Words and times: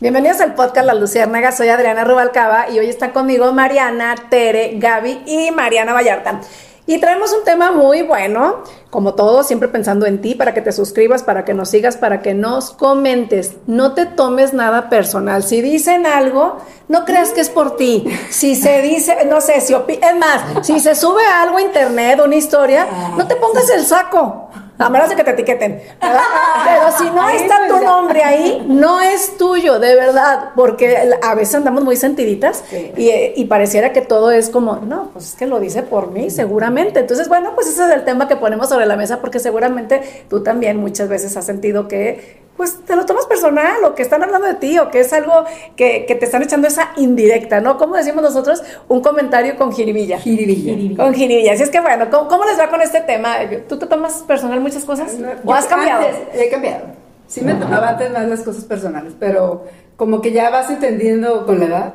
Bienvenidos 0.00 0.40
al 0.40 0.54
podcast 0.54 0.86
La 0.86 0.94
Luciérnaga, 0.94 1.52
soy 1.52 1.68
Adriana 1.68 2.04
Rubalcaba 2.04 2.70
y 2.70 2.78
hoy 2.78 2.86
está 2.86 3.12
conmigo 3.12 3.52
Mariana, 3.52 4.14
Tere, 4.30 4.78
Gaby 4.78 5.24
y 5.26 5.50
Mariana 5.50 5.92
Vallarta. 5.92 6.40
Y 6.86 7.00
traemos 7.00 7.34
un 7.34 7.44
tema 7.44 7.70
muy 7.70 8.00
bueno, 8.00 8.64
como 8.88 9.12
todo, 9.12 9.42
siempre 9.42 9.68
pensando 9.68 10.06
en 10.06 10.22
ti, 10.22 10.34
para 10.34 10.54
que 10.54 10.62
te 10.62 10.72
suscribas, 10.72 11.22
para 11.22 11.44
que 11.44 11.52
nos 11.52 11.68
sigas, 11.68 11.98
para 11.98 12.22
que 12.22 12.32
nos 12.32 12.70
comentes. 12.70 13.56
No 13.66 13.92
te 13.92 14.06
tomes 14.06 14.54
nada 14.54 14.88
personal. 14.88 15.42
Si 15.42 15.60
dicen 15.60 16.06
algo, 16.06 16.56
no 16.88 17.04
creas 17.04 17.32
que 17.32 17.42
es 17.42 17.50
por 17.50 17.76
ti. 17.76 18.06
Si 18.30 18.56
se 18.56 18.80
dice, 18.80 19.26
no 19.26 19.42
sé, 19.42 19.60
si 19.60 19.74
es 19.74 20.16
más, 20.16 20.66
si 20.66 20.80
se 20.80 20.94
sube 20.94 21.26
algo 21.26 21.58
a 21.58 21.62
internet, 21.62 22.22
una 22.24 22.36
historia, 22.36 22.88
no 23.18 23.28
te 23.28 23.36
pongas 23.36 23.68
el 23.68 23.84
saco 23.84 24.48
a 24.80 24.90
menos 24.90 25.08
de 25.08 25.16
que 25.16 25.24
te 25.24 25.30
etiqueten. 25.32 25.80
Pero 26.00 26.98
si 26.98 27.10
no 27.10 27.28
está 27.28 27.68
tu 27.68 27.84
nombre 27.84 28.24
ahí, 28.24 28.64
no 28.66 29.00
es 29.00 29.36
tuyo, 29.36 29.78
de 29.78 29.94
verdad, 29.94 30.50
porque 30.56 31.10
a 31.22 31.34
veces 31.34 31.54
andamos 31.56 31.84
muy 31.84 31.96
sentiditas 31.96 32.64
y, 32.96 33.44
pareciera 33.44 33.92
que 33.92 34.00
todo 34.00 34.30
es 34.30 34.48
como, 34.48 34.76
no, 34.76 35.10
pues 35.12 35.30
es 35.30 35.34
que 35.34 35.46
lo 35.46 35.58
dice 35.60 35.82
por 35.82 36.10
mí, 36.10 36.30
seguramente. 36.30 37.00
Entonces, 37.00 37.28
bueno, 37.28 37.52
pues 37.54 37.68
ese 37.68 37.84
es 37.84 37.90
el 37.90 38.04
tema 38.04 38.28
que 38.28 38.36
ponemos 38.36 38.68
sobre 38.68 38.86
la 38.86 38.96
mesa, 38.96 39.20
porque 39.20 39.38
seguramente 39.38 40.02
tú 40.28 40.42
también 40.42 40.76
muchas 40.76 41.08
veces 41.08 41.36
has 41.36 41.44
sentido 41.44 41.88
que 41.88 42.40
pues 42.60 42.84
te 42.84 42.94
lo 42.94 43.06
tomas 43.06 43.24
personal 43.24 43.82
o 43.86 43.94
que 43.94 44.02
están 44.02 44.22
hablando 44.22 44.46
de 44.46 44.52
ti 44.52 44.78
o 44.78 44.90
que 44.90 45.00
es 45.00 45.10
algo 45.14 45.46
que, 45.76 46.04
te 46.06 46.26
están 46.26 46.42
echando 46.42 46.68
esa 46.68 46.90
indirecta, 46.98 47.58
¿no? 47.62 47.78
Como 47.78 47.96
decimos 47.96 48.22
nosotros, 48.22 48.62
un 48.86 49.00
comentario 49.00 49.56
con 49.56 49.72
jiribilla. 49.72 50.18
Jiribilla. 50.18 51.02
Con 51.02 51.14
jiribilla. 51.14 51.54
Así 51.54 51.62
es 51.62 51.70
que 51.70 51.80
bueno, 51.80 52.10
¿cómo, 52.10 52.44
les 52.44 52.58
va 52.58 52.68
con 52.68 52.82
este 52.82 53.00
tema? 53.00 53.36
¿Tú 53.66 53.78
te 53.78 53.86
tomas 53.86 54.24
personal 54.24 54.60
muchas 54.60 54.84
cosas? 54.84 55.16
¿O 55.42 55.54
has 55.54 55.64
cambiado? 55.64 56.06
he 56.34 56.50
cambiado. 56.50 56.82
Sí 57.28 57.40
me 57.40 57.54
tomaba 57.54 57.88
antes 57.88 58.10
más 58.10 58.28
las 58.28 58.40
cosas 58.40 58.64
personales, 58.64 59.14
pero 59.18 59.64
como 59.96 60.20
que 60.20 60.30
ya 60.32 60.50
vas 60.50 60.68
entendiendo 60.68 61.46
con 61.46 61.60
la 61.60 61.64
edad. 61.64 61.94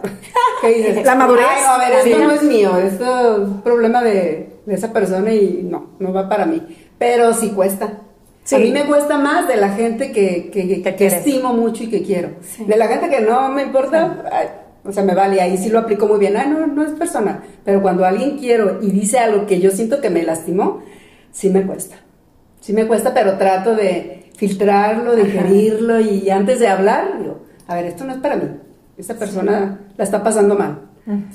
la 1.03 1.13
madurez. 1.13 1.45
Ay, 1.47 1.63
a 1.63 1.77
ver, 1.77 2.07
esto 2.07 2.23
no 2.23 2.31
es 2.31 2.41
mío, 2.41 2.75
esto 2.77 3.43
es 3.43 3.49
problema 3.63 4.01
de, 4.01 4.61
de 4.65 4.73
esa 4.73 4.91
persona 4.91 5.31
y 5.31 5.61
no, 5.61 5.91
no 5.99 6.11
va 6.11 6.27
para 6.27 6.47
mí. 6.47 6.89
Pero 6.97 7.35
sí 7.35 7.51
cuesta. 7.51 7.99
A 8.51 8.57
mí 8.59 8.71
me 8.71 8.85
cuesta 8.85 9.17
más 9.17 9.47
de 9.47 9.55
la 9.57 9.69
gente 9.69 10.11
que, 10.11 10.51
que, 10.51 11.05
estimo 11.05 11.53
mucho 11.53 11.83
y 11.83 11.89
que 11.89 12.03
quiero. 12.03 12.29
De 12.59 12.77
la 12.77 12.87
gente 12.87 13.09
que 13.09 13.21
no 13.21 13.49
me 13.49 13.63
importa, 13.63 14.23
o 14.83 14.91
sea, 14.91 15.03
me 15.03 15.15
vale, 15.15 15.41
ahí 15.41 15.57
sí 15.57 15.69
lo 15.69 15.79
aplico 15.79 16.07
muy 16.07 16.19
bien. 16.19 16.37
Ay, 16.37 16.49
no, 16.49 16.67
no 16.67 16.83
es 16.83 16.91
personal. 16.91 17.41
Pero 17.63 17.81
cuando 17.81 18.05
alguien 18.05 18.37
quiero 18.37 18.79
y 18.81 18.91
dice 18.91 19.17
algo 19.17 19.47
que 19.47 19.59
yo 19.59 19.71
siento 19.71 19.99
que 19.99 20.11
me 20.11 20.21
lastimó, 20.21 20.83
sí 21.31 21.49
me 21.49 21.65
cuesta. 21.65 21.95
Sí 22.59 22.73
me 22.73 22.85
cuesta, 22.85 23.13
pero 23.13 23.37
trato 23.37 23.75
de 23.75 24.31
filtrarlo, 24.37 25.15
digerirlo 25.15 25.99
y 25.99 26.29
antes 26.29 26.59
de 26.59 26.67
hablar, 26.67 27.19
digo, 27.19 27.45
a 27.67 27.75
ver, 27.75 27.85
esto 27.85 28.03
no 28.03 28.13
es 28.13 28.19
para 28.19 28.35
mí. 28.35 28.49
Esta 28.97 29.15
persona 29.15 29.79
la 29.97 30.03
está 30.03 30.21
pasando 30.21 30.55
mal. 30.55 30.81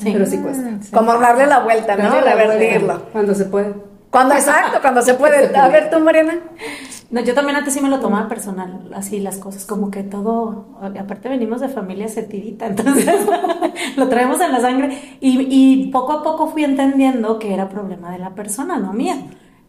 Pero 0.03 0.27
sí 0.27 0.39
cuesta. 0.39 0.79
Como 0.93 1.13
darle 1.19 1.47
la 1.47 1.61
vuelta, 1.61 1.97
¿no? 1.97 2.21
Revertirlo. 2.21 3.03
Cuando 3.13 3.35
se 3.35 3.45
puede. 3.45 3.90
Cuando 4.11 4.35
exacto, 4.35 4.79
cuando 4.81 5.03
se 5.03 5.15
puede. 5.15 5.57
A 5.57 5.69
ver, 5.69 5.89
tú, 5.89 6.01
Mariana. 6.01 6.41
No, 7.11 7.21
yo 7.21 7.35
también 7.35 7.57
antes 7.57 7.75
sí 7.75 7.81
me 7.81 7.89
lo 7.89 8.01
tomaba 8.01 8.29
personal, 8.29 8.89
así 8.95 9.19
las 9.21 9.39
cosas, 9.39 9.65
como 9.67 9.91
que 9.91 10.05
todo, 10.05 10.79
aparte 10.99 11.29
venimos 11.29 11.61
de 11.61 11.69
familia 11.69 12.07
setidita, 12.07 12.67
entonces 12.69 13.17
lo 13.97 14.09
traemos 14.09 14.41
en 14.41 14.53
la 14.53 14.61
sangre 14.61 15.17
y, 15.21 15.47
y, 15.51 15.91
poco 15.91 16.13
a 16.13 16.23
poco 16.23 16.49
fui 16.49 16.63
entendiendo 16.63 17.41
que 17.41 17.53
era 17.53 17.69
problema 17.69 18.13
de 18.13 18.19
la 18.19 18.31
persona, 18.31 18.79
no 18.79 18.93
mía. 18.93 19.17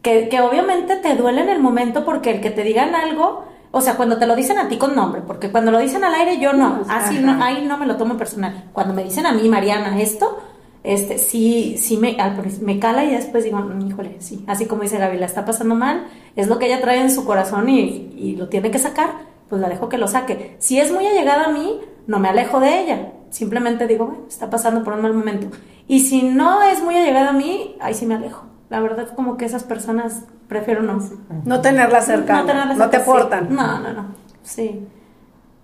Que, 0.03 0.29
que 0.29 0.41
obviamente 0.41 0.95
te 0.95 1.15
duele 1.15 1.41
en 1.41 1.49
el 1.49 1.59
momento 1.59 2.03
porque 2.03 2.31
el 2.31 2.41
que 2.41 2.49
te 2.49 2.63
digan 2.63 2.95
algo, 2.95 3.45
o 3.69 3.81
sea, 3.81 3.95
cuando 3.95 4.17
te 4.17 4.25
lo 4.25 4.35
dicen 4.35 4.57
a 4.57 4.67
ti 4.67 4.77
con 4.77 4.95
nombre, 4.95 5.21
porque 5.21 5.51
cuando 5.51 5.71
lo 5.71 5.77
dicen 5.77 6.03
al 6.03 6.15
aire 6.15 6.39
yo 6.39 6.53
no, 6.53 6.81
así 6.89 7.19
no, 7.19 7.43
ahí 7.43 7.65
no 7.67 7.77
me 7.77 7.85
lo 7.85 7.97
tomo 7.97 8.17
personal. 8.17 8.69
Cuando 8.73 8.95
me 8.95 9.03
dicen 9.03 9.25
a 9.27 9.33
mí, 9.33 9.47
Mariana, 9.47 9.99
esto, 10.01 10.39
este, 10.83 11.17
sí, 11.17 11.75
sí 11.77 11.97
me, 11.97 12.17
me 12.61 12.79
cala 12.79 13.05
y 13.05 13.11
después 13.11 13.43
digo, 13.43 13.59
mm, 13.59 13.87
híjole, 13.87 14.15
sí, 14.19 14.43
así 14.47 14.65
como 14.65 14.81
dice 14.83 14.97
Gaby, 14.97 15.17
la 15.17 15.25
está 15.27 15.45
pasando 15.45 15.75
mal, 15.75 16.07
es 16.35 16.47
lo 16.47 16.59
que 16.59 16.65
ella 16.65 16.81
trae 16.81 17.01
en 17.01 17.11
su 17.11 17.25
corazón 17.25 17.69
y, 17.69 18.13
y, 18.17 18.35
lo 18.35 18.49
tiene 18.49 18.71
que 18.71 18.79
sacar, 18.79 19.09
pues 19.49 19.61
la 19.61 19.69
dejo 19.69 19.89
que 19.89 19.97
lo 19.97 20.07
saque. 20.07 20.55
Si 20.59 20.79
es 20.79 20.91
muy 20.91 21.05
allegada 21.05 21.45
a 21.45 21.51
mí, 21.51 21.79
no 22.07 22.19
me 22.19 22.29
alejo 22.29 22.59
de 22.59 22.81
ella, 22.81 23.11
simplemente 23.29 23.87
digo, 23.87 24.05
bueno, 24.05 24.23
está 24.27 24.49
pasando 24.49 24.83
por 24.83 24.93
un 24.93 25.01
mal 25.01 25.13
momento. 25.13 25.47
Y 25.87 25.99
si 25.99 26.23
no 26.23 26.63
es 26.63 26.81
muy 26.81 26.95
allegada 26.95 27.29
a 27.29 27.33
mí, 27.33 27.75
ahí 27.79 27.93
sí 27.93 28.05
me 28.05 28.15
alejo. 28.15 28.43
La 28.69 28.79
verdad, 28.79 29.13
como 29.15 29.35
que 29.35 29.45
esas 29.45 29.63
personas 29.63 30.23
prefiero 30.47 30.81
no. 30.81 30.99
No 31.43 31.61
tenerlas 31.61 32.05
cerca. 32.05 32.43
No, 32.43 32.89
te 32.89 32.97
aportan. 32.97 33.53
No, 33.53 33.79
no, 33.79 33.91
no. 33.91 34.05
Sí. 34.43 34.87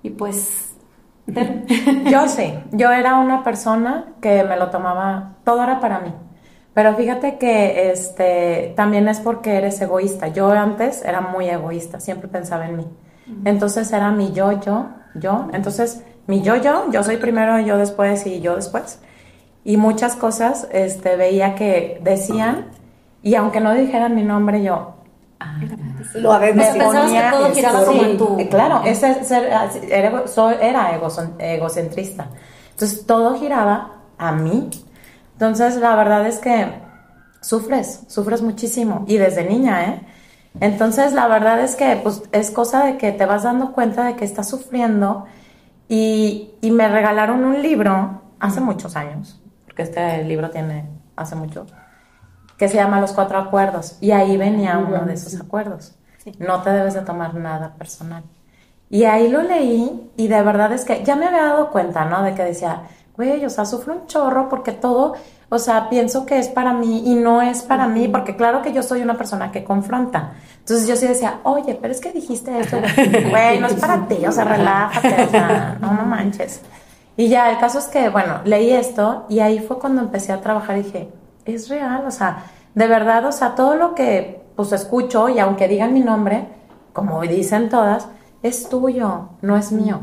Y 0.03 0.09
pues 0.09 0.66
yo 2.10 2.28
sí, 2.30 2.54
yo 2.72 2.92
era 2.92 3.18
una 3.18 3.44
persona 3.44 4.14
que 4.22 4.44
me 4.44 4.58
lo 4.58 4.70
tomaba, 4.70 5.36
todo 5.44 5.64
era 5.64 5.80
para 5.80 6.00
mí. 6.00 6.14
Pero 6.74 6.96
fíjate 6.96 7.38
que 7.38 7.92
este 7.92 8.74
también 8.76 9.08
es 9.08 9.20
porque 9.20 9.58
eres 9.58 9.82
egoísta. 9.82 10.28
Yo 10.28 10.52
antes 10.52 11.04
era 11.04 11.22
muy 11.22 11.50
egoísta, 11.50 12.00
siempre 12.00 12.28
pensaba 12.28 12.68
en 12.68 12.78
mí. 12.78 12.88
Entonces 13.46 13.92
era 13.92 14.12
mi 14.12 14.32
yo, 14.32 14.62
yo, 14.62 14.90
yo. 15.16 15.48
Entonces, 15.54 16.04
mi 16.28 16.44
yo, 16.44 16.56
yo, 16.56 16.92
yo 16.92 17.04
soy 17.04 17.18
primero, 17.18 17.59
yo 17.59 17.78
después 17.78 18.26
y 18.28 18.42
yo 18.42 18.56
después. 18.56 19.02
Y 19.64 19.78
muchas 19.78 20.16
cosas 20.16 20.68
este, 20.72 21.16
veía 21.16 21.56
que 21.56 22.00
decían, 22.04 22.68
y 23.24 23.34
aunque 23.36 23.59
no 23.59 23.74
dijeran 23.74 24.16
mi 24.16 24.24
nombre, 24.24 24.62
yo, 24.62 24.97
ah, 25.40 25.59
lo 26.16 26.40
me 26.40 26.53
pensabas 26.53 27.12
que 27.12 27.30
todo 27.30 27.53
giraba 27.53 27.86
como 27.86 28.03
en 28.03 28.18
tu... 28.18 28.40
Eh, 28.40 28.50
claro, 28.50 28.81
ese, 28.86 29.22
era, 29.90 30.16
era 30.62 31.00
egocentrista. 31.40 32.30
Entonces 32.72 33.06
todo 33.06 33.40
giraba 33.40 34.02
a 34.18 34.31
mí. 34.31 34.70
Entonces 35.34 35.78
la 35.78 35.96
verdad 35.96 36.26
es 36.28 36.40
que 36.40 36.68
sufres, 37.42 38.02
sufres 38.08 38.42
muchísimo. 38.42 39.06
Y 39.08 39.18
desde 39.18 39.44
niña, 39.44 39.84
¿eh? 39.86 40.02
Entonces 40.59 41.14
la 41.14 41.28
verdad 41.28 41.59
es 41.59 41.76
que 41.76 42.00
pues, 42.02 42.24
es 42.31 42.52
cosa 42.52 42.86
de 42.86 42.97
que 42.97 43.12
te 43.12 43.26
vas 43.26 43.44
dando 43.44 43.74
cuenta 43.74 44.06
de 44.06 44.16
que 44.16 44.26
estás 44.26 44.50
sufriendo. 44.50 45.26
Y, 45.90 46.52
y 46.62 46.72
me 46.72 46.88
regalaron 46.88 47.46
un 47.46 47.62
libro 47.62 48.22
hace 48.40 48.59
muchos 48.59 48.96
años, 48.96 49.40
porque 49.66 49.84
este 49.84 50.24
libro 50.24 50.50
tiene 50.50 50.86
hace 51.16 51.36
mucho 51.36 51.66
que 52.57 52.68
se 52.68 52.75
llama 52.75 53.00
Los 53.00 53.13
Cuatro 53.13 53.38
Acuerdos. 53.38 53.97
Y 54.01 54.12
ahí 54.12 54.38
venía 54.38 54.78
uno 54.78 55.06
de 55.06 55.13
esos 55.13 55.40
acuerdos. 55.40 55.95
No 56.40 56.62
te 56.62 56.72
debes 56.72 56.94
de 56.94 57.01
tomar 57.01 57.35
nada 57.35 57.75
personal. 57.78 58.23
Y 58.90 59.03
ahí 59.03 59.28
lo 59.28 59.41
leí 59.41 60.12
y 60.16 60.28
de 60.28 60.41
verdad 60.41 60.72
es 60.72 60.85
que 60.85 61.03
ya 61.03 61.16
me 61.16 61.28
había 61.28 61.44
dado 61.44 61.72
cuenta, 61.72 62.06
¿no? 62.06 62.23
De 62.23 62.34
que 62.34 62.44
decía, 62.44 62.84
güey, 63.16 63.46
o 63.46 63.50
sea, 63.50 63.66
sufro 63.66 63.94
un 63.94 64.07
chorro 64.07 64.47
porque 64.47 64.72
todo, 64.72 65.13
o 65.50 65.59
sea, 65.59 65.90
pienso 65.90 66.25
que 66.25 66.40
es 66.40 66.47
para 66.47 66.73
mí 66.73 67.03
y 67.06 67.16
no 67.16 67.41
es 67.41 67.63
para 67.63 67.88
mí, 67.88 68.07
porque 68.07 68.35
claro 68.35 68.62
que 68.62 68.72
yo 68.72 68.84
soy 68.84 69.01
una 69.01 69.17
persona 69.17 69.51
que 69.51 69.63
confronta. 69.63 70.34
Entonces 70.59 70.88
yo 70.88 70.96
sí 70.96 71.06
decía, 71.06 71.40
oye, 71.44 71.78
pero 71.81 71.94
es 71.94 72.00
que 72.00 72.13
dijiste 72.13 72.59
esto, 72.59 72.78
güey, 73.29 73.59
no 73.59 73.67
es 73.67 73.73
para 73.73 74.07
ti, 74.07 74.25
o 74.25 74.31
sea, 74.31 74.46
relájate, 74.46 75.23
o 75.23 75.29
sea, 75.29 75.78
no, 75.81 75.94
no 75.94 76.03
manches. 76.03 76.62
Y 77.17 77.28
ya, 77.28 77.50
el 77.51 77.57
caso 77.57 77.79
es 77.79 77.85
que, 77.88 78.09
bueno, 78.09 78.41
leí 78.46 78.72
esto 78.72 79.25
y 79.28 79.40
ahí 79.40 79.59
fue 79.59 79.79
cuando 79.79 80.01
empecé 80.01 80.31
a 80.31 80.40
trabajar 80.40 80.78
y 80.78 80.84
dije, 80.84 81.09
es 81.56 81.69
real, 81.69 82.03
o 82.06 82.12
sea, 82.12 82.44
de 82.74 82.88
verdad, 82.88 83.25
o 83.25 83.31
sea, 83.31 83.56
todo 83.56 83.75
lo 83.75 83.96
que 83.96 84.46
pues 84.56 84.72
escucho 84.72 85.30
y 85.30 85.40
aunque 85.40 85.68
digan 85.68 85.94
mi 85.94 86.02
nombre, 86.02 86.47
como 86.94 87.22
dicen 87.22 87.69
todas, 87.69 88.08
es 88.44 88.69
tuyo, 88.69 89.30
no 89.41 89.56
es 89.56 89.72
mío. 89.72 90.00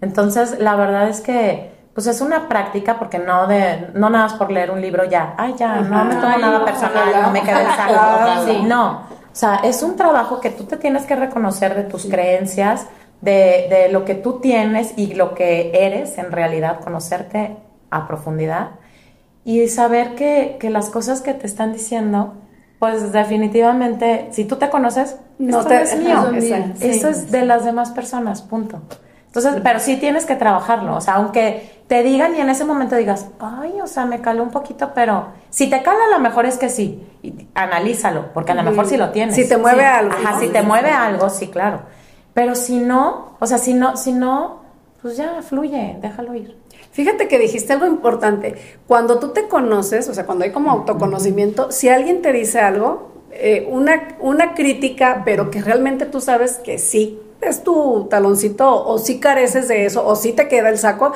Entonces, 0.00 0.58
la 0.58 0.74
verdad 0.76 1.08
es 1.08 1.20
que 1.20 1.72
pues 1.94 2.06
es 2.06 2.20
una 2.20 2.48
práctica 2.48 2.98
porque 2.98 3.18
no 3.18 3.46
de 3.46 3.90
no 3.94 4.08
nada 4.08 4.24
más 4.24 4.34
por 4.34 4.50
leer 4.50 4.70
un 4.70 4.80
libro 4.80 5.04
ya, 5.04 5.34
ay 5.36 5.54
ya, 5.58 5.76
no 5.80 6.04
me 6.04 6.14
tomo 6.14 6.38
nada 6.38 6.64
personal, 6.64 7.22
no 7.22 7.30
me 7.30 7.42
quedé 7.42 7.66
sí, 8.46 8.62
no. 8.62 8.90
O 9.00 9.34
sea, 9.34 9.60
es 9.62 9.82
un 9.82 9.96
trabajo 9.96 10.40
que 10.40 10.50
tú 10.50 10.64
te 10.64 10.76
tienes 10.76 11.04
que 11.04 11.16
reconocer 11.16 11.74
de 11.74 11.84
tus 11.84 12.06
creencias, 12.06 12.86
de, 13.20 13.66
de, 13.70 13.88
lo 13.90 14.04
que 14.04 14.14
tú 14.14 14.40
tienes 14.40 14.94
y 14.96 15.14
lo 15.14 15.34
que 15.34 15.70
eres 15.74 16.18
en 16.18 16.32
realidad, 16.32 16.80
conocerte 16.80 17.56
a 17.90 18.06
profundidad 18.06 18.70
y 19.44 19.66
saber 19.68 20.14
que, 20.14 20.56
que 20.60 20.70
las 20.70 20.90
cosas 20.90 21.20
que 21.20 21.34
te 21.34 21.46
están 21.46 21.72
diciendo 21.72 22.34
pues 22.82 23.12
definitivamente, 23.12 24.26
si 24.32 24.44
tú 24.44 24.56
te 24.56 24.68
conoces, 24.68 25.14
no 25.38 25.64
te, 25.64 25.82
es 25.82 25.96
mío. 25.96 26.32
Eso 26.80 27.10
es 27.10 27.30
de 27.30 27.46
las 27.46 27.64
demás 27.64 27.92
personas, 27.92 28.42
punto. 28.42 28.80
Entonces, 29.26 29.60
pero 29.62 29.78
sí 29.78 29.98
tienes 29.98 30.26
que 30.26 30.34
trabajarlo, 30.34 30.96
o 30.96 31.00
sea, 31.00 31.14
aunque 31.14 31.84
te 31.86 32.02
digan 32.02 32.34
y 32.34 32.40
en 32.40 32.50
ese 32.50 32.64
momento 32.64 32.96
digas, 32.96 33.28
ay, 33.38 33.80
o 33.80 33.86
sea, 33.86 34.04
me 34.04 34.20
caló 34.20 34.42
un 34.42 34.50
poquito, 34.50 34.90
pero 34.96 35.28
si 35.48 35.70
te 35.70 35.80
cala, 35.80 36.06
a 36.10 36.10
lo 36.10 36.18
mejor 36.18 36.44
es 36.44 36.58
que 36.58 36.68
sí, 36.68 37.06
analízalo, 37.54 38.32
porque 38.34 38.50
a 38.50 38.56
lo 38.56 38.64
mejor 38.64 38.86
sí 38.86 38.96
lo 38.96 39.10
tienes. 39.10 39.36
Si 39.36 39.48
te 39.48 39.58
mueve 39.58 39.86
algo. 39.86 40.12
Ajá, 40.14 40.40
si 40.40 40.48
te 40.48 40.62
mueve 40.62 40.90
algo, 40.90 41.30
sí, 41.30 41.46
claro. 41.46 41.82
Pero 42.34 42.56
si 42.56 42.80
no, 42.80 43.36
o 43.38 43.46
sea, 43.46 43.58
si 43.58 43.74
no, 43.74 43.96
si 43.96 44.12
no, 44.12 44.62
pues 45.02 45.16
ya 45.16 45.40
fluye, 45.42 45.98
déjalo 46.02 46.34
ir. 46.34 46.60
Fíjate 46.92 47.26
que 47.26 47.38
dijiste 47.38 47.72
algo 47.72 47.86
importante. 47.86 48.54
Cuando 48.86 49.18
tú 49.18 49.28
te 49.28 49.48
conoces, 49.48 50.08
o 50.08 50.14
sea, 50.14 50.26
cuando 50.26 50.44
hay 50.44 50.52
como 50.52 50.70
autoconocimiento, 50.70 51.72
si 51.72 51.88
alguien 51.88 52.22
te 52.22 52.32
dice 52.32 52.60
algo, 52.60 53.10
eh, 53.32 53.66
una, 53.70 54.16
una 54.20 54.54
crítica, 54.54 55.22
pero 55.24 55.50
que 55.50 55.62
realmente 55.62 56.04
tú 56.04 56.20
sabes 56.20 56.58
que 56.58 56.78
sí, 56.78 57.18
es 57.40 57.64
tu 57.64 58.06
taloncito 58.08 58.86
o 58.86 58.98
si 58.98 59.18
careces 59.18 59.68
de 59.68 59.86
eso 59.86 60.06
o 60.06 60.14
si 60.16 60.32
te 60.32 60.48
queda 60.48 60.68
el 60.68 60.78
saco, 60.78 61.12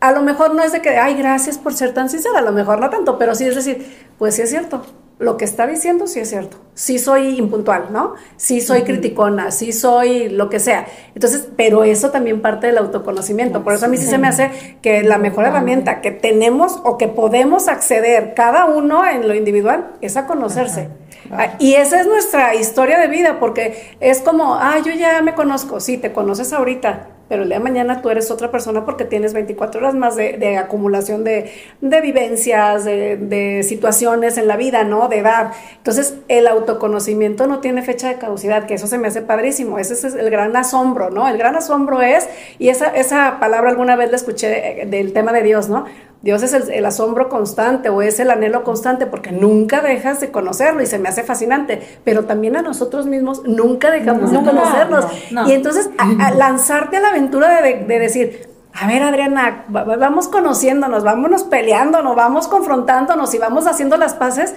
a 0.00 0.12
lo 0.12 0.22
mejor 0.22 0.54
no 0.54 0.62
es 0.62 0.72
de 0.72 0.82
que, 0.82 0.90
ay, 0.90 1.14
gracias 1.14 1.58
por 1.58 1.74
ser 1.74 1.94
tan 1.94 2.08
sincera, 2.08 2.38
a 2.38 2.42
lo 2.42 2.52
mejor 2.52 2.80
no 2.80 2.90
tanto, 2.90 3.16
pero 3.16 3.34
sí 3.34 3.44
es 3.44 3.54
decir, 3.54 3.86
pues 4.18 4.34
sí 4.34 4.42
es 4.42 4.50
cierto, 4.50 4.82
lo 5.20 5.36
que 5.36 5.44
está 5.44 5.66
diciendo 5.66 6.06
sí 6.06 6.18
es 6.18 6.30
cierto. 6.30 6.56
Sí 6.74 6.98
soy 6.98 7.38
impuntual, 7.38 7.88
¿no? 7.92 8.14
Sí 8.38 8.62
soy 8.62 8.82
criticona, 8.82 9.50
sí 9.50 9.70
soy 9.70 10.30
lo 10.30 10.48
que 10.48 10.58
sea. 10.58 10.86
Entonces, 11.14 11.46
pero 11.56 11.84
eso 11.84 12.10
también 12.10 12.40
parte 12.40 12.68
del 12.68 12.78
autoconocimiento. 12.78 13.62
Por 13.62 13.74
eso 13.74 13.84
a 13.84 13.88
mí 13.88 13.98
sí 13.98 14.06
se 14.06 14.16
me 14.16 14.28
hace 14.28 14.78
que 14.80 15.02
la 15.02 15.18
mejor 15.18 15.44
herramienta 15.44 16.00
que 16.00 16.10
tenemos 16.10 16.80
o 16.84 16.96
que 16.96 17.06
podemos 17.06 17.68
acceder 17.68 18.32
cada 18.34 18.64
uno 18.64 19.06
en 19.06 19.28
lo 19.28 19.34
individual 19.34 19.90
es 20.00 20.16
a 20.16 20.26
conocerse. 20.26 20.88
Ah, 21.30 21.54
y 21.58 21.74
esa 21.74 22.00
es 22.00 22.06
nuestra 22.06 22.54
historia 22.54 22.98
de 22.98 23.06
vida, 23.08 23.38
porque 23.38 23.94
es 24.00 24.20
como, 24.22 24.54
ah, 24.54 24.78
yo 24.82 24.92
ya 24.92 25.20
me 25.20 25.34
conozco, 25.34 25.80
sí, 25.80 25.98
te 25.98 26.12
conoces 26.12 26.54
ahorita, 26.54 27.08
pero 27.30 27.44
el 27.44 27.48
día 27.48 27.58
de 27.58 27.64
mañana 27.64 28.02
tú 28.02 28.10
eres 28.10 28.28
otra 28.32 28.50
persona 28.50 28.84
porque 28.84 29.04
tienes 29.04 29.34
24 29.34 29.80
horas 29.80 29.94
más 29.94 30.16
de, 30.16 30.58
acumulación 30.58 31.22
de, 31.22 31.48
vivencias, 31.80 32.84
de, 32.84 33.64
situaciones 33.66 34.36
en 34.36 34.48
la 34.48 34.56
vida, 34.56 34.82
¿no? 34.82 35.06
De 35.06 35.18
edad. 35.18 35.52
Entonces, 35.76 36.16
el 36.26 36.48
autoconocimiento 36.48 37.46
no 37.46 37.60
tiene 37.60 37.82
fecha 37.82 38.08
de 38.08 38.16
caducidad, 38.16 38.66
que 38.66 38.74
eso 38.74 38.88
se 38.88 38.98
me 38.98 39.06
hace 39.06 39.22
padrísimo. 39.22 39.78
Ese 39.78 39.94
es 39.94 40.02
el 40.16 40.28
gran 40.28 40.56
asombro, 40.56 41.10
¿no? 41.10 41.28
El 41.28 41.38
gran 41.38 41.54
asombro 41.54 42.02
es, 42.02 42.28
y 42.58 42.68
esa, 42.68 42.88
esa 42.88 43.38
palabra 43.38 43.70
alguna 43.70 43.94
vez 43.94 44.10
la 44.10 44.16
escuché 44.16 44.86
del 44.86 45.12
tema 45.12 45.32
de 45.32 45.44
Dios, 45.44 45.68
¿no? 45.68 45.84
Dios 46.22 46.42
es 46.42 46.52
el, 46.52 46.84
asombro 46.84 47.30
constante 47.30 47.88
o 47.88 48.02
es 48.02 48.20
el 48.20 48.30
anhelo 48.30 48.62
constante 48.62 49.06
porque 49.06 49.32
nunca 49.32 49.80
dejas 49.80 50.20
de 50.20 50.30
conocerlo 50.30 50.82
y 50.82 50.86
se 50.86 50.98
me 50.98 51.08
hace 51.08 51.22
fascinante, 51.22 51.80
pero 52.04 52.26
también 52.26 52.56
a 52.56 52.62
nosotros 52.62 53.06
mismos 53.06 53.42
nunca 53.44 53.90
dejamos 53.90 54.30
de 54.30 54.38
conocernos. 54.38 55.06
y 55.46 55.52
entonces 55.52 55.88
lanzarte 56.36 56.98
a 56.98 57.00
la 57.00 57.08
aventura 57.08 57.62
de, 57.62 57.98
decir, 57.98 58.50
a 58.74 58.86
ver, 58.86 59.02
Adriana, 59.02 59.64
vamos 59.68 60.28
conociéndonos, 60.28 61.04
vámonos 61.04 61.44
peleándonos, 61.44 62.14
vamos 62.14 62.48
confrontándonos 62.48 63.32
y 63.34 63.38
vamos 63.38 63.66
haciendo 63.66 63.96
las 63.96 64.12
paces. 64.12 64.54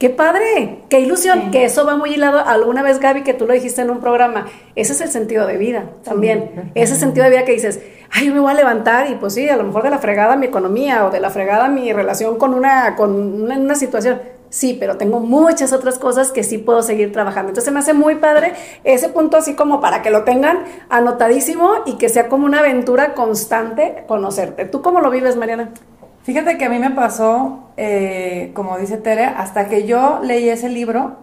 ¡Qué 0.00 0.08
padre! 0.08 0.78
¡Qué 0.88 1.00
ilusión! 1.00 1.50
Que 1.50 1.66
eso 1.66 1.84
va 1.84 1.94
muy 1.94 2.14
hilado. 2.14 2.38
Alguna 2.38 2.82
vez, 2.82 3.00
Gaby, 3.00 3.22
que 3.22 3.34
tú 3.34 3.46
lo 3.46 3.52
dijiste 3.52 3.82
en 3.82 3.90
un 3.90 4.00
programa, 4.00 4.46
ese 4.74 4.94
es 4.94 5.02
el 5.02 5.10
sentido 5.10 5.46
de 5.46 5.58
vida 5.58 5.90
también. 6.02 6.72
Ese 6.74 6.96
sentido 6.96 7.24
de 7.24 7.30
vida 7.30 7.44
que 7.44 7.52
dices, 7.52 7.80
ay, 8.10 8.28
yo 8.28 8.32
me 8.32 8.40
voy 8.40 8.50
a 8.50 8.54
levantar 8.54 9.10
y 9.10 9.16
pues 9.16 9.34
sí, 9.34 9.46
a 9.50 9.58
lo 9.58 9.64
mejor 9.64 9.82
de 9.82 9.90
la 9.90 9.98
fregada 9.98 10.36
mi 10.36 10.46
economía 10.46 11.04
o 11.04 11.10
de 11.10 11.20
la 11.20 11.28
fregada 11.28 11.68
mi 11.68 11.92
relación 11.92 12.38
con 12.38 12.54
una, 12.54 12.96
con 12.96 13.42
una, 13.42 13.74
situación. 13.74 14.22
Sí, 14.48 14.74
pero 14.80 14.96
tengo 14.96 15.20
muchas 15.20 15.74
otras 15.74 15.98
cosas 15.98 16.32
que 16.32 16.44
sí 16.44 16.56
puedo 16.56 16.82
seguir 16.82 17.12
trabajando. 17.12 17.50
Entonces 17.50 17.70
me 17.70 17.80
hace 17.80 17.92
muy 17.92 18.14
padre 18.14 18.54
ese 18.84 19.10
punto 19.10 19.36
así 19.36 19.52
como 19.52 19.82
para 19.82 20.00
que 20.00 20.08
lo 20.08 20.24
tengan 20.24 20.64
anotadísimo 20.88 21.72
y 21.84 21.98
que 21.98 22.08
sea 22.08 22.30
como 22.30 22.46
una 22.46 22.60
aventura 22.60 23.12
constante 23.12 24.04
conocerte. 24.08 24.64
¿Tú 24.64 24.80
cómo 24.80 25.02
lo 25.02 25.10
vives, 25.10 25.36
Mariana? 25.36 25.74
Fíjate 26.22 26.58
que 26.58 26.64
a 26.66 26.68
mí 26.68 26.78
me 26.78 26.90
pasó, 26.90 27.70
eh, 27.76 28.50
como 28.54 28.78
dice 28.78 28.98
Tere, 28.98 29.24
hasta 29.24 29.68
que 29.68 29.86
yo 29.86 30.20
leí 30.22 30.48
ese 30.48 30.68
libro, 30.68 31.16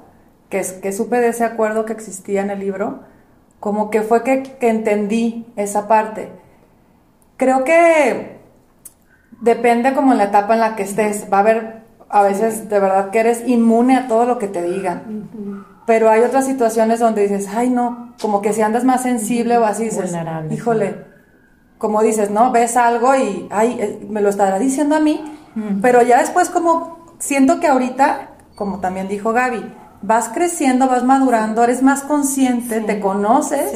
que, 0.49 0.65
que 0.81 0.91
supe 0.91 1.19
de 1.19 1.29
ese 1.29 1.43
acuerdo 1.43 1.85
que 1.85 1.93
existía 1.93 2.41
en 2.41 2.49
el 2.49 2.59
libro, 2.59 3.01
como 3.59 3.89
que 3.89 4.01
fue 4.01 4.23
que, 4.23 4.43
que 4.43 4.69
entendí 4.69 5.45
esa 5.55 5.87
parte. 5.87 6.29
Creo 7.37 7.63
que 7.63 8.37
depende 9.41 9.93
como 9.93 10.13
la 10.13 10.25
etapa 10.25 10.55
en 10.55 10.59
la 10.59 10.75
que 10.75 10.83
estés. 10.83 11.27
Va 11.31 11.37
a 11.37 11.41
haber 11.41 11.77
a 12.09 12.23
veces 12.23 12.69
de 12.69 12.79
verdad 12.79 13.09
que 13.09 13.19
eres 13.19 13.47
inmune 13.47 13.97
a 13.97 14.07
todo 14.07 14.25
lo 14.25 14.39
que 14.39 14.47
te 14.47 14.61
digan. 14.61 15.65
Pero 15.85 16.09
hay 16.09 16.21
otras 16.21 16.45
situaciones 16.45 16.99
donde 16.99 17.21
dices, 17.21 17.47
ay 17.53 17.69
no, 17.69 18.13
como 18.21 18.41
que 18.41 18.53
si 18.53 18.61
andas 18.61 18.83
más 18.83 19.03
sensible 19.03 19.57
o 19.57 19.65
así, 19.65 19.85
dices, 19.85 20.13
híjole, 20.51 21.05
como 21.77 22.01
dices, 22.01 22.29
¿no? 22.29 22.51
Ves 22.51 22.77
algo 22.77 23.15
y, 23.15 23.47
ay, 23.51 23.77
eh, 23.79 24.07
me 24.09 24.21
lo 24.21 24.29
estará 24.29 24.59
diciendo 24.59 24.95
a 24.95 24.99
mí, 24.99 25.21
pero 25.81 26.03
ya 26.03 26.19
después 26.19 26.49
como 26.49 26.99
siento 27.17 27.59
que 27.59 27.67
ahorita, 27.67 28.29
como 28.55 28.79
también 28.79 29.07
dijo 29.07 29.33
Gaby, 29.33 29.63
vas 30.01 30.29
creciendo, 30.29 30.87
vas 30.87 31.03
madurando, 31.03 31.63
eres 31.63 31.81
más 31.81 32.03
consciente, 32.03 32.81
te 32.81 32.99
conoces 32.99 33.73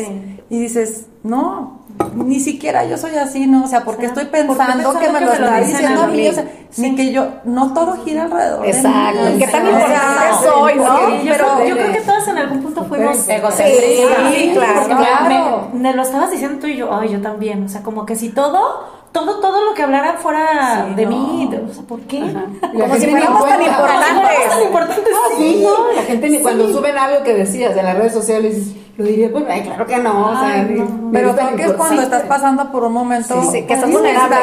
y 0.50 0.60
dices, 0.60 1.08
no, 1.24 1.81
ni 2.16 2.40
siquiera 2.40 2.86
yo 2.86 2.98
soy 2.98 3.16
así, 3.16 3.48
¿no? 3.48 3.64
O 3.64 3.68
sea, 3.68 3.84
porque 3.84 4.08
estoy 4.08 4.26
pensando 4.26 5.00
que 5.00 5.10
me 5.10 5.22
lo 5.22 5.32
está 5.32 5.62
diciendo 5.62 6.02
a 6.04 6.08
mí, 6.08 6.28
o 6.28 6.34
sea, 6.34 6.46
ni 6.78 6.96
que 6.96 7.12
yo, 7.12 7.28
no 7.46 7.74
todo 7.74 8.04
gira 8.04 8.24
alrededor. 8.24 8.66
Exacto, 8.66 9.20
qué 9.38 9.48
tan 9.48 9.66
importante 9.66 10.26
soy, 10.44 10.76
¿no? 10.76 11.00
Pero 11.24 11.66
yo 11.66 11.76
creo 11.76 11.92
que 11.94 12.02
todas 12.02 12.28
en 12.28 12.38
algún 12.38 12.62
punto 12.62 12.84
fuimos 12.86 13.28
egocentristas. 13.28 14.34
Sí, 14.34 14.52
claro. 14.54 15.70
Me, 15.74 15.94
lo 15.94 16.02
estabas 16.02 16.32
diciendo 16.32 16.60
tú 16.60 16.68
y 16.68 16.78
yo, 16.78 16.94
ay, 16.94 17.10
yo 17.10 17.22
también, 17.22 17.64
o 17.64 17.70
sea, 17.70 17.82
como 17.82 18.06
que 18.06 18.16
si 18.16 18.30
todo 18.30 19.02
todo, 19.12 19.42
todo 19.42 19.66
lo 19.66 19.74
que 19.74 19.84
hablaran 19.84 20.18
fuera 20.20 20.88
de 20.96 21.06
mí, 21.06 21.50
o 21.70 21.74
sea, 21.74 21.84
¿por 21.84 22.00
qué? 22.02 22.20
Como 22.20 22.96
si 22.96 23.08
fuéramos 23.08 23.46
tan 23.46 23.62
importantes. 23.62 24.50
tan 24.50 24.64
importantes. 24.64 25.14
Ah, 25.14 25.36
sí, 25.38 25.62
¿no? 25.62 25.94
La 25.94 26.04
gente 26.04 26.30
ni 26.30 26.40
cuando 26.40 26.72
suben 26.72 26.98
algo 26.98 27.24
que 27.24 27.34
decías 27.34 27.76
en 27.76 27.86
las 27.86 27.98
redes 27.98 28.14
sociales, 28.14 28.72
yo 29.02 29.08
diría, 29.08 29.32
pues, 29.32 29.46
ay, 29.50 29.62
claro 29.62 29.86
que 29.86 29.98
no, 29.98 30.32
o 30.32 30.40
sea, 30.40 30.68
pero 31.12 31.36
creo 31.36 31.56
que 31.56 31.64
es 31.64 31.74
cuando 31.74 32.02
estás 32.02 32.24
pasando 32.24 32.72
por 32.72 32.84
un 32.84 32.94
momento 32.94 33.42
sí, 33.52 33.64
que 33.64 33.74
estás 33.74 33.92
vulnerable. 33.92 34.38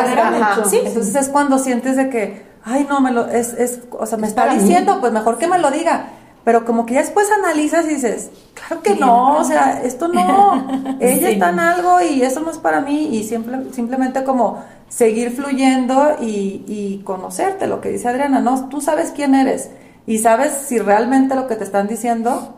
Sí, 0.69 0.81
entonces 0.85 1.15
es 1.15 1.29
cuando 1.29 1.59
sientes 1.59 1.97
de 1.97 2.11
que, 2.11 2.47
ay, 2.65 2.87
no, 2.89 3.01
me 3.01 3.11
lo, 3.11 3.27
es, 3.27 3.55
es, 3.55 3.81
o 3.91 4.07
sea, 4.07 4.19
me 4.19 4.27
está 4.27 4.53
diciendo, 4.53 4.99
pues 5.01 5.13
mejor 5.13 5.39
que 5.39 5.47
me 5.47 5.59
lo 5.59 5.71
diga 5.71 6.11
pero 6.49 6.65
como 6.65 6.87
que 6.87 6.95
ya 6.95 7.03
después 7.03 7.31
analizas 7.31 7.85
y 7.85 7.89
dices, 7.89 8.31
claro 8.55 8.81
que 8.81 8.95
no, 8.95 9.37
o 9.37 9.45
sea, 9.45 9.83
esto 9.83 10.09
no, 10.09 10.97
ella 10.99 11.29
está 11.29 11.51
en 11.51 11.61
algo 11.61 12.01
y 12.01 12.23
eso 12.23 12.41
no 12.41 12.51
es 12.51 12.57
para 12.57 12.81
mí 12.81 13.15
y 13.15 13.25
simple, 13.25 13.71
simplemente 13.73 14.25
como 14.25 14.65
seguir 14.89 15.33
fluyendo 15.33 16.17
y, 16.23 16.65
y 16.67 17.03
conocerte, 17.05 17.67
lo 17.67 17.83
que 17.83 17.91
dice 17.91 18.09
Adriana, 18.09 18.41
no, 18.41 18.71
tú 18.71 18.81
sabes 18.81 19.13
quién 19.15 19.35
eres 19.35 19.69
y 20.07 20.21
sabes 20.21 20.55
si 20.55 20.79
realmente 20.79 21.35
lo 21.35 21.47
que 21.49 21.57
te 21.57 21.65
están 21.65 21.87
diciendo 21.87 22.58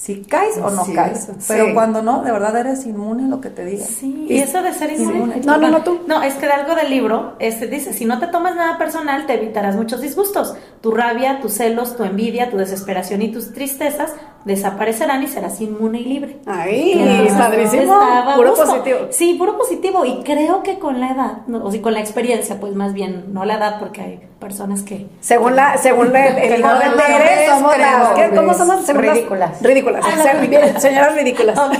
si 0.00 0.22
caes 0.22 0.56
o 0.56 0.70
no 0.70 0.86
caes. 0.94 1.28
Pero 1.46 1.74
cuando 1.74 2.00
no, 2.00 2.22
de 2.22 2.32
verdad 2.32 2.56
eres 2.56 2.86
inmune 2.86 3.26
a 3.26 3.28
lo 3.28 3.42
que 3.42 3.50
te 3.50 3.66
diga. 3.66 3.84
Sí, 3.84 4.26
y, 4.30 4.38
eso 4.38 4.62
de 4.62 4.72
ser 4.72 4.98
inmune. 4.98 5.42
No, 5.44 5.58
no, 5.58 5.68
no, 5.68 5.82
tú. 5.82 6.00
No, 6.06 6.22
es 6.22 6.34
que 6.36 6.46
de 6.46 6.52
algo 6.52 6.74
del 6.74 6.88
libro 6.88 7.34
este, 7.38 7.66
dice, 7.66 7.92
si 7.92 8.06
no 8.06 8.18
te 8.18 8.26
tomas 8.28 8.56
nada 8.56 8.78
personal, 8.78 9.26
te 9.26 9.34
evitarás 9.34 9.76
muchos 9.76 10.00
disgustos. 10.00 10.54
Tu 10.80 10.90
rabia, 10.90 11.42
tus 11.42 11.52
celos, 11.52 11.98
tu 11.98 12.04
envidia, 12.04 12.50
tu 12.50 12.56
desesperación 12.56 13.20
y 13.20 13.30
tus 13.30 13.52
tristezas 13.52 14.14
desaparecerán 14.44 15.22
y 15.22 15.26
serás 15.26 15.60
inmune 15.60 16.00
y 16.00 16.04
libre. 16.04 16.38
Ay, 16.46 17.28
padrísimo. 17.36 17.98
Puro 18.36 18.54
positivo. 18.54 18.98
Sí, 19.10 19.34
puro 19.34 19.56
positivo. 19.56 20.04
Y 20.04 20.22
creo 20.22 20.62
que 20.62 20.78
con 20.78 21.00
la 21.00 21.10
edad, 21.10 21.38
o 21.52 21.70
sea, 21.70 21.82
con 21.82 21.94
la 21.94 22.00
experiencia, 22.00 22.58
pues 22.58 22.74
más 22.74 22.92
bien, 22.94 23.32
no 23.32 23.44
la 23.44 23.54
edad, 23.54 23.78
porque 23.78 24.00
hay 24.00 24.20
personas 24.38 24.82
que... 24.82 25.06
Según 25.20 25.56
la, 25.56 25.76
según 25.76 26.06
el, 26.16 26.38
el 26.38 26.62
somos 26.62 27.78
las... 27.78 28.30
¿Cómo 28.34 28.54
somos? 28.54 28.88
Ridículas. 28.88 29.62
Ridículas. 29.62 30.04
Ah, 30.06 30.80
señoras 30.80 31.14
ridículas. 31.14 31.58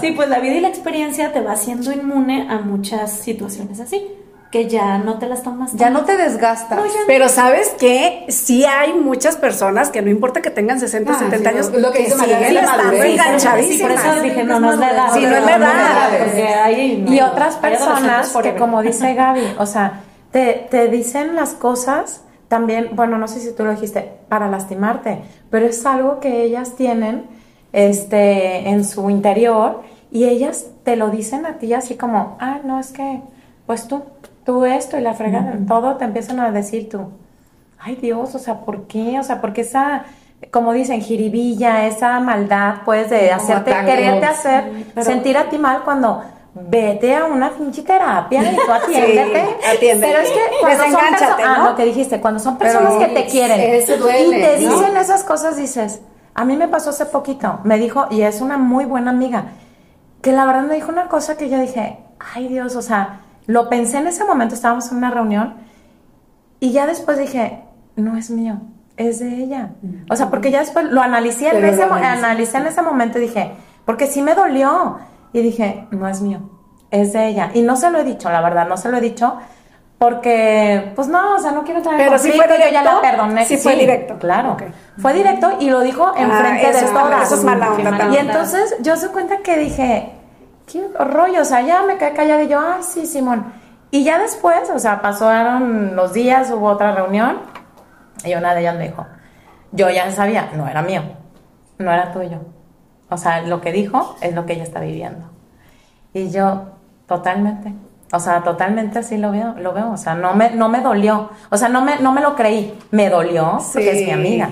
Sí, 0.00 0.12
pues 0.12 0.28
la 0.28 0.38
vida 0.38 0.54
y 0.54 0.60
la 0.60 0.68
experiencia 0.68 1.32
te 1.32 1.40
va 1.40 1.52
haciendo 1.52 1.92
inmune 1.92 2.46
a 2.48 2.58
muchas 2.58 3.12
situaciones 3.12 3.80
así 3.80 4.06
que 4.50 4.68
ya 4.68 4.98
no 4.98 5.18
te 5.18 5.26
las 5.26 5.42
tomas. 5.42 5.72
Ya 5.74 5.90
no 5.90 6.04
te 6.04 6.16
desgasta. 6.16 6.78
Pero 7.06 7.28
sabes 7.28 7.68
que 7.78 8.26
sí 8.28 8.64
hay 8.64 8.94
muchas 8.94 9.36
personas 9.36 9.90
que 9.90 10.02
no 10.02 10.10
importa 10.10 10.42
que 10.42 10.50
tengan 10.50 10.80
60, 10.80 11.18
70 11.18 11.48
ah, 11.48 11.52
años, 11.52 11.72
lo, 11.72 11.92
que, 11.92 12.04
que 12.04 12.10
siguen 12.10 12.56
estando 12.56 13.02
enganchadísimas. 13.02 14.02
por 14.02 14.12
eso 14.12 14.22
dije, 14.22 14.44
no, 14.44 14.58
no 14.58 14.72
es 14.72 14.78
la 14.78 14.90
edad. 14.90 15.14
Sí, 15.14 15.22
no 15.22 15.36
es 15.36 15.44
la 15.44 15.56
edad. 15.56 16.70
y 16.70 17.20
otras 17.20 17.56
personas 17.56 18.36
que, 18.42 18.56
como 18.56 18.82
dice 18.82 19.14
Gaby, 19.14 19.54
o 19.58 19.66
sea, 19.66 20.00
te, 20.32 20.66
te 20.70 20.88
dicen 20.88 21.36
las 21.36 21.50
cosas 21.50 22.22
también, 22.48 22.90
bueno, 22.94 23.16
no 23.16 23.28
sé 23.28 23.38
si 23.38 23.54
tú 23.54 23.64
lo 23.64 23.70
dijiste, 23.70 24.10
para 24.28 24.48
lastimarte, 24.48 25.20
pero 25.50 25.66
es 25.66 25.86
algo 25.86 26.18
que 26.18 26.42
ellas 26.42 26.74
tienen 26.74 27.26
este, 27.72 28.68
en 28.68 28.84
su 28.84 29.08
interior 29.08 29.82
y 30.10 30.24
ellas 30.24 30.66
te 30.82 30.96
lo 30.96 31.10
dicen 31.10 31.46
a 31.46 31.58
ti 31.58 31.72
así 31.74 31.94
como, 31.94 32.36
ah, 32.40 32.58
no, 32.64 32.80
es 32.80 32.88
que, 32.90 33.20
pues 33.66 33.86
tú, 33.86 34.02
tú 34.44 34.64
esto 34.64 34.98
y 34.98 35.00
la 35.00 35.14
fregada, 35.14 35.58
todo 35.66 35.96
te 35.96 36.04
empiezan 36.04 36.40
a 36.40 36.50
decir 36.50 36.88
tú, 36.88 37.10
ay 37.78 37.96
Dios, 37.96 38.34
o 38.34 38.38
sea, 38.38 38.60
¿por 38.60 38.86
qué? 38.86 39.18
O 39.18 39.22
sea, 39.22 39.40
porque 39.40 39.62
esa, 39.62 40.04
como 40.50 40.72
dicen, 40.72 41.00
jiribilla, 41.00 41.86
esa 41.86 42.20
maldad, 42.20 42.82
pues, 42.84 43.10
de 43.10 43.30
hacerte, 43.30 43.70
quererte 43.70 44.26
hacer 44.26 44.86
sentir 45.02 45.36
a 45.36 45.48
ti 45.48 45.58
mal 45.58 45.82
cuando 45.84 46.22
vete 46.54 47.14
a 47.14 47.26
una 47.26 47.50
pinche 47.50 47.82
terapia 47.82 48.42
y 48.42 48.56
tú 48.56 48.62
atiéndete. 48.72 49.56
Pero 49.80 50.18
es 50.18 50.30
que 50.30 50.40
cuando 50.60 50.84
son 50.84 51.00
personas, 51.00 51.22
ah, 51.44 51.68
lo 51.70 51.76
que 51.76 51.84
dijiste, 51.84 52.20
cuando 52.20 52.40
son 52.40 52.58
personas 52.58 52.94
que 52.94 53.06
te 53.06 53.26
quieren 53.26 53.60
y 53.60 54.30
te 54.30 54.56
dicen 54.58 54.96
esas 54.96 55.24
cosas, 55.24 55.56
dices, 55.56 56.00
a 56.34 56.44
mí 56.44 56.56
me 56.56 56.68
pasó 56.68 56.90
hace 56.90 57.06
poquito, 57.06 57.60
me 57.64 57.78
dijo, 57.78 58.06
y 58.10 58.22
es 58.22 58.40
una 58.40 58.56
muy 58.56 58.84
buena 58.84 59.10
amiga, 59.10 59.44
que 60.22 60.32
la 60.32 60.44
verdad 60.44 60.62
me 60.62 60.74
dijo 60.74 60.90
una 60.90 61.08
cosa 61.08 61.36
que 61.36 61.48
yo 61.48 61.58
dije, 61.58 61.98
ay 62.34 62.48
Dios, 62.48 62.76
o 62.76 62.82
sea, 62.82 63.20
lo 63.50 63.68
pensé 63.68 63.98
en 63.98 64.06
ese 64.06 64.24
momento, 64.24 64.54
estábamos 64.54 64.90
en 64.92 64.98
una 64.98 65.10
reunión 65.10 65.54
y 66.60 66.70
ya 66.72 66.86
después 66.86 67.18
dije, 67.18 67.64
no 67.96 68.16
es 68.16 68.30
mío, 68.30 68.60
es 68.96 69.18
de 69.18 69.28
ella. 69.42 69.70
O 70.08 70.14
sea, 70.16 70.30
porque 70.30 70.50
ya 70.50 70.60
después 70.60 70.86
lo 70.90 71.00
analicé, 71.02 71.48
en 71.48 71.64
ese, 71.64 71.82
analicé 71.82 72.58
en 72.58 72.66
ese 72.66 72.82
momento 72.82 73.18
y 73.18 73.22
dije, 73.22 73.52
porque 73.84 74.06
sí 74.06 74.22
me 74.22 74.34
dolió. 74.34 74.98
y 75.32 75.40
dije, 75.42 75.86
no 75.90 76.06
es 76.08 76.20
mío, 76.20 76.40
es 76.90 77.12
de 77.12 77.26
ella. 77.28 77.50
Y 77.54 77.62
no 77.62 77.76
se 77.76 77.90
lo 77.90 77.98
he 77.98 78.04
dicho, 78.04 78.30
la 78.30 78.40
verdad, 78.40 78.68
no 78.68 78.76
se 78.76 78.88
lo 78.90 78.98
he 78.98 79.00
dicho. 79.00 79.36
Porque, 79.98 80.92
pues 80.96 81.08
no, 81.08 81.36
o 81.36 81.38
sea, 81.40 81.50
no 81.50 81.62
quiero 81.62 81.82
traer 81.82 81.98
Pero 81.98 82.12
conflicto, 82.12 82.38
fue 82.42 82.58
yo 82.58 82.70
ya 82.72 82.82
la 82.82 82.90
directo, 82.94 83.00
perdoné. 83.02 83.44
sí 83.44 83.56
fue 83.58 83.76
directo. 83.76 84.18
Claro. 84.18 84.56
Fue 84.96 85.12
directo 85.12 85.50
y 85.60 85.68
lo 85.68 85.80
dijo 85.80 86.06
Ah, 86.06 86.22
enfrente 86.22 86.70
eso 86.70 86.86
de 86.86 86.92
todas. 86.92 87.22
eso 87.26 87.34
es 87.34 87.44
mala 87.44 87.66
onda 87.66 87.76
Qué 87.76 87.82
mala 87.84 87.98
también. 87.98 88.24
Y 88.24 88.28
entonces 88.28 88.76
yo 88.80 88.96
se 88.96 89.08
cuenta 89.08 89.38
que 89.38 89.58
dije, 89.58 90.12
qué 90.70 90.88
rollo, 90.98 91.42
o 91.42 91.44
sea, 91.44 91.62
ya 91.62 91.82
me 91.82 91.96
quedé 91.98 92.12
callada 92.12 92.42
y 92.42 92.48
yo, 92.48 92.60
ay, 92.60 92.82
sí, 92.82 93.06
Simón. 93.06 93.52
Y 93.90 94.04
ya 94.04 94.18
después, 94.18 94.70
o 94.70 94.78
sea, 94.78 95.02
pasaron 95.02 95.96
los 95.96 96.12
días, 96.12 96.50
hubo 96.50 96.68
otra 96.68 96.92
reunión 96.92 97.40
y 98.24 98.34
una 98.34 98.54
de 98.54 98.60
ellas 98.60 98.76
me 98.76 98.88
dijo, 98.88 99.06
yo 99.72 99.90
ya 99.90 100.10
sabía, 100.12 100.50
no 100.54 100.68
era 100.68 100.82
mío, 100.82 101.02
no 101.78 101.92
era 101.92 102.12
tuyo. 102.12 102.40
O 103.08 103.16
sea, 103.16 103.42
lo 103.42 103.60
que 103.60 103.72
dijo 103.72 104.16
es 104.20 104.34
lo 104.34 104.46
que 104.46 104.52
ella 104.52 104.62
está 104.62 104.80
viviendo. 104.80 105.28
Y 106.12 106.30
yo, 106.30 106.70
totalmente. 107.06 107.74
O 108.12 108.18
sea, 108.18 108.42
totalmente 108.42 108.98
así 108.98 109.16
lo 109.18 109.30
veo, 109.30 109.54
lo 109.58 109.72
veo. 109.72 109.92
O 109.92 109.96
sea, 109.96 110.14
no 110.16 110.34
me, 110.34 110.50
no 110.50 110.68
me 110.68 110.80
dolió. 110.80 111.30
O 111.48 111.56
sea, 111.56 111.68
no 111.68 111.80
me, 111.82 112.00
no 112.00 112.10
me 112.10 112.20
lo 112.20 112.34
creí. 112.34 112.76
Me 112.90 113.08
dolió 113.08 113.60
porque 113.72 113.92
Sí. 113.92 113.98
es 114.00 114.06
mi 114.06 114.10
amiga. 114.12 114.50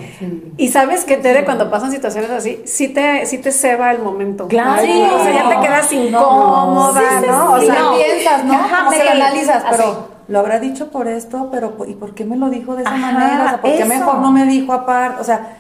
Y 0.57 0.69
sabes 0.69 1.05
que 1.05 1.17
Tere, 1.17 1.45
cuando 1.45 1.69
pasan 1.69 1.91
situaciones 1.91 2.31
así, 2.31 2.63
sí 2.67 2.89
te, 2.89 3.27
sí 3.27 3.39
te 3.39 3.51
ceba 3.51 3.91
el 3.91 3.99
momento. 4.01 4.47
Claro. 4.47 4.81
Sí, 4.83 5.03
o 5.13 5.19
sea, 5.25 5.33
ya 5.33 5.49
te 5.49 5.67
quedas 5.67 5.93
incómoda, 5.93 7.01
Sí, 7.01 7.07
sí, 7.21 7.27
¿no? 7.29 7.53
O 7.53 7.61
sea, 7.61 7.83
lo 7.83 7.97
piensas, 7.97 8.45
¿no? 8.45 8.55
Ajá, 8.55 8.85
Como 8.87 8.97
lo 9.05 9.11
analizas, 9.11 9.57
así. 9.65 9.67
pero 9.71 10.09
lo 10.29 10.39
habrá 10.39 10.59
dicho 10.61 10.91
por 10.91 11.09
esto, 11.09 11.49
pero 11.51 11.77
¿y 11.89 11.95
por 11.95 12.15
qué 12.15 12.25
me 12.25 12.37
lo 12.37 12.51
dijo 12.51 12.77
de 12.77 12.83
esa 12.83 12.95
Ajá, 12.95 13.13
manera? 13.13 13.45
O 13.45 13.49
sea, 13.49 13.61
¿por 13.61 13.71
qué 13.73 13.79
eso. 13.79 13.89
mejor 13.89 14.19
no 14.19 14.31
me 14.31 14.45
dijo 14.45 14.73
aparte? 14.73 15.21
O 15.21 15.25
sea, 15.25 15.57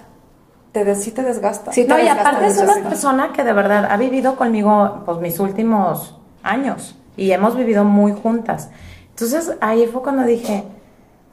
te 0.70 0.84
des- 0.84 1.02
sí 1.02 1.10
te 1.10 1.22
desgasta. 1.22 1.72
Sí, 1.72 1.82
te 1.84 1.88
No, 1.88 1.98
y 1.98 2.06
aparte 2.06 2.46
es 2.46 2.58
una 2.58 2.74
persona 2.88 3.32
que 3.32 3.42
de 3.42 3.52
verdad 3.52 3.88
ha 3.90 3.96
vivido 3.96 4.36
conmigo 4.36 5.02
pues 5.04 5.18
mis 5.18 5.40
últimos 5.40 6.14
años 6.44 6.94
y 7.18 7.32
hemos 7.32 7.56
vivido 7.56 7.84
muy 7.84 8.12
juntas. 8.12 8.70
Entonces 9.10 9.52
ahí 9.60 9.86
fue 9.86 10.00
cuando 10.02 10.22
dije, 10.22 10.64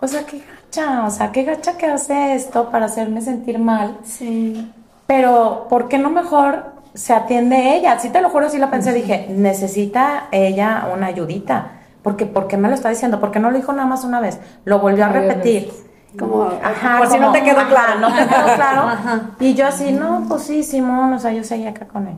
o 0.01 0.07
sea, 0.07 0.25
qué 0.25 0.39
gacha, 0.39 1.05
o 1.05 1.11
sea, 1.11 1.31
qué 1.31 1.43
gacha 1.43 1.77
que 1.77 1.85
hace 1.85 2.33
esto 2.33 2.69
para 2.71 2.87
hacerme 2.87 3.21
sentir 3.21 3.59
mal. 3.59 3.97
Sí. 4.03 4.71
Pero, 5.07 5.67
¿por 5.69 5.87
qué 5.87 5.99
no 5.99 6.09
mejor 6.09 6.73
se 6.95 7.13
atiende 7.13 7.75
ella? 7.75 7.99
Sí 7.99 8.09
te 8.09 8.21
lo 8.21 8.29
juro, 8.29 8.49
sí 8.49 8.57
lo 8.57 8.71
pensé, 8.71 8.91
dije, 8.91 9.27
necesita 9.29 10.27
ella 10.31 10.89
una 10.93 11.07
ayudita. 11.07 11.71
Porque, 12.01 12.25
¿por 12.25 12.47
qué 12.47 12.57
me 12.57 12.67
lo 12.67 12.75
está 12.75 12.89
diciendo? 12.89 13.19
Porque 13.19 13.39
no 13.39 13.51
lo 13.51 13.57
dijo 13.57 13.71
nada 13.71 13.87
más 13.87 14.03
una 14.03 14.19
vez, 14.19 14.39
lo 14.65 14.79
volvió 14.79 15.05
a 15.05 15.09
repetir. 15.09 15.71
Como, 16.17 16.43
Ajá, 16.43 16.97
por 16.99 17.07
si 17.07 17.15
no 17.19 17.27
como, 17.27 17.31
te 17.33 17.43
quedó 17.43 17.59
ajá, 17.59 17.69
claro. 17.69 17.99
No 17.99 18.07
te 18.07 18.27
quedó 18.27 18.45
claro. 18.55 18.81
Ajá. 18.81 19.21
Y 19.39 19.53
yo 19.53 19.67
así, 19.67 19.91
no, 19.91 20.25
pues 20.27 20.43
sí, 20.43 20.63
Simón, 20.63 21.13
o 21.13 21.19
sea, 21.19 21.31
yo 21.33 21.43
seguía 21.43 21.69
acá 21.69 21.87
con 21.87 22.07
él. 22.07 22.15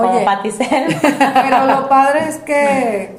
Como 0.00 0.16
Oye. 0.16 0.24
Paticel. 0.24 0.96
Pero 1.42 1.66
lo 1.66 1.88
padre 1.88 2.28
es 2.28 2.36
que 2.38 3.18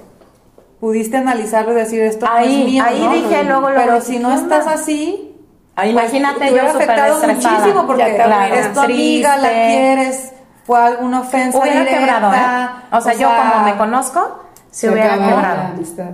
pudiste 0.79 1.17
analizarlo 1.17 1.71
y 1.73 1.75
decir 1.75 2.01
esto 2.01 2.25
no 2.25 2.31
Ahí- 2.33 2.61
es 2.61 2.65
mío, 2.65 2.83
ahí 2.87 3.01
¿no? 3.01 3.13
dije, 3.13 3.43
luego, 3.43 3.67
Pero 3.75 4.01
si 4.01 4.19
no 4.19 4.29
¿qué 4.29 4.35
estás 4.35 4.67
así, 4.67 5.27
Ah, 5.75 5.85
imagínate 5.87 6.39
te 6.39 6.53
yo 6.55 6.63
afectado 6.63 7.15
estresada. 7.21 7.55
muchísimo 7.59 7.87
porque 7.87 8.03
Ya 8.17 8.23
claro, 8.25 8.55
es 8.55 8.73
tu 8.73 8.79
amiga, 8.81 9.37
la 9.37 9.49
quieres, 9.49 10.33
fue 10.65 10.79
alguna 10.79 11.21
ofensa 11.21 11.57
Hubiera 11.59 11.79
directa, 11.79 11.99
quebrado, 11.99 12.33
¿eh? 12.33 12.67
O 12.97 13.01
sea, 13.01 13.13
yo 13.13 13.27
como 13.29 13.63
me 13.65 13.77
conozco, 13.77 14.37
se, 14.69 14.87
Se 14.87 14.89
hubiera 14.93 15.13
quebrado. 15.15 15.63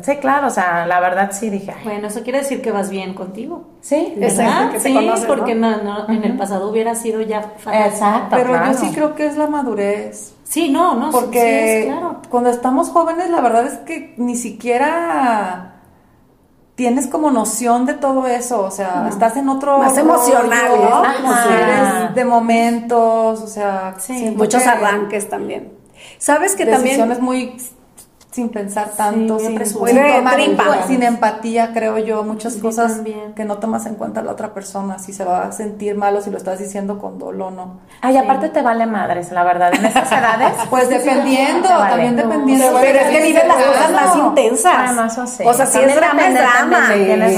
Sí, 0.03 0.15
claro, 0.17 0.47
o 0.47 0.50
sea, 0.50 0.86
la 0.86 1.00
verdad 1.00 1.31
sí 1.31 1.50
dije, 1.50 1.71
ay, 1.75 1.83
Bueno, 1.83 2.07
eso 2.07 2.21
quiere 2.24 2.39
decir 2.39 2.62
que 2.62 2.71
vas 2.71 2.89
bien 2.89 3.13
contigo. 3.13 3.65
sí, 3.81 4.13
Exacto, 4.19 4.43
¿verdad? 4.43 4.71
que 4.71 4.77
te 4.79 4.83
sí, 4.83 4.93
conoces, 4.93 5.21
¿no? 5.27 5.36
porque 5.36 5.55
no, 5.55 5.77
no, 5.83 6.09
en 6.09 6.24
el 6.24 6.38
pasado 6.38 6.69
hubiera 6.69 6.93
sido 6.95 7.21
ya 7.21 7.41
fatal. 7.57 7.88
Exacto. 7.89 8.36
Pero 8.36 8.50
claro. 8.50 8.71
yo 8.71 8.77
sí 8.77 8.91
creo 8.93 9.15
que 9.15 9.25
es 9.27 9.38
la 9.38 9.47
madurez. 9.47 10.33
Sí, 10.50 10.70
no, 10.70 10.96
no, 10.96 11.12
sí, 11.12 11.18
Porque 11.20 11.39
sí, 11.39 11.89
es 11.89 11.94
claro. 11.94 12.22
cuando 12.30 12.50
estamos 12.50 12.89
jóvenes, 12.89 13.30
la 13.30 13.42
verdad 13.42 13.66
es 13.68 13.80
que 13.80 14.13
ni 14.18 14.36
siquiera 14.36 15.82
tienes 16.75 17.08
como 17.08 17.32
noción 17.32 17.86
de 17.86 17.96
todo 17.96 18.27
eso. 18.27 18.62
O 18.62 18.72
sea, 18.72 19.08
estás 19.10 19.36
en 19.36 19.50
otro. 19.50 19.80
Más 19.80 19.98
emocional, 19.98 20.72
¿no? 20.80 21.04
Ajá. 21.04 22.12
De 22.13 22.24
momentos, 22.24 23.42
o 23.42 23.48
sea, 23.48 23.96
Sí, 24.00 24.34
Muchos 24.38 24.63
que 24.63 24.70
arranques 24.70 25.30
también. 25.30 25.74
Sabes 26.18 26.56
que 26.56 26.66
también 26.66 26.84
Decisiones 26.84 27.20
muy 27.20 27.58
sin 28.38 28.50
pensar 28.50 28.91
tanto, 28.96 29.39
sin, 29.39 29.53
apresuradas. 29.53 30.36
sin 30.36 30.56
tomar- 30.56 30.88
sin 30.88 31.01
empatía, 31.01 31.72
creo 31.74 31.98
yo, 31.98 32.22
muchas 32.24 32.53
Sí, 32.53 32.60
cosas 32.60 32.98
también. 32.98 33.34
que 33.34 33.46
no 33.46 33.58
tomas 33.58 33.88
en 33.88 33.96
cuenta 33.96 34.22
la 34.22 34.32
otra 34.32 34.53
persona, 34.53 35.00
si 35.00 35.12
se 35.12 35.25
va 35.25 35.46
a 35.48 35.51
sentir 35.51 35.96
mal 35.98 36.15
o 36.15 36.22
si 36.22 36.29
lo 36.29 36.38
estás 36.38 36.60
diciendo 36.60 37.00
con 37.00 37.17
dolo 37.17 37.48
o 37.48 37.51
no. 37.51 37.79
Ay, 38.01 38.15
aparte 38.15 38.50
te 38.50 38.62
vale 38.62 38.86
madres, 38.86 39.32
la 39.32 39.44
verdad, 39.44 39.74
en 39.74 39.86
estas 39.86 40.12
edades. 40.12 40.51
Pues 40.70 40.88
dependiendo, 40.88 41.67
vale. 41.67 41.89
también 41.89 42.15
No, 42.15 42.22
dependiendo. 42.22 42.65
te 42.75 42.82
Pero 42.86 43.00
es 43.00 43.08
que 43.17 43.24
viven 43.24 43.48
las 43.48 43.58
cosas 43.58 43.91
más 43.91 44.15
intensas. 44.17 44.74
Ah, 44.77 44.94
no, 44.94 45.06
eso 45.06 45.25
sí. 45.25 45.44
O 45.44 45.53
sea, 45.56 45.65
si 45.65 45.79
es 45.79 45.96
drama, 45.96 46.27
es 46.27 46.34
drama. 46.36 46.88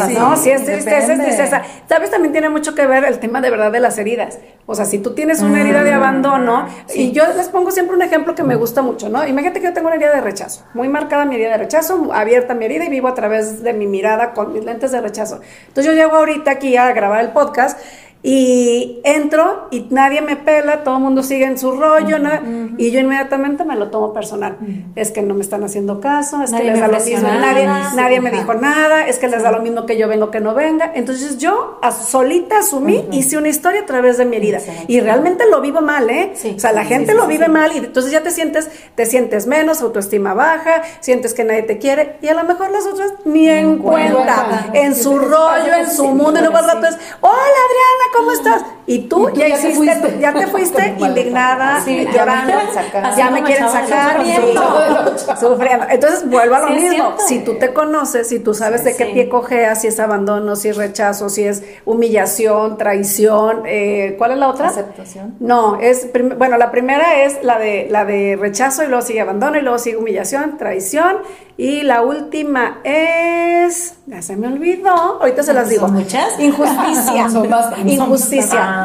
Sí. 0.08 0.13
No, 0.20 0.36
si 0.36 0.51
es 0.51 0.65
tristeza, 0.65 1.13
es 1.13 1.22
tristeza. 1.24 1.62
¿Sabes? 1.88 2.12
También 2.12 2.34
tiene 2.34 2.50
mucho 2.50 2.75
que 2.75 2.86
ver 2.86 3.06
el 3.06 3.20
tema 3.20 3.39
de 3.39 3.50
verdad 3.51 3.72
de 3.72 3.79
las 3.79 3.98
heridas. 3.98 4.38
O 4.65 4.75
sea, 4.75 4.84
si 4.84 5.00
tú 5.00 5.13
tienes 5.15 5.41
una 5.41 5.62
herida 5.62 5.84
de 5.86 5.94
abandono, 5.94 6.68
y 6.94 7.12
yo 7.13 7.24
les 7.38 7.48
pongo 7.48 7.72
siempre 7.72 7.96
un 7.96 8.01
ejemplo 8.01 8.36
que 8.36 8.44
me 8.44 8.56
gusta 8.56 8.82
mucho, 8.82 9.08
¿no? 9.08 9.25
Imagínate 9.25 9.62
que 9.62 9.68
yo 9.68 9.74
tengo 9.74 9.88
una 9.88 9.96
herida 9.96 10.12
de 10.13 10.22
rechazo, 10.22 10.63
muy 10.74 10.88
marcada 10.89 11.25
mi 11.25 11.36
herida 11.36 11.51
de 11.51 11.58
rechazo, 11.58 12.10
abierta 12.13 12.53
mi 12.53 12.65
herida 12.65 12.86
y 12.86 12.89
vivo 12.89 13.08
a 13.08 13.13
través 13.13 13.63
de 13.63 13.74
mi 13.74 13.88
mirada 13.88 14.34
con 14.34 14.53
mis 14.53 14.65
lentes 14.65 14.91
de 14.91 15.01
rechazo. 15.01 15.41
Entonces 15.67 15.86
yo 15.86 15.93
llego 15.93 16.15
ahorita 16.15 16.51
aquí 16.51 16.75
a 16.77 16.91
grabar 16.91 17.22
el 17.22 17.31
podcast 17.31 17.79
y 18.21 18.99
entro 19.05 19.67
y 19.71 19.88
nadie 19.91 20.21
me 20.21 20.35
pela, 20.35 20.83
todo 20.83 20.97
el 20.97 21.01
mundo 21.03 21.23
sigue 21.23 21.45
en 21.45 21.57
su 21.57 21.71
rollo, 21.71 22.19
¿no? 22.19 22.29
y 22.77 22.91
yo 22.91 22.99
inmediatamente 22.99 23.63
me 23.63 23.75
lo 23.77 23.89
tomo 23.89 24.13
personal. 24.13 24.57
Es 24.95 25.11
que 25.11 25.21
no 25.21 25.33
me 25.35 25.41
están 25.41 25.63
haciendo 25.63 26.01
caso, 26.01 26.41
es 26.43 26.51
Nadie 26.51 26.65
que 26.65 26.71
les 26.71 26.79
da 26.81 26.88
lo 26.89 26.99
mismo, 26.99 27.29
nadie, 27.29 27.65
nadie 27.95 28.21
me 28.21 28.31
dijo 28.31 28.53
nada, 28.55 29.07
es 29.07 29.19
que 29.19 29.27
les 29.29 29.41
da 29.41 29.51
lo 29.51 29.61
mismo 29.61 29.85
que 29.85 29.97
yo 29.97 30.07
vengo 30.09 30.31
que 30.31 30.39
no 30.41 30.53
venga. 30.53 30.91
Entonces 30.95 31.38
yo 31.38 31.79
a- 31.81 31.91
solita 31.91 32.59
asumí, 32.59 33.05
hice 33.11 33.38
una 33.38 33.47
historia 33.47 33.81
a 33.81 33.85
través 33.85 34.17
de 34.17 34.25
mi 34.25 34.35
herida. 34.38 34.59
Y 34.88 34.99
realmente 34.99 35.45
lo 35.49 35.61
vivo 35.61 35.79
mal, 35.81 36.09
¿eh? 36.09 36.31
Sí, 36.35 36.53
o 36.57 36.59
sea, 36.59 36.73
la 36.73 36.83
sí, 36.83 36.89
gente 36.89 37.13
sí, 37.13 37.17
lo 37.17 37.25
vive 37.25 37.47
mal 37.47 37.71
y 37.73 37.77
entonces 37.77 38.11
ya 38.11 38.21
te 38.21 38.31
sientes, 38.31 38.69
te 38.95 39.05
sientes 39.05 39.47
menos, 39.47 39.81
autoestima 39.81 40.33
baja, 40.33 40.81
sientes 40.99 41.33
que 41.33 41.43
nadie 41.45 41.63
te 41.63 41.77
quiere 41.77 42.17
y 42.21 42.27
a 42.27 42.33
lo 42.33 42.43
mejor 42.43 42.69
las 42.71 42.85
otras 42.85 43.13
ni 43.25 43.47
en 43.49 43.77
cuenta, 43.77 44.13
cuenta. 44.13 44.69
en 44.73 44.93
su 44.95 45.17
rollo, 45.17 45.73
en 45.77 45.89
su 45.89 46.05
mundo, 46.09 46.39
y 46.39 46.43
luego 46.43 46.57
al 46.57 46.65
rato 46.67 46.88
es, 46.88 46.95
hola 47.21 47.33
Adriana, 47.33 48.03
¿cómo 48.13 48.32
estás? 48.32 48.63
Y 48.91 49.00
tú, 49.08 49.29
Y 49.29 49.34
tú 49.34 49.39
ya, 49.39 49.48
ya 49.50 49.58
te 49.62 49.72
fuiste. 49.75 50.17
ya 50.19 50.34
te 50.34 50.48
fuiste 50.53 50.96
indignada, 50.98 51.81
Sí, 51.86 52.05
ya 52.05 52.12
llorando, 52.12 52.53
me 52.53 52.60
quieren 52.60 52.74
sacar. 52.74 53.15
ya 53.17 53.29
me 53.29 53.43
quieren 53.43 53.69
sacar, 53.69 54.17
sufriendo. 55.39 55.86
Entonces 55.89 56.29
vuelvo 56.29 56.55
a 56.55 56.60
lo 56.62 56.67
Sí, 56.69 56.74
mismo. 56.74 57.13
Si 57.27 57.39
tú 57.39 57.55
te 57.60 57.72
conoces, 57.74 58.27
si 58.29 58.39
tú 58.39 58.53
sabes 58.53 58.84
de 58.84 58.96
qué 58.96 59.05
pie 59.05 59.29
cojeas, 59.29 59.81
si 59.81 59.88
es 59.88 60.00
abandono, 60.00 60.55
si 60.55 60.69
es 60.69 60.77
rechazo, 60.77 61.29
si 61.29 61.43
es 61.43 61.62
humillación, 61.86 62.77
traición, 62.77 63.62
eh, 63.65 64.15
¿cuál 64.17 64.31
es 64.31 64.38
la 64.39 64.48
otra? 64.50 64.69
Aceptación. 64.69 65.36
No, 65.39 65.79
es 65.79 66.08
bueno, 66.38 66.58
la 66.58 66.72
primera 66.72 67.24
es 67.24 67.43
la 67.43 67.60
de 67.60 67.88
la 67.89 68.05
de 68.05 68.38
rechazo 68.39 68.84
y 68.84 68.88
luego 68.88 69.03
sigue 69.03 69.22
abandono 69.22 69.58
y 69.58 69.62
luego 69.62 69.77
sigue 69.77 69.98
humillación, 69.98 70.58
traición 70.58 71.17
y 71.58 71.84
la 71.84 72.01
última 72.01 72.79
es 72.84 73.93
ya 74.08 74.22
se 74.24 74.36
me 74.36 74.48
olvidó, 74.48 74.89
ahorita 75.22 75.43
se 75.43 75.53
las 75.53 75.69
digo. 75.69 75.81
¿Son 75.88 75.93
muchas? 75.96 76.39
Injusticia. 76.39 77.29
Son 77.29 77.48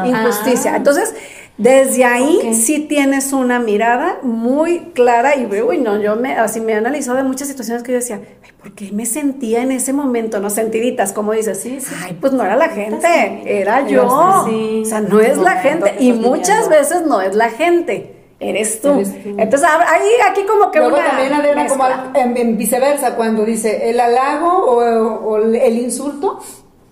bastantes. 0.03 0.21
Injusticia, 0.21 0.73
Ah. 0.73 0.77
Entonces, 0.77 1.13
desde 1.57 2.03
ahí 2.03 2.39
Ok. 2.47 2.53
sí 2.53 2.79
tienes 2.81 3.31
una 3.31 3.59
mirada 3.59 4.17
muy 4.23 4.91
clara 4.93 5.35
y 5.37 5.45
uy, 5.61 5.77
no, 5.77 6.01
yo 6.01 6.17
me 6.17 6.35
así 6.35 6.59
me 6.59 6.73
he 6.73 6.75
analizado 6.75 7.15
de 7.17 7.23
muchas 7.23 7.47
situaciones 7.47 7.81
que 7.81 7.93
yo 7.93 7.99
decía, 7.99 8.19
ay, 8.43 8.51
¿por 8.61 8.73
qué 8.73 8.91
me 8.91 9.05
sentía 9.05 9.61
en 9.61 9.71
ese 9.71 9.93
momento, 9.93 10.39
no 10.41 10.49
sentiditas, 10.49 11.13
como 11.13 11.31
dices? 11.31 11.61
Sí, 11.61 11.79
sí. 11.79 11.95
Ay, 12.03 12.17
pues 12.19 12.33
no 12.33 12.43
era 12.43 12.57
la 12.57 12.67
gente, 12.67 13.07
Sí. 13.07 13.41
era 13.45 13.87
yo. 13.87 14.43
Sí. 14.49 14.81
O 14.83 14.85
sea, 14.85 14.99
no 14.99 15.21
es 15.21 15.37
la 15.37 15.53
gente 15.57 15.95
y 15.99 16.11
muchas 16.11 16.67
veces 16.67 17.03
no 17.05 17.21
es 17.21 17.35
la 17.35 17.49
gente. 17.49 18.11
Eres 18.37 18.81
tú. 18.81 18.89
Eres 18.89 19.23
tú. 19.23 19.29
Entonces, 19.37 19.65
ahí, 19.87 20.09
aquí 20.29 20.41
como 20.45 20.69
que 20.69 20.79
Luego 20.79 20.97
una 20.97 21.07
también, 21.07 21.31
Adriana, 21.33 21.67
como 21.67 21.85
en, 22.15 22.35
en 22.35 22.57
viceversa, 22.57 23.15
cuando 23.15 23.45
dice 23.45 23.89
el 23.89 23.97
halago 23.97 24.49
o, 24.49 25.37
el 25.37 25.77
insulto 25.79 26.41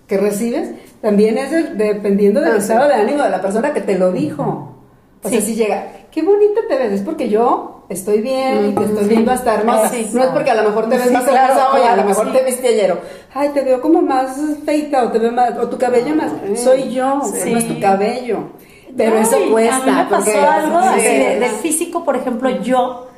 que 0.06 0.16
recibes, 0.16 0.70
también 1.04 1.36
es 1.36 1.50
de- 1.50 1.74
dependiendo 1.92 2.40
del 2.40 2.54
Ah, 2.54 2.56
estado 2.56 2.82
sí. 2.84 2.88
de 2.88 2.94
ánimo 2.94 3.22
de 3.22 3.28
la 3.30 3.40
persona 3.42 3.74
que 3.74 3.82
te 3.82 3.98
lo 3.98 4.10
dijo. 4.10 4.70
O 5.22 5.28
sea, 5.28 5.40
si 5.40 5.54
llega, 5.54 5.86
qué 6.10 6.22
bonita 6.22 6.62
te 6.68 6.76
ves, 6.76 6.92
es 6.92 7.00
porque 7.02 7.28
yo 7.28 7.84
estoy 7.90 8.20
bien 8.22 8.70
y 8.70 8.74
te 8.74 8.84
estoy 8.84 9.04
viendo 9.08 9.30
hasta 9.32 9.54
hermosa. 9.54 9.88
Sí. 9.90 10.10
No 10.14 10.22
es 10.24 10.30
porque 10.30 10.50
a 10.50 10.54
lo 10.54 10.64
mejor 10.68 10.88
te 10.88 10.96
ves 10.98 11.12
más 11.12 11.26
hermosa 11.26 11.72
hoy, 11.74 11.82
a 11.82 11.96
lo 11.96 12.04
mejor 12.04 12.32
te 12.32 12.42
viste 12.44 12.68
ayer. 12.68 12.98
Ay, 13.34 13.50
te 13.50 13.60
veo 13.60 13.80
como 13.82 14.00
más 14.02 14.36
feita 14.64 15.04
o 15.04 15.10
te 15.12 15.18
veo 15.18 15.32
más, 15.32 15.56
o 15.58 15.68
tu 15.68 15.76
cabello 15.78 16.14
más. 16.16 16.32
Soy 16.58 16.90
yo, 16.92 17.20
Sí. 17.34 17.52
no 17.52 17.58
es 17.58 17.68
tu 17.68 17.78
cabello. 17.80 18.38
Pero 18.96 19.16
eso 19.18 19.36
cuesta. 19.50 19.76
A 19.76 19.80
mí 19.80 19.92
me 19.92 20.04
pasó 20.04 20.24
porque- 20.24 20.38
algo 20.38 20.80
Sí. 20.82 20.88
así 20.88 21.08
de- 21.18 21.40
del 21.40 21.50
físico, 21.50 22.04
por 22.04 22.16
ejemplo, 22.16 22.48
yo 22.62 23.08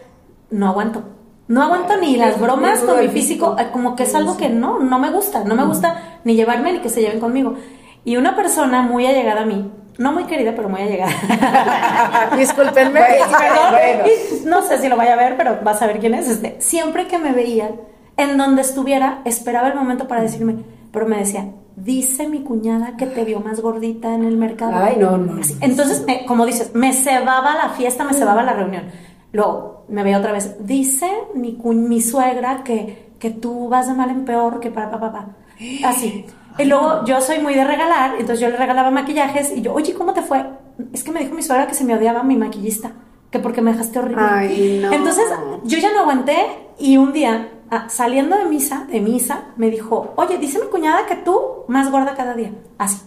no 0.51 0.69
aguanto. 0.69 1.03
No 1.49 1.63
aguanto 1.63 1.97
ni 1.99 2.17
las 2.17 2.41
bromas 2.41 2.81
con 2.81 2.99
mi 3.01 3.09
físico, 3.09 3.57
eh, 3.59 3.69
como 3.73 3.95
que 3.95 4.03
es 4.03 4.15
algo 4.15 4.37
que 4.37 4.49
no, 4.49 4.81
no 4.81 4.99
me 4.99 5.11
gusta, 5.11 5.45
no 5.45 5.55
me 5.55 5.65
gusta 5.65 6.19
ni 6.25 6.35
llevarme 6.35 6.73
ni 6.73 6.81
que 6.81 6.89
se 6.89 7.01
lleven 7.01 7.21
conmigo. 7.21 7.55
Y 8.05 8.17
una 8.17 8.35
persona 8.35 8.83
muy 8.83 9.07
allegada 9.07 9.43
a 9.43 9.47
mí, 9.47 9.71
no 9.99 10.13
muy 10.13 10.25
querida, 10.25 10.53
pero 10.57 10.69
muy 10.69 10.81
allegada. 10.83 11.13
Discúlpenme. 12.37 13.01
Perdón, 13.01 14.11
no 14.47 14.63
sé 14.63 14.79
si 14.79 14.89
lo 14.89 14.97
vaya 14.97 15.15
a 15.15 15.17
ver, 15.17 15.37
pero 15.37 15.59
vas 15.63 15.81
a 15.83 15.87
ver 15.87 15.99
quién 16.01 16.15
es. 16.15 16.29
Este, 16.29 16.57
siempre 16.61 17.07
que 17.07 17.19
me 17.19 17.33
veía, 17.33 17.71
en 18.17 18.37
donde 18.37 18.63
estuviera, 18.63 19.21
esperaba 19.25 19.69
el 19.69 19.75
momento 19.75 20.09
para 20.09 20.23
decirme, 20.23 20.57
pero 20.93 21.07
me 21.07 21.19
decía, 21.19 21.47
dice 21.77 22.29
mi 22.29 22.41
cuñada 22.41 22.97
que 22.97 23.07
te 23.07 23.25
vio 23.25 23.41
más 23.41 23.61
gordita 23.61 24.15
en 24.15 24.25
el 24.25 24.37
mercado. 24.37 24.73
Ay, 24.77 24.97
no, 24.99 25.17
no. 25.19 25.41
Así. 25.41 25.57
Entonces, 25.61 26.05
me- 26.07 26.25
como 26.27 26.47
dices, 26.47 26.75
me 26.75 26.93
cebaba 26.93 27.55
la 27.55 27.69
fiesta, 27.71 28.05
me 28.05 28.15
cebaba 28.15 28.43
la 28.43 28.53
reunión. 28.55 28.85
Luego 29.33 29.85
me 29.89 30.03
veía 30.03 30.19
otra 30.19 30.33
vez, 30.33 30.57
dice 30.67 31.11
mi, 31.35 31.59
mi 31.63 32.01
suegra 32.01 32.63
que, 32.65 33.13
que 33.19 33.31
tú 33.31 33.69
vas 33.69 33.87
de 33.89 33.95
mal 33.95 34.11
en 34.11 34.25
peor, 34.25 34.61
que 34.61 34.71
para 34.71 34.91
papá. 34.91 35.11
Pa, 35.11 35.25
pa. 35.25 35.89
Así. 35.89 36.27
Y 36.59 36.65
luego 36.65 37.05
yo 37.05 37.21
soy 37.21 37.39
muy 37.41 37.55
de 37.55 37.65
regalar, 37.65 38.13
entonces 38.13 38.41
yo 38.41 38.49
le 38.49 38.57
regalaba 38.57 38.91
maquillajes 38.91 39.53
y 39.55 39.61
yo, 39.61 39.75
oye, 39.75 39.93
¿cómo 39.95 40.13
te 40.13 40.23
fue? 40.23 40.45
Es 40.93 41.05
que 41.05 41.13
me 41.13 41.21
dijo 41.21 41.35
mi 41.35 41.43
suegra 41.43 41.67
que 41.67 41.75
se 41.75 41.85
me 41.85 41.95
odiaba 41.95 42.23
mi 42.23 42.37
maquillista, 42.37 42.93
que 43.31 43.39
porque 43.39 43.61
me 43.61 43.73
dejaste 43.73 43.99
horrible. 43.99 44.23
Ay, 44.27 44.81
no. 44.83 44.93
Entonces 44.93 45.25
yo 45.65 45.79
ya 45.79 45.93
no 45.93 46.01
aguanté 46.01 46.37
y 46.79 46.97
un 46.97 47.13
día, 47.13 47.51
ah, 47.71 47.89
saliendo 47.89 48.37
de 48.39 48.47
misa, 48.47 48.87
de 48.91 49.01
misa, 49.01 49.49
me 49.57 49.69
dijo, 49.71 50.15
oye, 50.17 50.39
dice 50.39 50.59
mi 50.59 50.69
cuñada 50.69 51.05
que 51.07 51.17
tú 51.17 51.65
más 51.69 51.91
gorda 51.91 52.15
cada 52.15 52.35
día. 52.35 52.53
Así. 52.79 52.99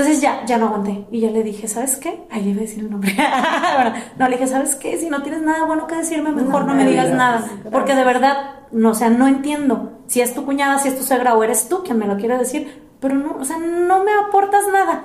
Entonces 0.00 0.22
ya, 0.22 0.44
ya 0.46 0.56
no 0.56 0.66
aguanté. 0.68 1.04
Y 1.10 1.20
yo 1.20 1.30
le 1.30 1.42
dije, 1.42 1.68
¿sabes 1.68 1.96
qué? 1.96 2.22
Ahí 2.30 2.48
iba 2.48 2.58
a 2.58 2.62
decir 2.62 2.84
el 2.84 2.90
nombre. 2.90 3.14
Bueno, 3.74 3.92
no, 4.18 4.28
le 4.28 4.36
dije, 4.36 4.46
¿sabes 4.46 4.74
qué? 4.76 4.96
Si 4.98 5.10
no 5.10 5.22
tienes 5.22 5.42
nada 5.42 5.64
bueno 5.64 5.86
que 5.86 5.94
decirme, 5.94 6.32
mejor 6.32 6.64
no, 6.64 6.74
me 6.74 6.86
digas 6.86 7.10
nada. 7.10 7.44
Porque 7.70 7.94
de 7.94 8.04
verdad, 8.04 8.36
no, 8.72 8.90
o 8.90 8.94
sea, 8.94 9.10
no 9.10 9.26
entiendo 9.28 10.00
si 10.06 10.20
es 10.22 10.34
tu 10.34 10.44
cuñada, 10.46 10.78
si 10.78 10.88
es 10.88 10.96
tu 10.96 11.04
suegra 11.04 11.34
o 11.34 11.44
eres 11.44 11.68
tú 11.68 11.82
quien 11.84 11.98
me 11.98 12.06
lo 12.06 12.16
quiere 12.16 12.38
decir. 12.38 12.82
Pero 13.00 13.14
no, 13.14 13.36
o 13.40 13.44
sea, 13.44 13.58
no 13.58 14.04
me 14.04 14.10
aportas 14.12 14.62
nada. 14.72 15.02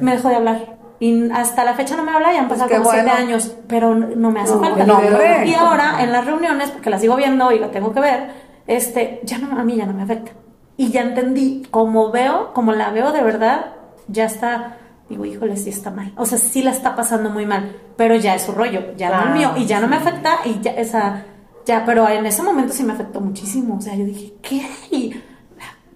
Me 0.00 0.12
dejó 0.12 0.28
de 0.28 0.36
hablar. 0.36 0.76
Y 0.98 1.30
hasta 1.30 1.64
la 1.64 1.72
fecha 1.72 1.96
no 1.96 2.02
me 2.02 2.12
habla 2.12 2.34
y 2.34 2.36
han 2.36 2.48
pasado 2.48 2.68
qué 2.68 2.76
como 2.76 2.90
siete 2.90 3.06
bueno. 3.06 3.18
años, 3.18 3.56
pero 3.68 3.94
no 3.94 4.30
me 4.30 4.40
hace 4.40 4.54
No, 4.54 4.60
falta. 4.60 4.84
no, 4.84 5.00
y 5.46 5.54
ahora 5.54 6.02
en 6.02 6.12
las 6.12 6.26
reuniones, 6.26 6.70
porque 6.70 6.90
las 6.90 7.00
sigo 7.00 7.16
viendo 7.16 7.50
y 7.52 7.58
la 7.58 7.70
tengo 7.70 7.92
que 7.94 8.00
ver, 8.00 8.30
este, 8.66 9.20
ya 9.24 9.38
no, 9.38 9.58
a 9.58 9.64
mí 9.64 9.76
ya 9.76 9.86
no 9.86 9.94
me 9.94 10.02
afecta. 10.02 10.32
Y 10.76 10.90
ya 10.90 11.00
entendí, 11.02 11.62
como 11.70 12.10
veo, 12.10 12.52
como 12.52 12.72
la 12.72 12.90
veo 12.90 13.12
de 13.12 13.22
verdad, 13.22 13.72
ya 14.10 14.24
está, 14.24 14.76
digo, 15.08 15.24
híjole, 15.24 15.56
sí 15.56 15.70
está 15.70 15.90
mal. 15.90 16.12
O 16.16 16.26
sea, 16.26 16.38
sí 16.38 16.62
la 16.62 16.70
está 16.70 16.94
pasando 16.96 17.30
muy 17.30 17.46
mal, 17.46 17.76
pero 17.96 18.14
ya 18.16 18.34
es 18.34 18.42
su 18.42 18.52
rollo, 18.52 18.94
ya 18.96 19.10
no 19.10 19.28
el 19.28 19.30
mío, 19.38 19.52
y 19.56 19.66
ya 19.66 19.80
no 19.80 19.88
me 19.88 19.96
afecta, 19.96 20.38
y 20.44 20.60
ya 20.60 20.72
esa, 20.72 21.24
ya, 21.66 21.84
pero 21.84 22.08
en 22.08 22.26
ese 22.26 22.42
momento 22.42 22.72
sí 22.72 22.82
me 22.84 22.92
afectó 22.92 23.20
muchísimo. 23.20 23.76
O 23.76 23.80
sea, 23.80 23.94
yo 23.94 24.04
dije, 24.04 24.34
¿qué? 24.42 24.66
Y- 24.90 25.14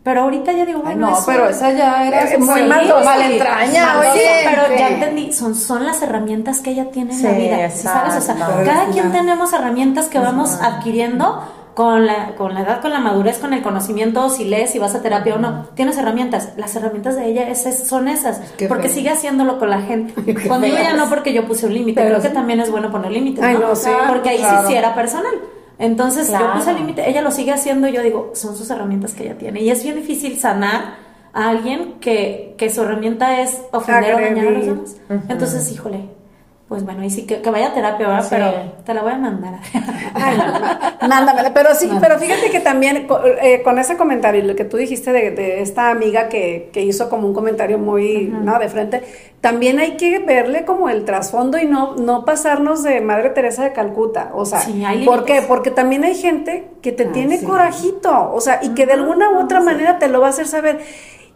pero 0.02 0.20
ahorita 0.20 0.52
ya 0.52 0.66
digo, 0.66 0.80
Ay, 0.84 0.96
bueno, 0.96 1.10
no, 1.12 1.16
eso- 1.16 1.24
pero 1.26 1.48
esa 1.48 1.72
ya 1.72 2.06
era 2.06 2.30
Eh, 2.30 2.36
muy 2.36 2.60
sí, 2.60 2.66
mal- 2.68 2.86
mal 3.04 3.22
entraña, 3.22 4.02
Sí, 4.02 4.08
oye. 4.12 4.30
pero 4.44 4.76
ya 4.78 4.88
entendí, 4.90 5.32
son, 5.32 5.54
son 5.54 5.86
las 5.86 6.02
herramientas 6.02 6.60
que 6.60 6.72
ella 6.72 6.90
tiene 6.90 7.12
en 7.14 7.18
Sí, 7.18 7.24
la 7.24 7.32
vida, 7.32 7.70
¿sabes? 7.70 8.14
O 8.16 8.20
sea, 8.20 8.34
cada 8.36 8.88
quien 8.88 9.12
tenemos 9.12 9.54
herramientas 9.54 10.08
que 10.08 10.18
vamos 10.18 10.60
adquiriendo 10.60 11.42
con 11.74 12.06
la, 12.06 12.34
con 12.36 12.54
la 12.54 12.60
edad, 12.62 12.80
con 12.80 12.92
la 12.92 13.00
madurez, 13.00 13.38
con 13.38 13.52
el 13.52 13.60
conocimiento, 13.62 14.28
si 14.30 14.44
lees, 14.44 14.70
si 14.70 14.78
vas 14.78 14.94
a 14.94 15.02
terapia 15.02 15.34
o 15.34 15.38
no, 15.38 15.66
tienes 15.74 15.98
herramientas. 15.98 16.50
Las 16.56 16.76
herramientas 16.76 17.16
de 17.16 17.26
ella 17.26 17.48
es- 17.48 17.86
son 17.88 18.06
esas, 18.08 18.40
Qué 18.56 18.68
porque 18.68 18.84
feo. 18.88 18.94
sigue 18.94 19.10
haciéndolo 19.10 19.58
con 19.58 19.70
la 19.70 19.80
gente. 19.82 20.14
Conmigo 20.48 20.76
ya 20.76 20.92
no 20.94 21.08
porque 21.08 21.32
yo 21.32 21.46
puse 21.46 21.66
un 21.66 21.74
límite, 21.74 22.00
Pero 22.00 22.18
creo 22.18 22.30
que 22.30 22.34
también 22.34 22.60
es 22.60 22.70
bueno 22.70 22.90
poner 22.92 23.10
límites, 23.10 23.42
Ay, 23.42 23.56
¿no? 23.58 23.74
sí, 23.74 23.90
porque 24.08 24.28
ahí 24.30 24.38
claro. 24.38 24.62
sí, 24.62 24.68
sí 24.68 24.74
era 24.74 24.94
personal. 24.94 25.34
Entonces 25.78 26.30
yo 26.30 26.52
puse 26.54 26.70
el 26.70 26.76
límite, 26.76 27.10
ella 27.10 27.20
lo 27.20 27.32
sigue 27.32 27.50
haciendo 27.52 27.88
y 27.88 27.92
yo 27.92 28.02
digo, 28.02 28.30
son 28.34 28.56
sus 28.56 28.70
herramientas 28.70 29.12
que 29.12 29.24
ella 29.24 29.36
tiene. 29.36 29.60
Y 29.60 29.70
es 29.70 29.82
bien 29.82 29.96
difícil 29.96 30.38
sanar 30.38 30.94
a 31.32 31.48
alguien 31.48 31.94
que, 32.00 32.54
que 32.56 32.70
su 32.70 32.82
herramienta 32.82 33.40
es 33.40 33.60
ofender 33.72 34.14
o 34.14 34.20
dañar 34.20 34.46
a 34.46 34.50
los 34.52 34.66
demás. 34.66 34.96
Entonces, 35.28 35.72
híjole, 35.72 36.08
pues 36.68 36.82
bueno, 36.82 37.04
y 37.04 37.10
sí 37.10 37.26
que, 37.26 37.42
que 37.42 37.50
vaya 37.50 37.68
a 37.68 37.74
terapia, 37.74 38.08
¿verdad? 38.08 38.22
Sí. 38.22 38.28
Pero 38.30 38.72
te 38.84 38.94
la 38.94 39.02
voy 39.02 39.12
a 39.12 39.18
mandar. 39.18 39.54
Ay, 40.14 40.38
no, 40.38 41.08
mándamela. 41.08 41.52
Pero 41.52 41.74
sí, 41.74 41.90
pero 42.00 42.18
fíjate 42.18 42.50
que 42.50 42.60
también 42.60 43.06
eh, 43.42 43.62
con 43.62 43.78
ese 43.78 43.96
comentario, 43.98 44.42
y 44.42 44.46
lo 44.46 44.56
que 44.56 44.64
tú 44.64 44.78
dijiste 44.78 45.12
de, 45.12 45.30
de 45.32 45.60
esta 45.60 45.90
amiga 45.90 46.28
que, 46.30 46.70
que 46.72 46.80
hizo 46.82 47.10
como 47.10 47.28
un 47.28 47.34
comentario 47.34 47.78
muy, 47.78 48.26
¿no? 48.28 48.58
De 48.58 48.68
frente, 48.70 49.02
también 49.42 49.78
hay 49.78 49.98
que 49.98 50.20
verle 50.20 50.64
como 50.64 50.88
el 50.88 51.04
trasfondo 51.04 51.58
y 51.58 51.66
no, 51.66 51.96
no 51.96 52.24
pasarnos 52.24 52.82
de 52.82 53.02
Madre 53.02 53.28
Teresa 53.30 53.62
de 53.62 53.72
Calcuta. 53.74 54.30
O 54.34 54.46
sea, 54.46 54.60
Sí, 54.60 54.82
¿por 55.04 55.26
qué? 55.26 55.42
Porque 55.46 55.70
también 55.70 56.02
hay 56.04 56.14
gente 56.14 56.64
que 56.80 56.92
te 56.92 57.04
Ah, 57.04 57.12
tiene 57.12 57.36
sí. 57.38 57.44
corajito, 57.44 58.32
o 58.32 58.40
sea, 58.40 58.60
y 58.62 58.70
que 58.70 58.86
de 58.86 58.94
alguna 58.94 59.30
u 59.32 59.38
otra 59.38 59.60
manera 59.60 59.98
te 59.98 60.08
lo 60.08 60.20
va 60.22 60.28
a 60.28 60.30
hacer 60.30 60.46
saber. 60.46 60.80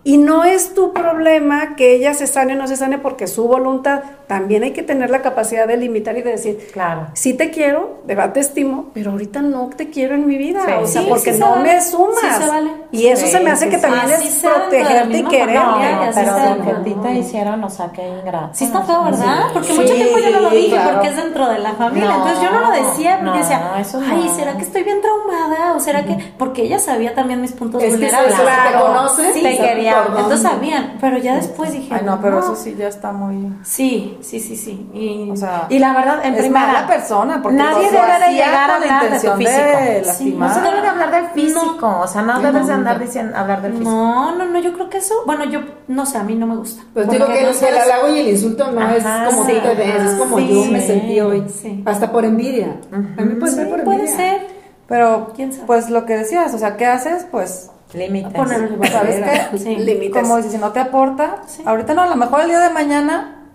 Y 0.09 0.17
no 0.17 0.43
es 0.45 0.73
tu 0.75 0.95
problema 0.95 1.77
que 1.77 1.93
ella 1.93 2.15
se 2.15 2.27
sane 2.27 2.55
o 2.55 2.57
no 2.57 2.67
se 2.67 2.77
sane 2.77 2.97
porque 2.97 3.27
su 3.27 3.47
voluntad. 3.47 4.01
También 4.27 4.63
hay 4.63 4.71
que 4.73 4.83
tener 4.83 5.11
la 5.11 5.21
capacidad 5.21 5.67
de 5.69 5.77
limitar 5.77 6.17
y 6.17 6.23
de 6.23 6.31
decir, 6.31 6.71
Claro. 6.73 7.09
sí 7.13 7.35
te 7.35 7.51
quiero, 7.51 8.01
de 8.07 8.15
verdad 8.15 8.33
te 8.33 8.41
estimo, 8.41 8.87
pero 8.95 9.11
ahorita 9.11 9.43
no 9.43 9.69
te 9.77 9.91
quiero 9.91 10.15
en 10.15 10.27
mi 10.27 10.39
vida, 10.39 10.61
Sí. 10.65 10.73
o 10.83 10.87
sea, 10.87 11.03
Sí, 11.03 11.07
porque 11.11 11.33
sí 11.33 11.39
se 11.39 11.39
no 11.41 11.51
vale. 11.51 11.63
me 11.75 11.83
sumas. 11.83 12.21
Sí 12.21 12.43
se 12.43 12.49
vale. 12.49 12.71
Y 12.91 13.07
eso 13.09 13.27
Sí, 13.27 13.33
se 13.33 13.41
me 13.41 13.51
hace 13.51 13.65
sí, 13.67 13.71
que 13.71 13.77
sí. 13.77 13.83
también 13.83 14.07
es 14.23 14.35
protegerte 14.43 15.19
y 15.19 15.23
querer. 15.25 15.55
No, 15.57 15.77
pero 16.15 16.33
lo 16.57 16.65
que 16.65 16.71
a 16.71 16.73
no. 16.79 16.85
ti 16.85 16.95
te 17.03 17.13
hicieron, 17.13 17.65
o 17.65 17.69
sea, 17.71 17.91
qué 17.93 18.09
ingrato. 18.09 18.49
Sí 18.55 18.65
está 18.65 18.81
feo, 18.83 19.05
¿verdad? 19.05 19.37
Porque 19.53 19.69
Sí, 19.69 19.75
mucho 19.79 19.95
tiempo 19.95 20.19
yo 20.19 20.31
no 20.31 20.41
lo 20.41 20.51
dije 20.51 20.71
claro. 20.71 20.91
porque 20.95 21.09
es 21.09 21.17
dentro 21.17 21.49
de 21.51 21.59
la 21.59 21.73
familia. 21.75 22.09
No, 22.09 22.15
Entonces 22.17 22.43
yo 22.43 22.51
no 22.51 22.61
lo 22.61 22.71
decía 22.71 23.11
porque 23.19 23.31
no, 23.31 23.37
decía, 23.37 23.73
eso 23.79 24.01
ay, 24.11 24.25
no. 24.27 24.35
¿será 24.37 24.57
que 24.57 24.63
estoy 24.63 24.85
bien 24.85 25.01
traumada? 25.03 25.75
¿O 25.75 25.81
será 25.81 26.03
que...? 26.07 26.17
Porque 26.39 26.63
ella 26.63 26.79
sabía 26.79 27.15
también 27.15 27.43
mis 27.43 27.53
puntos 27.53 27.83
vulnerables. 27.85 28.35
te 28.35 28.79
conoce, 28.79 29.33
Sí, 29.35 29.43
sabe 29.43 29.59
quería. 29.59 29.98
Entonces 30.07 30.41
sabían. 30.43 30.97
Pero 31.01 31.19
ya 31.19 31.37
después 31.37 31.73
dije, 31.73 31.95
Ay, 31.95 32.03
no, 32.05 32.21
pero 32.21 32.39
eso 32.41 32.57
sí 32.57 32.75
ya 32.79 32.89
está 32.89 33.13
muy. 33.13 33.53
Sí, 33.63 34.19
sí, 34.21 34.41
sí, 34.41 34.57
sí. 34.57 34.89
Y, 34.95 35.31
O 35.31 35.37
sea, 35.37 35.67
Y 35.69 35.79
la 35.79 35.93
verdad, 35.93 36.25
en 36.25 36.35
es 36.35 36.41
primera, 36.41 36.67
mala 36.67 36.87
persona, 36.87 37.41
porque 37.43 37.59
nadie 37.59 37.91
debe 37.91 38.27
de 38.27 38.33
llegar 38.33 38.71
a 38.71 38.77
hablar 38.77 38.81
de 38.81 38.89
tu 38.89 39.05
intención 39.05 39.39
físico. 39.39 39.57
de 39.61 40.05
Sí, 40.05 40.35
no 40.39 40.55
se 40.55 40.61
debe 40.61 40.81
de 40.81 40.89
hablar 40.89 41.11
del 41.11 41.27
físico, 41.31 42.01
o 42.03 42.07
sea, 42.09 42.23
no 42.23 42.41
debes 42.41 42.67
de 42.67 42.73
andar 42.73 42.99
diciendo 42.99 43.37
hablar 43.37 43.63
del 43.63 43.73
físico. 43.73 43.91
no, 43.91 44.35
no, 44.37 44.45
no, 44.45 44.59
yo 44.61 44.73
creo 44.73 44.89
que 44.89 44.99
eso, 44.99 45.15
bueno, 45.27 45.45
yo 45.45 45.61
no 45.89 46.07
sé, 46.07 46.19
a 46.19 46.23
mí 46.23 46.35
no 46.35 46.47
me 46.47 46.57
gusta. 46.57 46.83
Pues 46.95 47.09
digo 47.09 47.27
que 47.27 47.43
no 47.43 47.49
el, 47.51 47.77
halago 47.79 48.09
y 48.09 48.19
el 48.21 48.29
insulto 48.29 48.71
no 48.71 48.81
Ajá, 48.81 48.97
es 49.29 49.35
como 49.35 49.47
sí. 49.47 49.53
tú 49.55 49.61
te 49.69 49.75
ves, 49.75 50.03
es 50.05 50.15
como 50.19 50.39
Sí, 50.39 50.49
yo 50.49 50.65
me 50.73 50.81
sentí 50.81 51.21
hoy. 51.21 51.45
Sí. 51.49 51.83
Hasta 51.87 52.11
por 52.13 52.25
envidia. 52.25 52.77
A 52.93 52.97
mí 53.23 53.35
puede 53.35 53.53
Sí, 53.53 53.59
ser 53.59 53.69
por 53.71 53.85
puede 53.85 54.01
envidia. 54.01 54.17
ser. 54.17 54.47
Pero, 54.89 55.33
¿Quién 55.37 55.53
sabe? 55.53 55.67
pues 55.67 55.91
lo 55.91 56.07
que 56.07 56.17
decías, 56.17 56.55
o 56.55 56.59
sea, 56.59 56.77
¿qué 56.77 56.87
haces? 56.87 57.27
Pues, 57.31 57.71
Límites. 57.95 58.33
Ponerle 58.35 58.89
¿sabes 58.89 59.17
qué? 59.51 59.59
Sí. 59.59 59.77
Límites. 59.77 60.23
Como 60.23 60.37
dices, 60.37 60.53
si 60.53 60.59
no 60.59 60.73
te 60.73 60.81
aporta, 60.81 61.43
Sí. 61.47 61.63
ahorita 61.65 61.95
no, 61.95 62.03
a 62.03 62.07
lo 62.07 62.17
mejor 62.17 62.43
el 62.43 62.49
día 62.49 62.61
de 62.61 62.71
mañana 62.71 63.47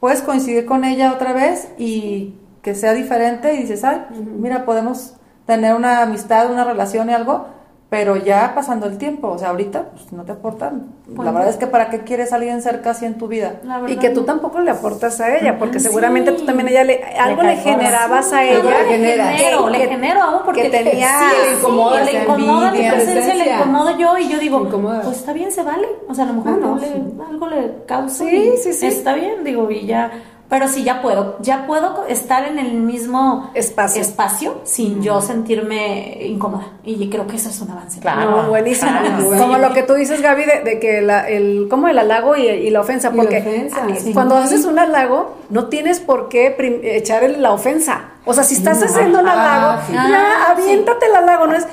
puedes 0.00 0.22
coincidir 0.22 0.64
con 0.66 0.84
ella 0.84 1.12
otra 1.12 1.32
vez 1.32 1.68
y 1.78 2.34
que 2.62 2.74
sea 2.74 2.92
diferente 2.94 3.54
y 3.54 3.58
dices, 3.58 3.84
ay, 3.84 4.02
mira, 4.38 4.64
podemos 4.64 5.14
tener 5.46 5.74
una 5.74 6.02
amistad, 6.02 6.50
una 6.50 6.64
relación 6.64 7.08
y 7.10 7.12
algo, 7.12 7.48
pero 7.88 8.16
ya 8.16 8.52
pasando 8.54 8.86
el 8.86 8.98
tiempo, 8.98 9.28
o 9.28 9.38
sea, 9.38 9.50
ahorita 9.50 9.84
pues, 9.92 10.12
no 10.12 10.24
te 10.24 10.32
aporta. 10.32 10.72
la 11.16 11.30
verdad 11.30 11.48
es 11.48 11.56
que 11.56 11.68
para 11.68 11.88
qué 11.88 12.00
quieres 12.00 12.32
a 12.32 12.36
alguien 12.36 12.60
cerca 12.60 12.90
así 12.90 13.04
en 13.04 13.14
tu 13.16 13.28
vida. 13.28 13.60
Y 13.86 13.96
que 13.96 14.10
tú 14.10 14.24
tampoco 14.24 14.58
le 14.58 14.72
aportas 14.72 15.20
a 15.20 15.36
ella, 15.36 15.56
porque 15.56 15.78
Sí. 15.78 15.86
seguramente 15.86 16.32
tú 16.32 16.44
también 16.44 16.66
ella 16.68 16.82
le, 16.82 17.04
algo 17.18 17.42
le, 17.42 17.56
generabas 17.58 18.32
a 18.32 18.42
ella. 18.44 18.62
le 18.62 18.86
genera. 18.88 19.26
genero, 19.28 19.66
que- 19.66 19.70
le 19.70 19.86
genero 19.88 20.20
aún 20.22 20.42
porque 20.44 20.62
que 20.62 20.70
tenía- 20.70 21.18
sí, 21.20 21.24
le 21.50 21.58
incomoda, 21.58 22.02
le 22.02 22.22
incomoda 22.22 22.70
mi 22.72 22.78
presencia, 22.90 23.34
le 23.34 23.52
incomodo 23.54 23.96
yo 23.96 24.18
y 24.18 24.28
yo 24.30 24.38
digo, 24.40 24.60
incomoda. 24.66 25.02
pues 25.02 25.18
está 25.18 25.32
bien, 25.32 25.52
se 25.52 25.62
vale. 25.62 25.86
O 26.08 26.14
sea, 26.14 26.24
a 26.24 26.26
lo 26.28 26.34
mejor 26.34 26.52
Ah, 26.54 26.58
no, 26.60 26.74
no 26.74 26.80
le- 26.80 27.24
algo 27.30 27.46
le 27.48 27.72
causa. 27.86 28.24
Sí, 28.24 28.52
y 28.54 28.56
sí, 28.58 28.72
sí. 28.72 28.86
Está 28.86 29.14
bien, 29.14 29.44
digo, 29.44 29.70
y 29.70 29.86
ya. 29.86 30.10
Pero 30.48 30.68
sí, 30.68 30.84
ya 30.84 31.02
puedo, 31.02 31.38
ya 31.40 31.66
puedo 31.66 32.06
estar 32.06 32.46
en 32.46 32.60
el 32.60 32.74
mismo 32.74 33.50
Espacio. 33.54 34.00
espacio 34.00 34.60
sin 34.62 35.02
yo 35.02 35.20
sentirme 35.20 36.18
incómoda. 36.22 36.68
Y 36.84 37.10
creo 37.10 37.26
que 37.26 37.34
eso 37.34 37.48
es 37.48 37.60
un 37.60 37.70
avance. 37.72 37.98
Claro. 37.98 38.30
No, 38.42 38.48
buenísimo. 38.48 38.92
Claro. 38.92 39.38
Como 39.38 39.58
lo 39.58 39.72
que 39.72 39.82
tú 39.82 39.94
dices, 39.94 40.22
Gaby, 40.22 40.44
de, 40.44 40.60
de 40.62 40.78
que 40.78 41.02
la, 41.02 41.28
el, 41.28 41.66
como 41.68 41.88
el 41.88 41.98
halago 41.98 42.36
y, 42.36 42.46
y 42.46 42.70
la 42.70 42.80
ofensa, 42.80 43.10
porque 43.10 43.38
ofensa, 43.38 43.78
ah, 43.82 43.94
sí. 44.00 44.12
cuando 44.12 44.36
haces 44.36 44.64
un 44.66 44.78
halago, 44.78 45.36
no 45.50 45.66
tienes 45.66 45.98
por 45.98 46.28
qué 46.28 46.52
prim- 46.56 46.78
echar 46.82 47.24
el- 47.24 47.42
la 47.42 47.50
ofensa. 47.52 48.10
O 48.24 48.32
sea, 48.32 48.44
si 48.44 48.54
estás 48.54 48.80
haciendo 48.82 49.20
un 49.20 49.28
Ah, 49.28 49.32
halago, 49.32 49.82
sí. 49.88 49.92
ya 49.94 50.04
Ah, 50.48 50.50
aviéntate 50.52 51.06
el 51.06 51.16
halago, 51.16 51.46
no 51.48 51.54
es, 51.54 51.66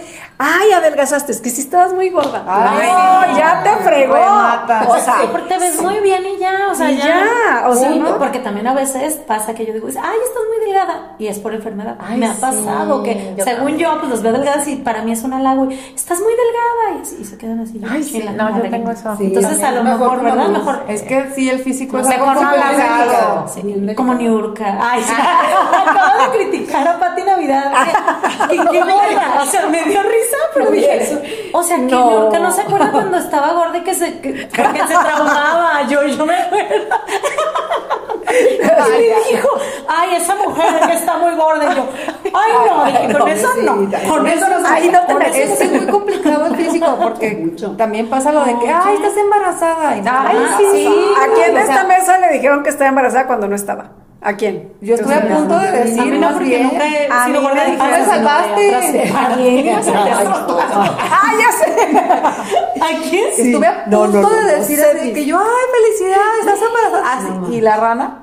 ay, 0.45 0.71
adelgazaste, 0.73 1.32
es 1.32 1.39
que 1.41 1.49
si 1.49 1.62
estabas 1.62 1.93
muy 1.93 2.10
gorda. 2.10 2.43
Ay, 2.47 2.88
no, 2.91 3.38
ya 3.38 3.63
te 3.63 3.84
fregó. 3.84 4.13
O 4.13 4.97
sea, 4.99 5.15
Sí, 5.21 5.27
porque 5.32 5.47
te 5.47 5.58
ves 5.60 5.82
muy 5.82 5.99
bien 5.99 6.23
y 6.25 6.38
ya, 6.39 6.67
o 6.69 6.75
sea, 6.75 6.91
Y 6.91 6.97
ya. 6.97 7.06
ya, 7.06 7.69
o 7.69 7.75
sea, 7.75 7.91
Sí, 7.93 7.99
¿no? 7.99 8.17
porque 8.17 8.39
también 8.39 8.67
a 8.67 8.73
veces 8.73 9.15
pasa 9.27 9.53
que 9.53 9.65
yo 9.65 9.73
digo, 9.73 9.88
ay, 9.88 9.93
estás 9.93 10.43
muy 10.49 10.65
delgada, 10.65 11.13
y 11.17 11.27
es 11.27 11.39
por 11.39 11.53
enfermedad. 11.53 11.95
Ay, 11.99 12.17
Me 12.19 12.27
ha 12.27 12.34
sí, 12.34 12.41
pasado 12.41 13.03
que, 13.03 13.36
yo 13.38 13.43
según 13.43 13.67
también. 13.67 13.77
yo, 13.79 13.99
pues 13.99 14.10
los 14.12 14.21
veo 14.21 14.34
delgadas 14.34 14.67
y 14.67 14.75
para 14.77 15.01
mí 15.03 15.12
es 15.12 15.23
un 15.23 15.34
halago, 15.34 15.65
y 15.71 15.73
estás 15.95 16.19
muy 16.19 16.34
delgada, 16.34 17.06
y, 17.19 17.23
se 17.23 17.38
quedan 17.38 17.60
así. 17.62 17.82
Ay, 17.89 18.03
sí, 18.03 18.23
no, 18.36 18.58
yo 18.63 18.69
tengo 18.69 18.91
eso. 18.91 19.15
Sí, 19.17 19.25
Entonces, 19.25 19.63
a 19.63 19.71
lo 19.71 19.84
Mejor 19.84 19.99
mejor, 20.17 20.23
¿verdad? 20.23 20.47
luz. 20.49 20.58
Mejor. 20.58 20.84
Es 20.88 21.01
que 21.03 21.32
sí, 21.36 21.49
el 21.49 21.60
físico 21.60 21.99
es 21.99 22.08
Mejor 22.08 22.36
no. 22.41 23.47
Sí, 23.53 23.93
como 23.95 24.13
Niurka. 24.13 24.77
Ay, 24.82 25.03
sí. 25.03 25.13
Acabo 25.13 26.23
de 26.23 26.38
criticar 26.38 26.88
a 26.88 26.99
Pati 26.99 27.23
Navidad. 27.23 27.71
¿Qué, 28.49 28.58
qué 28.58 28.79
gorda. 28.79 29.41
O 29.41 29.45
sea, 29.45 29.67
me 29.67 29.84
dio 29.84 30.01
risa 30.01 30.33
pero 30.54 30.72
dije 30.72 31.04
eso. 31.04 31.22
O 31.54 31.63
sea, 31.63 31.78
que 31.78 31.84
no. 31.84 32.30
no 32.30 32.52
se 32.52 32.62
acuerda 32.62 32.91
cuando 32.91 33.17
estaba 33.17 33.54
gorda 33.54 33.78
y 33.78 33.82
que 33.82 33.93
se, 33.93 34.19
que, 34.19 34.34
que 34.34 34.48
se 34.48 34.52
traumaba. 35.04 35.84
Yo, 35.88 36.04
yo 36.04 36.26
me 36.26 36.36
acuerdo. 36.36 36.96
y 38.34 39.02
me 39.02 39.32
dijo, 39.32 39.50
ay, 39.88 40.15
esa 40.15 40.36
mujer 40.36 40.80
que 40.88 40.93
está 40.93 41.17
muy 41.17 41.36
gorda. 41.36 41.72
Y 41.72 41.76
yo, 41.76 41.88
ay, 42.34 42.52
no, 42.67 42.86
dije, 42.86 43.19
con 43.19 43.28
eso 43.30 43.50
no. 43.63 43.76
Con 44.10 44.28
eso 44.28 44.50
no, 44.50 44.67
ahí 44.67 44.89
no 44.89 45.00
te 45.06 45.43
Es 45.43 45.72
muy 45.72 45.88
complicado 45.88 46.46
el 46.48 46.56
físico 46.56 46.98
porque 47.02 47.54
también 47.78 48.10
pasa 48.10 48.32
lo 48.32 48.43
de 48.43 48.58
que, 48.60 48.69
ay, 48.69 48.96
estás 48.96 49.17
embarazada. 49.17 49.98
Y, 49.98 50.04
ay, 50.06 50.38
sí. 50.72 51.13
¿A 51.22 51.34
quién 51.34 51.54
de 51.54 51.62
esta 51.62 51.84
mesa 51.84 52.17
le 52.17 52.34
dijeron 52.34 52.63
que 52.63 52.69
estaba 52.69 52.89
embarazada 52.89 53.28
cuando 53.28 53.48
no 53.48 53.56
estaba? 53.56 54.03
¿A 54.26 54.34
quién? 54.38 54.72
Yo 54.80 54.96
estuve 54.96 55.16
a 55.16 55.28
punto 55.28 55.60
de 55.60 55.72
decir, 55.72 56.14
no, 56.14 56.32
porque 56.32 56.64
nunca 56.64 56.88
he 56.88 57.08
a 57.12 57.26
sido 57.26 57.42
gorda. 57.42 57.64
¿A 57.64 57.68
me 57.68 58.06
salvaste? 58.06 59.12
¿A 59.16 59.36
quién? 59.36 59.68
¡Ah, 59.96 61.32
ya 61.40 61.52
sé! 61.52 61.98
¿A 62.82 63.10
quién? 63.10 63.28
Estuve 63.38 63.68
a 63.68 63.84
punto 63.86 64.30
de 64.30 64.56
decir 64.56 64.80
así, 64.82 65.14
que 65.14 65.26
yo, 65.26 65.38
ay, 65.38 65.66
felicidades, 65.74 66.40
estás 66.40 66.60
embarazada. 66.62 67.14
Así, 67.18 67.56
y 67.56 67.62
la 67.62 67.78
rana 67.78 68.23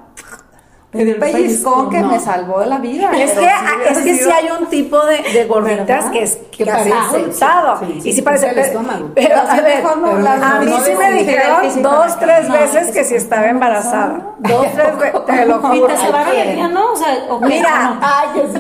un 0.93 1.15
pellizcón 1.21 1.89
que 1.91 2.01
me 2.01 2.19
salvó 2.19 2.65
la 2.65 2.79
vida. 2.79 3.13
Es 3.13 3.33
que, 3.33 3.49
es 3.91 3.99
que 3.99 4.15
sí 4.17 4.31
hay 4.31 4.49
un 4.51 4.67
tipo 4.67 4.99
de, 5.07 5.23
de 5.23 5.45
gorditas 5.47 6.11
que 6.11 6.23
es 6.23 6.39
que, 6.51 6.67
parece 6.67 6.93
apuntado. 6.93 7.81
y 8.05 8.13
sí 8.13 8.23
parece 8.23 8.51
el 8.51 8.59
estómago. 8.59 9.11
Pero, 9.15 9.37
a 9.37 9.61
ver, 9.61 9.85
a 9.85 10.61
mí 10.61 10.73
sí 10.85 10.93
me 10.99 11.13
dijeron 11.13 11.83
dos, 11.83 12.19
tres 12.19 12.51
veces 12.51 12.91
que 12.93 13.05
si 13.05 13.15
estaba 13.15 13.47
embarazada. 13.47 14.35
Dos, 14.39 14.67
tres 14.75 14.99
veces, 14.99 15.27
te 15.27 15.47
lo 15.47 15.59
juro. 15.61 15.75
¿Y 15.75 15.87
te 15.87 15.97
salvaron 15.97 16.35
ya 16.35 16.69
no? 16.69 16.93
O 16.93 16.97
sea, 16.97 17.17
Mira, 17.43 18.01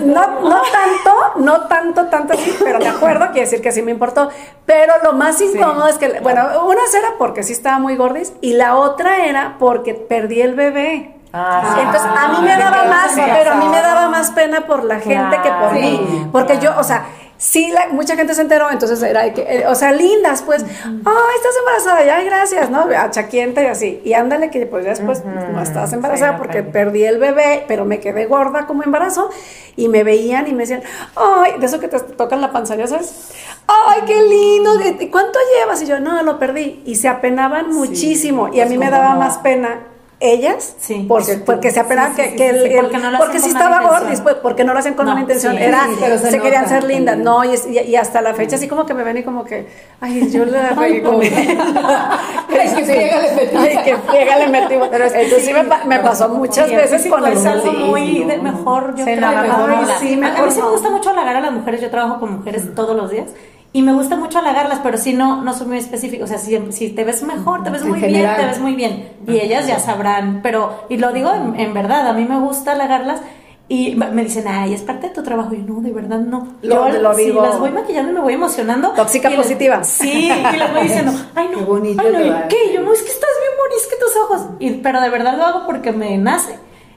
no, 0.04 0.40
no 0.40 0.62
tanto, 0.62 1.12
no 1.36 1.60
tanto, 1.66 2.06
tanto 2.06 2.34
así, 2.34 2.54
pero 2.62 2.78
me 2.78 2.88
acuerdo, 2.88 3.26
quiere 3.26 3.40
decir 3.40 3.60
que 3.60 3.72
sí 3.72 3.82
me 3.82 3.90
importó. 3.90 4.30
Pero 4.66 4.94
lo 5.02 5.14
más 5.14 5.40
incómodo 5.40 5.88
es 5.88 5.98
que, 5.98 6.20
bueno, 6.20 6.42
una 6.66 6.80
era 6.96 7.14
porque 7.18 7.42
sí 7.42 7.52
estaba 7.52 7.78
muy 7.78 7.96
gordis 7.96 8.32
y 8.40 8.54
la 8.54 8.76
otra 8.76 9.26
era 9.26 9.56
porque 9.58 9.94
perdí 9.94 10.40
el 10.40 10.54
bebé. 10.54 11.19
Ah, 11.32 11.78
Entonces, 11.78 12.10
a 12.16 12.28
mí 12.28 12.46
me 12.46 12.56
daba 12.56 12.84
más, 12.84 13.12
pero 13.14 13.52
a 13.52 13.54
mí 13.54 13.68
me 13.68 13.80
daba 13.80 14.08
más 14.08 14.30
pena 14.32 14.66
por 14.66 14.84
la 14.84 14.98
gente 14.98 15.36
que 15.42 15.50
por 15.50 15.72
mí. 15.72 16.28
Porque 16.32 16.58
yo, 16.58 16.76
o 16.76 16.82
sea, 16.82 17.06
sí, 17.36 17.70
la, 17.70 17.88
mucha 17.88 18.16
gente 18.16 18.34
se 18.34 18.42
enteró, 18.42 18.68
entonces 18.70 19.00
era 19.02 19.22
de 19.22 19.32
que, 19.32 19.42
eh, 19.42 19.66
o 19.68 19.74
sea, 19.76 19.92
lindas, 19.92 20.42
pues, 20.42 20.64
ay, 20.64 21.34
estás 21.36 21.54
embarazada, 21.58 22.04
ya, 22.04 22.20
gracias, 22.22 22.68
¿no? 22.68 22.80
Achaquienta 22.96 23.62
y 23.62 23.66
así. 23.66 24.02
Y 24.04 24.14
ándale 24.14 24.50
que 24.50 24.66
pues 24.66 24.84
ya 24.84 24.90
después 24.90 25.24
no 25.24 25.62
estás 25.62 25.92
embarazada 25.92 26.36
porque 26.36 26.64
perdí 26.64 27.04
el 27.04 27.18
bebé, 27.18 27.64
pero 27.68 27.84
me 27.84 28.00
quedé 28.00 28.26
gorda 28.26 28.66
como 28.66 28.82
embarazo 28.82 29.30
y 29.76 29.88
me 29.88 30.02
veían 30.02 30.48
y 30.48 30.52
me 30.52 30.64
decían, 30.64 30.82
ay, 31.14 31.52
de 31.60 31.66
eso 31.66 31.78
que 31.78 31.86
te 31.86 32.00
tocan 32.00 32.40
la 32.40 32.50
panza, 32.50 32.74
¿ya 32.74 32.88
sabes? 32.88 33.30
Ay, 33.68 34.02
qué 34.04 34.20
lindo, 34.20 34.72
¿cuánto 35.12 35.38
llevas? 35.56 35.80
Y 35.80 35.86
yo, 35.86 36.00
no, 36.00 36.20
lo 36.24 36.40
perdí. 36.40 36.82
Y 36.84 36.96
se 36.96 37.08
apenaban 37.08 37.72
muchísimo 37.72 38.48
y 38.52 38.60
a 38.60 38.66
mí 38.66 38.76
me 38.76 38.90
daba 38.90 39.14
más 39.14 39.38
pena 39.38 39.86
ellas 40.20 40.74
sí, 40.78 41.06
porque, 41.08 41.36
porque 41.38 41.70
se 41.70 41.80
apenaban 41.80 42.14
que, 42.14 42.36
que 42.36 42.48
el, 42.50 42.74
porque, 42.82 42.98
no 42.98 43.18
porque 43.18 43.40
si 43.40 43.48
estaba 43.48 43.80
gordis 43.80 44.20
pues 44.20 44.34
porque 44.36 44.64
no 44.64 44.74
lo 44.74 44.78
hacen 44.78 44.92
con 44.94 45.06
No, 45.06 45.12
una 45.12 45.22
intención 45.22 45.56
sí, 45.56 45.62
era 45.62 45.86
sí, 45.86 45.94
se 46.20 46.30
se, 46.30 46.40
querían 46.40 46.68
ser 46.68 46.84
lindas 46.84 47.16
no 47.16 47.42
y, 47.42 47.54
es- 47.54 47.66
y, 47.66 47.96
hasta 47.96 48.20
la 48.20 48.34
fecha 48.34 48.56
así 48.56 48.68
como 48.68 48.84
que 48.84 48.92
me 48.92 49.02
ven 49.02 49.16
y 49.16 49.22
como 49.22 49.44
que 49.44 49.66
ay 50.00 50.30
yo 50.30 50.44
le 50.44 50.60
regué 50.74 51.02
con 51.02 51.20
Ay, 51.22 51.28
que 52.76 52.84
friega 52.84 53.18
le 53.22 53.32
metí. 53.34 53.56
ay 53.56 53.78
que 53.84 53.96
friega 53.96 54.36
le 54.36 54.48
metí 54.48 54.74
pero 54.90 55.04
entonces 55.06 55.44
sí 55.44 55.52
me, 55.54 55.62
me 55.86 55.98
pasó 56.00 56.28
muchas 56.28 56.70
veces 56.70 57.02
sí, 57.02 57.08
con 57.08 57.26
es 57.26 57.44
algo 57.46 57.70
sí. 57.70 57.76
muy 57.78 58.24
de 58.24 58.38
mejor. 58.38 58.94
Yo 58.96 59.04
Sí, 59.04 59.16
trabajo 59.16 59.66
mejor. 59.66 59.86
Sí, 60.00 60.12
a- 60.14 60.16
mejor 60.16 60.40
a 60.40 60.46
mí 60.46 60.50
sí 60.52 60.60
me 60.60 60.68
gusta 60.70 60.90
mucho 60.90 61.10
halagar 61.10 61.36
a 61.36 61.40
las 61.40 61.52
mujeres. 61.52 61.80
Yo 61.80 61.90
trabajo 61.90 62.20
con 62.20 62.32
mujeres 62.38 62.74
todos 62.74 62.96
los 62.96 63.10
días. 63.10 63.30
Y 63.72 63.82
me 63.82 63.92
gusta 63.92 64.16
mucho 64.16 64.40
halagarlas, 64.40 64.80
pero 64.82 64.98
sí 64.98 65.12
no, 65.12 65.42
no 65.42 65.52
soy 65.52 65.68
muy 65.68 65.78
específica. 65.78 66.24
O 66.24 66.26
sea, 66.26 66.38
si, 66.38 66.58
si 66.72 66.88
te 66.90 67.04
ves 67.04 67.22
mejor, 67.22 67.62
te 67.62 67.70
ves 67.70 67.84
muy 67.84 68.00
bien, 68.00 68.28
te 68.36 68.44
ves 68.46 68.58
muy 68.60 68.74
bien. 68.74 69.10
Y 69.28 69.38
ellas 69.38 69.66
ya 69.68 69.78
sabrán. 69.78 70.40
Pero, 70.42 70.86
y 70.88 70.96
lo 70.96 71.12
digo 71.12 71.32
en, 71.32 71.58
en 71.58 71.72
verdad, 71.72 72.08
a 72.08 72.12
mí 72.12 72.24
me 72.24 72.38
gusta 72.40 72.72
halagarlas. 72.72 73.20
Y 73.68 73.94
me 73.94 74.24
dicen, 74.24 74.46
ay, 74.48 74.74
es 74.74 74.82
parte 74.82 75.06
de 75.08 75.14
tu 75.14 75.22
trabajo. 75.22 75.54
Y 75.54 75.58
yo, 75.58 75.74
no, 75.74 75.80
de 75.80 75.92
verdad 75.92 76.18
no. 76.18 76.48
Lo- 76.62 76.88
yo 76.92 76.98
lo 77.00 77.14
sí, 77.14 77.26
digo. 77.26 77.40
las 77.42 77.60
voy 77.60 77.70
maquillando 77.70 78.10
y 78.10 78.14
me 78.16 78.20
voy 78.20 78.34
emocionando. 78.34 78.88
Tóxica 78.90 79.28
les- 79.30 79.38
positiva. 79.38 79.84
sí, 79.84 80.28
y 80.32 80.56
les 80.56 80.72
voy 80.72 80.82
diciendo, 80.82 81.12
ay, 81.36 81.48
no, 81.52 81.58
Qué 81.58 81.64
bonito 81.64 82.02
ay, 82.04 82.12
no, 82.12 82.20
¿y. 82.20 82.48
¿qué? 82.48 82.56
Y 82.70 82.74
yo, 82.74 82.80
no, 82.82 82.92
es 82.92 83.02
que 83.02 83.10
estás 83.12 83.30
bien 83.40 83.52
bonita, 83.56 83.76
es 83.80 83.86
que 83.86 84.04
tus 84.04 84.16
ojos. 84.24 84.56
Y, 84.58 84.70
pero 84.82 85.00
de 85.00 85.08
verdad 85.10 85.36
lo 85.38 85.44
hago 85.46 85.66
porque 85.66 85.92
me 85.92 86.18
nace. 86.18 86.56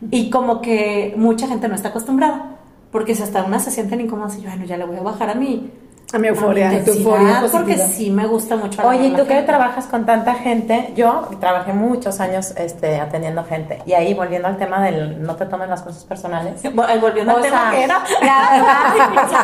Y 0.10 0.32
como 0.32 0.60
que 0.62 1.14
mucha 1.18 1.48
gente 1.48 1.68
no 1.68 1.76
está 1.76 1.90
acostumbrada. 1.90 2.56
Porque 2.92 3.14
si 3.14 3.22
hasta 3.22 3.44
una 3.44 3.60
se 3.60 3.70
sienten 3.70 4.02
incómodas 4.02 4.38
y 4.40 4.42
yo, 4.42 4.50
bueno, 4.50 4.66
ya 4.66 4.78
le 4.78 4.86
voy 4.86 4.98
a 4.98 5.02
bajar 5.04 5.30
a 5.30 5.36
mi, 5.36 5.70
a 6.13 6.19
mi 6.19 6.28
a 6.28 6.32
euforia 6.32 6.69
mi 6.69 6.80
tu 6.82 6.91
euforia 6.91 7.39
porque 7.52 7.73
positiva. 7.73 7.88
sí 7.88 8.10
me 8.12 8.26
gusta 8.28 8.56
mucho. 8.56 8.88
Oye, 8.88 8.97
¿y 8.97 9.08
halagar 9.08 9.19
a 9.21 9.23
tú 9.23 9.30
gente. 9.30 9.43
trabajas 9.47 9.86
con 9.88 10.06
tanta 10.06 10.36
gente? 10.36 10.93
Yo 10.95 11.30
trabajé 11.39 11.73
muchos 11.73 12.19
años 12.19 12.54
este, 12.58 12.99
atendiendo 12.99 13.43
gente. 13.43 13.80
Y 13.86 13.93
ahí, 13.93 14.13
volviendo 14.13 14.47
al 14.47 14.58
tema 14.58 14.82
del 14.84 15.21
no 15.23 15.36
te 15.36 15.45
tomen 15.45 15.69
las 15.69 15.82
cosas 15.82 16.04
personales. 16.04 16.63
Vol- 16.73 17.02
Volviendo 17.02 17.36
al 17.36 17.41
tema 17.41 17.71
que 17.71 17.84
era. 17.84 17.97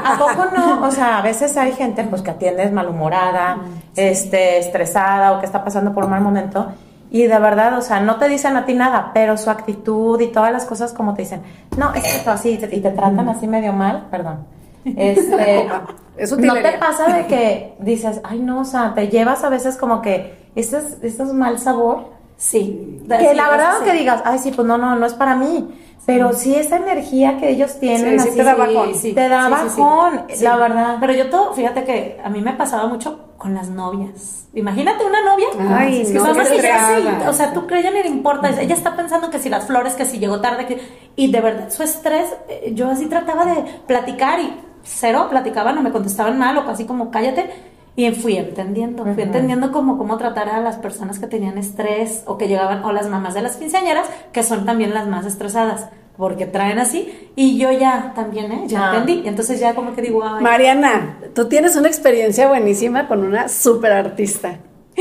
¿a 0.05 0.17
poco 0.17 0.45
no? 0.55 0.81
O 0.87 0.91
sea, 0.91 1.17
a 1.17 1.21
veces 1.21 1.55
hay 1.57 1.71
gente 1.73 2.03
pues 2.03 2.21
que 2.21 2.31
atiendes 2.31 2.71
malhumorada, 2.71 3.57
este, 3.95 4.57
estresada 4.59 5.33
o 5.33 5.39
que 5.39 5.45
está 5.45 5.63
pasando 5.63 5.93
por 5.93 6.05
un 6.05 6.11
mal 6.11 6.21
momento. 6.21 6.67
Y 7.11 7.23
de 7.25 7.39
verdad, 7.39 7.75
o 7.77 7.81
sea, 7.81 7.99
no 8.01 8.17
te 8.17 8.27
dicen 8.29 8.55
a 8.55 8.65
ti 8.65 8.75
nada, 8.75 9.09
pero 9.15 9.35
su 9.35 9.49
actitud 9.49 10.19
y 10.21 10.27
todas 10.27 10.51
las 10.51 10.65
cosas 10.65 10.93
como 10.93 11.15
te 11.15 11.23
dicen, 11.23 11.41
no, 11.75 11.91
es 11.95 12.03
que 12.03 12.19
tú 12.23 12.29
así, 12.29 12.51
y 12.51 12.57
te, 12.59 12.75
y 12.75 12.81
te 12.81 12.91
tratan 12.91 13.27
así 13.29 13.47
medio 13.47 13.73
mal, 13.73 14.05
perdón. 14.11 14.45
Este, 14.85 15.67
Es 16.17 16.37
no 16.37 16.53
te 16.53 16.71
pasa 16.79 17.13
de 17.15 17.27
que 17.27 17.75
dices, 17.79 18.19
ay 18.25 18.39
no, 18.39 18.59
o 18.61 18.65
sea, 18.65 18.93
te 18.93 19.07
llevas 19.07 19.43
a 19.45 19.49
veces 19.49 19.77
como 19.77 20.01
que 20.01 20.37
este 20.55 20.77
es, 20.77 20.97
este 21.01 21.23
es 21.23 21.33
mal 21.33 21.59
sabor. 21.59 22.09
Sí. 22.35 23.01
Que 23.07 23.29
Sí, 23.29 23.35
la 23.35 23.49
verdad 23.49 23.73
sí. 23.79 23.85
que 23.85 23.93
digas, 23.93 24.21
ay 24.25 24.39
sí, 24.39 24.51
pues 24.53 24.67
no, 24.67 24.77
no, 24.77 24.95
no 24.95 25.05
es 25.05 25.13
para 25.13 25.35
mí. 25.35 25.69
Pero 26.05 26.33
sí 26.33 26.55
esa 26.55 26.77
energía 26.77 27.37
que 27.37 27.49
ellos 27.49 27.79
tienen, 27.79 28.19
Sí, 28.19 28.23
sí 28.23 28.29
así, 28.29 28.37
te 28.37 28.43
da 28.43 28.55
bajón. 28.55 28.95
Sí, 28.95 29.13
te 29.13 29.29
da 29.29 29.45
sí, 29.47 29.53
sí, 29.53 29.69
sí. 29.75 29.81
bajón, 29.81 30.23
Sí. 30.29 30.43
la 30.43 30.55
verdad. 30.57 30.97
Pero 30.99 31.13
yo 31.13 31.29
todo, 31.29 31.53
fíjate 31.53 31.83
que 31.83 32.19
a 32.23 32.29
mí 32.29 32.41
me 32.41 32.53
pasaba 32.53 32.87
mucho 32.87 33.27
con 33.37 33.53
las 33.53 33.69
novias. 33.69 34.47
Imagínate 34.53 35.05
una 35.05 35.21
novia. 35.23 35.47
Ay, 35.77 36.03
que 36.03 36.13
no, 36.13 36.25
así, 36.25 36.39
estresada. 36.55 37.29
o 37.29 37.33
sea, 37.33 37.53
tú 37.53 37.67
crees 37.67 37.83
ya 37.85 37.91
ni 37.91 38.01
le 38.01 38.09
importa. 38.09 38.49
Ella 38.59 38.73
está 38.75 38.95
pensando 38.95 39.29
que 39.29 39.37
si 39.39 39.49
las 39.49 39.65
flores, 39.67 39.93
que 39.93 40.05
si 40.05 40.17
llegó 40.19 40.41
tarde, 40.41 40.65
que 40.65 40.81
y 41.15 41.31
de 41.31 41.41
verdad 41.41 41.69
su 41.69 41.83
estrés, 41.83 42.33
eh, 42.47 42.71
yo 42.73 42.89
así 42.89 43.05
trataba 43.05 43.45
de 43.45 43.63
platicar 43.85 44.39
y 44.39 44.53
cero 44.89 45.27
platicaban 45.29 45.77
o 45.77 45.81
me 45.81 45.91
contestaban 45.91 46.37
mal 46.39 46.57
o 46.57 46.65
casi 46.65 46.85
como 46.85 47.11
cállate. 47.11 47.49
Y 47.95 48.11
fui 48.11 48.37
entendiendo, 48.37 49.03
fui 49.03 49.23
entendiendo 49.23 49.71
cómo, 49.73 49.97
cómo 49.97 50.17
tratar 50.17 50.47
a 50.49 50.61
las 50.61 50.77
personas 50.77 51.19
que 51.19 51.27
tenían 51.27 51.57
estrés 51.57 52.23
o 52.27 52.37
que 52.37 52.47
llegaban, 52.47 52.83
o 52.85 52.93
las 52.93 53.09
mamás 53.09 53.33
de 53.33 53.41
las 53.41 53.57
quinceañeras, 53.57 54.07
que 54.31 54.41
son 54.43 54.65
también 54.65 54.93
las 54.93 55.05
más 55.07 55.25
estresadas, 55.25 55.87
porque 56.15 56.45
traen 56.45 56.79
así. 56.79 57.29
Y 57.35 57.57
yo 57.57 57.73
ya 57.73 58.13
también, 58.15 58.51
¿eh? 58.53 58.63
Ya 58.67 58.91
Ah. 58.91 58.95
entendí. 58.97 59.23
Y 59.25 59.27
entonces 59.27 59.59
ya 59.59 59.75
como 59.75 59.95
que 59.95 60.01
digo, 60.01 60.23
ay, 60.23 60.41
Mariana 60.41 61.17
tú 61.35 61.49
tienes 61.49 61.75
una 61.75 61.89
experiencia 61.89 62.47
buenísima 62.47 63.07
con 63.09 63.21
una 63.23 63.49
super 63.49 63.91
artista 63.91 64.59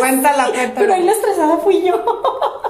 Cuéntala, 0.00 0.44
cuéntala. 0.46 0.72
Pero 0.74 0.94
ahí 0.94 1.02
la 1.04 1.12
estresada 1.12 1.58
fui 1.58 1.82
yo. 1.82 2.02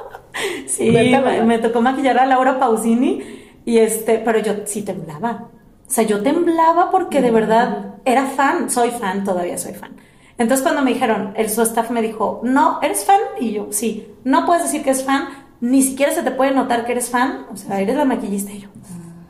sí, 0.66 0.90
me 0.90 1.58
tocó 1.58 1.80
maquillar 1.80 2.18
a 2.18 2.26
Laura 2.26 2.58
Pausini 2.58 3.43
y 3.64 3.78
este, 3.78 4.18
pero 4.18 4.38
yo 4.38 4.52
sí 4.66 4.82
temblaba. 4.82 5.48
O 5.86 5.90
sea, 5.90 6.04
yo 6.04 6.22
temblaba 6.22 6.90
porque 6.90 7.20
de 7.20 7.30
verdad 7.30 7.94
era 8.04 8.26
fan, 8.26 8.70
soy 8.70 8.90
fan, 8.90 9.24
todavía 9.24 9.58
soy 9.58 9.74
fan. 9.74 9.92
Entonces 10.38 10.62
cuando 10.62 10.82
me 10.82 10.92
dijeron, 10.92 11.32
el 11.36 11.48
su 11.50 11.62
staff 11.62 11.90
me 11.90 12.02
dijo, 12.02 12.40
no, 12.42 12.80
¿eres 12.82 13.04
fan? 13.04 13.20
Y 13.38 13.52
yo, 13.52 13.68
sí, 13.70 14.14
no 14.24 14.46
puedes 14.46 14.64
decir 14.64 14.82
que 14.82 14.90
es 14.90 15.04
fan, 15.04 15.28
ni 15.60 15.82
siquiera 15.82 16.12
se 16.12 16.22
te 16.22 16.30
puede 16.32 16.50
notar 16.50 16.84
que 16.84 16.92
eres 16.92 17.10
fan, 17.10 17.46
o 17.52 17.56
sea, 17.56 17.80
eres 17.80 17.96
la 17.96 18.04
maquillista 18.04 18.50
y 18.52 18.60
yo. 18.60 18.68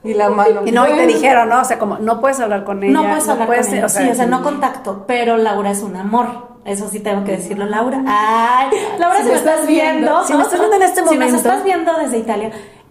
Y 0.03 0.15
la 0.15 0.29
mano. 0.31 0.63
y 0.67 0.71
no 0.73 0.87
y 0.87 0.93
te 0.97 1.07
dijeron 1.07 1.49
no 1.49 1.63
o 1.63 1.65
sea 1.65 1.79
como 1.79 1.97
no 1.97 2.21
puedes 2.21 2.39
hablar 2.39 2.65
con 2.65 2.83
ella 2.83 2.93
No 2.93 3.09
puedes 3.09 3.27
hablar 3.27 3.47
puedes- 3.47 3.67
con 3.69 3.77
ella. 3.77 3.87
o 3.87 3.89
sea, 3.89 4.03
sí, 4.05 4.11
o 4.11 4.15
sea, 4.15 4.27
no 4.27 4.43
contacto, 4.43 5.05
pero 5.07 5.39
Laura 5.39 5.71
es 5.71 5.83
un 5.83 5.97
amor. 5.97 6.53
Eso 6.67 6.89
sí 6.89 7.01
tengo 7.01 7.25
que 7.25 7.33
decirlo, 7.33 7.67
Laura. 7.67 8.03
Ay, 8.07 8.69
Laura, 8.99 9.21
si, 9.23 9.29
me 9.29 9.35
estás 9.35 9.67
viendo, 9.67 10.25
si 10.25 10.33
me 10.35 10.43
estás 10.43 10.59
viendo 10.59 10.77
en 10.77 10.83
este 10.83 10.97
Si 11.01 11.05
nos 11.05 11.13
momento. 11.15 11.37
estás 11.37 11.65
viendo 11.65 11.93
desde 11.99 12.19
Italia, 12.19 12.51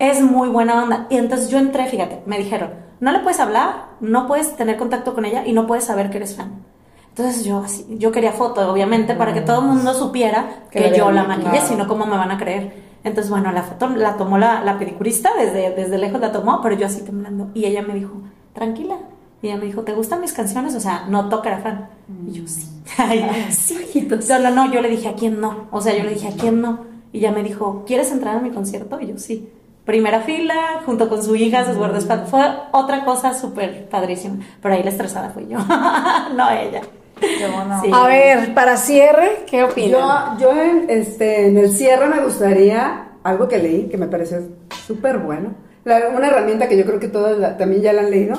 es 0.10 0.22
muy 0.22 0.50
buena 0.50 0.84
onda. 0.84 1.08
Y 1.10 1.18
entonces 1.18 1.50
yo 1.50 1.58
entré, 1.60 1.86
fíjate, 1.88 2.22
me 2.26 2.38
dijeron, 2.38 2.72
no 3.00 3.12
le 3.12 3.20
puedes 3.20 3.40
hablar, 3.40 3.88
no 4.00 4.28
puedes 4.28 4.56
tener 4.56 4.78
contacto 4.78 5.14
con 5.14 5.26
ella 5.26 5.46
y 5.46 5.54
no 5.54 5.68
puedes 5.68 5.86
saber 5.86 6.10
que 6.10 6.18
eres 6.18 6.36
fan. 6.36 6.64
Entonces 7.10 7.44
yo 7.46 7.60
así, 7.60 7.86
yo 8.00 8.12
quería 8.12 8.32
foto, 8.32 8.72
obviamente, 8.72 9.14
para 9.14 9.34
que 9.34 9.42
todo 9.42 9.60
el 9.62 9.68
mundo 9.68 9.94
supiera 9.94 10.64
Que 10.72 10.90
que, 10.90 10.98
yo 10.98 11.12
la 11.12 11.24
maquillé, 11.26 11.52
claro. 11.52 11.68
si 11.68 11.76
no, 11.76 11.88
¿cómo 11.88 12.06
me 12.06 12.18
van 12.18 12.32
a 12.32 12.38
creer? 12.38 12.74
Entonces, 13.04 13.30
bueno, 13.30 13.52
la 13.52 13.64
foto 13.64 13.90
la 13.90 14.18
tomó 14.18 14.38
la, 14.38 14.64
la 14.64 14.80
pedicurista, 14.80 15.30
desde, 15.38 15.76
desde 15.76 15.98
lejos 15.98 16.22
la 16.22 16.32
tomó, 16.32 16.62
pero 16.62 16.76
yo 16.76 16.86
así 16.86 17.02
temblando. 17.02 17.50
Y 17.54 17.66
ella 17.66 17.82
me 17.82 17.94
dijo, 17.94 18.14
tranquila. 18.54 18.98
Y 19.42 19.48
ella 19.48 19.58
me 19.58 19.66
dijo, 19.66 19.82
¿te 19.82 19.94
gustan 19.94 20.22
mis 20.22 20.32
canciones? 20.32 20.74
O 20.74 20.80
sea, 20.80 21.06
notó 21.10 21.42
que 21.42 21.50
era 21.50 21.58
fan. 21.60 21.90
Y 22.28 22.32
yo, 22.32 22.48
sí. 22.48 22.66
Ay, 22.98 23.30
sí. 23.52 24.08
Solo 24.22 24.50
no, 24.52 24.72
yo 24.72 24.82
le 24.82 24.90
dije, 24.90 25.10
¿a 25.10 25.14
quién 25.14 25.42
no? 25.42 25.68
O 25.72 25.82
sea, 25.82 25.96
yo 25.96 26.04
le 26.04 26.12
dije, 26.12 26.30
¿a 26.30 26.32
quién 26.32 26.62
no? 26.62 26.86
Y 27.12 27.20
ella 27.20 27.32
me 27.32 27.44
dijo, 27.44 27.84
¿quieres 27.86 28.12
entrar 28.12 28.38
a 28.38 28.40
mi 28.40 28.52
concierto? 28.52 29.00
Y 29.02 29.08
yo, 29.08 29.18
sí. 29.18 29.50
Primera 29.86 30.22
fila, 30.22 30.82
junto 30.86 31.10
con 31.10 31.22
su 31.24 31.36
hija, 31.36 31.66
sus 31.66 31.78
guardaespaldas. 31.78 32.30
Fue 32.30 32.42
otra 32.72 33.04
cosa 33.06 33.34
súper 33.34 33.88
padrísima. 33.90 34.38
Pero 34.62 34.76
ahí 34.76 34.84
la 34.84 34.90
estresada 34.90 35.30
fui 35.30 35.48
yo, 35.48 35.58
no 36.36 36.50
ella. 36.52 36.82
Qué 37.20 37.48
bueno. 37.54 37.80
Sí. 37.82 37.90
A 37.94 38.08
ver, 38.08 38.54
para 38.54 38.76
cierre, 38.76 39.44
¿qué 39.50 39.64
opinan? 39.64 40.38
Yo, 40.40 40.52
yo 40.54 40.62
en, 40.62 40.90
este, 40.90 41.48
en 41.48 41.58
el 41.58 41.70
cierre 41.72 42.08
me 42.08 42.20
gustaría 42.22 43.10
algo 43.24 43.48
que 43.48 43.60
leí 43.60 43.88
que 43.88 43.98
me 43.98 44.08
pareció 44.08 44.40
súper 44.86 45.20
bueno. 45.20 45.54
La- 45.86 46.10
una 46.10 46.28
herramienta 46.28 46.68
que 46.68 46.78
yo 46.78 46.86
creo 46.86 47.00
que 47.00 47.08
todas 47.08 47.38
la- 47.38 47.56
también 47.58 47.82
ya 47.82 47.94
la 47.94 48.02
han 48.02 48.12
leído. 48.12 48.36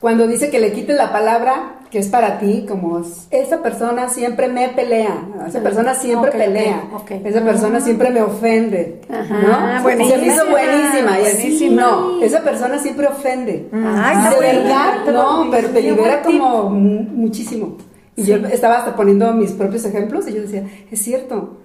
Cuando 0.00 0.26
dice 0.26 0.50
que 0.50 0.58
le 0.58 0.72
quites 0.72 0.96
la 0.96 1.12
palabra 1.12 1.75
que 1.90 1.98
es 1.98 2.08
para 2.08 2.38
ti, 2.38 2.66
como 2.68 3.00
esa 3.30 3.62
persona 3.62 4.08
siempre 4.08 4.48
me 4.48 4.68
pelea, 4.70 5.26
esa 5.46 5.60
persona 5.60 5.94
siempre 5.94 6.30
ok, 6.30 6.36
pelea, 6.36 6.82
ok, 6.92 7.00
ok. 7.02 7.10
esa 7.26 7.44
persona 7.44 7.80
siempre 7.80 8.10
me 8.10 8.22
ofende, 8.22 9.00
Ajá, 9.08 9.76
¿no? 9.76 9.82
buenísima. 9.82 10.16
Se 10.18 10.26
me 10.26 10.32
hizo 10.32 10.46
buenísima 10.50 11.20
y 11.20 11.26
así, 11.26 11.70
no, 11.70 12.22
esa 12.22 12.42
persona 12.42 12.78
siempre 12.78 13.06
ofende. 13.06 13.68
Ay, 13.72 14.34
de 14.34 14.40
verdad, 14.40 14.94
no, 15.12 15.48
pero 15.50 15.68
te 15.70 15.80
libera 15.82 16.22
como 16.22 16.70
mu- 16.70 17.02
muchísimo. 17.02 17.76
Y 18.18 18.22
yo 18.24 18.36
estaba 18.36 18.78
hasta 18.78 18.96
poniendo 18.96 19.30
mis 19.34 19.52
propios 19.52 19.84
ejemplos 19.84 20.26
y 20.26 20.32
yo 20.34 20.40
decía, 20.42 20.64
es 20.90 21.02
cierto. 21.02 21.58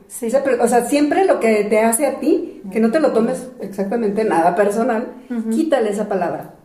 Per- 0.43 0.59
o 0.59 0.67
sea, 0.67 0.83
siempre 0.85 1.23
lo 1.25 1.39
que 1.39 1.63
te 1.63 1.79
hace 1.79 2.05
a 2.05 2.19
ti, 2.19 2.61
que 2.71 2.79
no 2.81 2.91
te 2.91 2.99
lo 2.99 3.11
tomes 3.13 3.47
exactamente 3.61 4.23
nada 4.25 4.53
personal, 4.55 5.07
quítale 5.49 5.89
esa 5.91 6.09
palabra. 6.09 6.55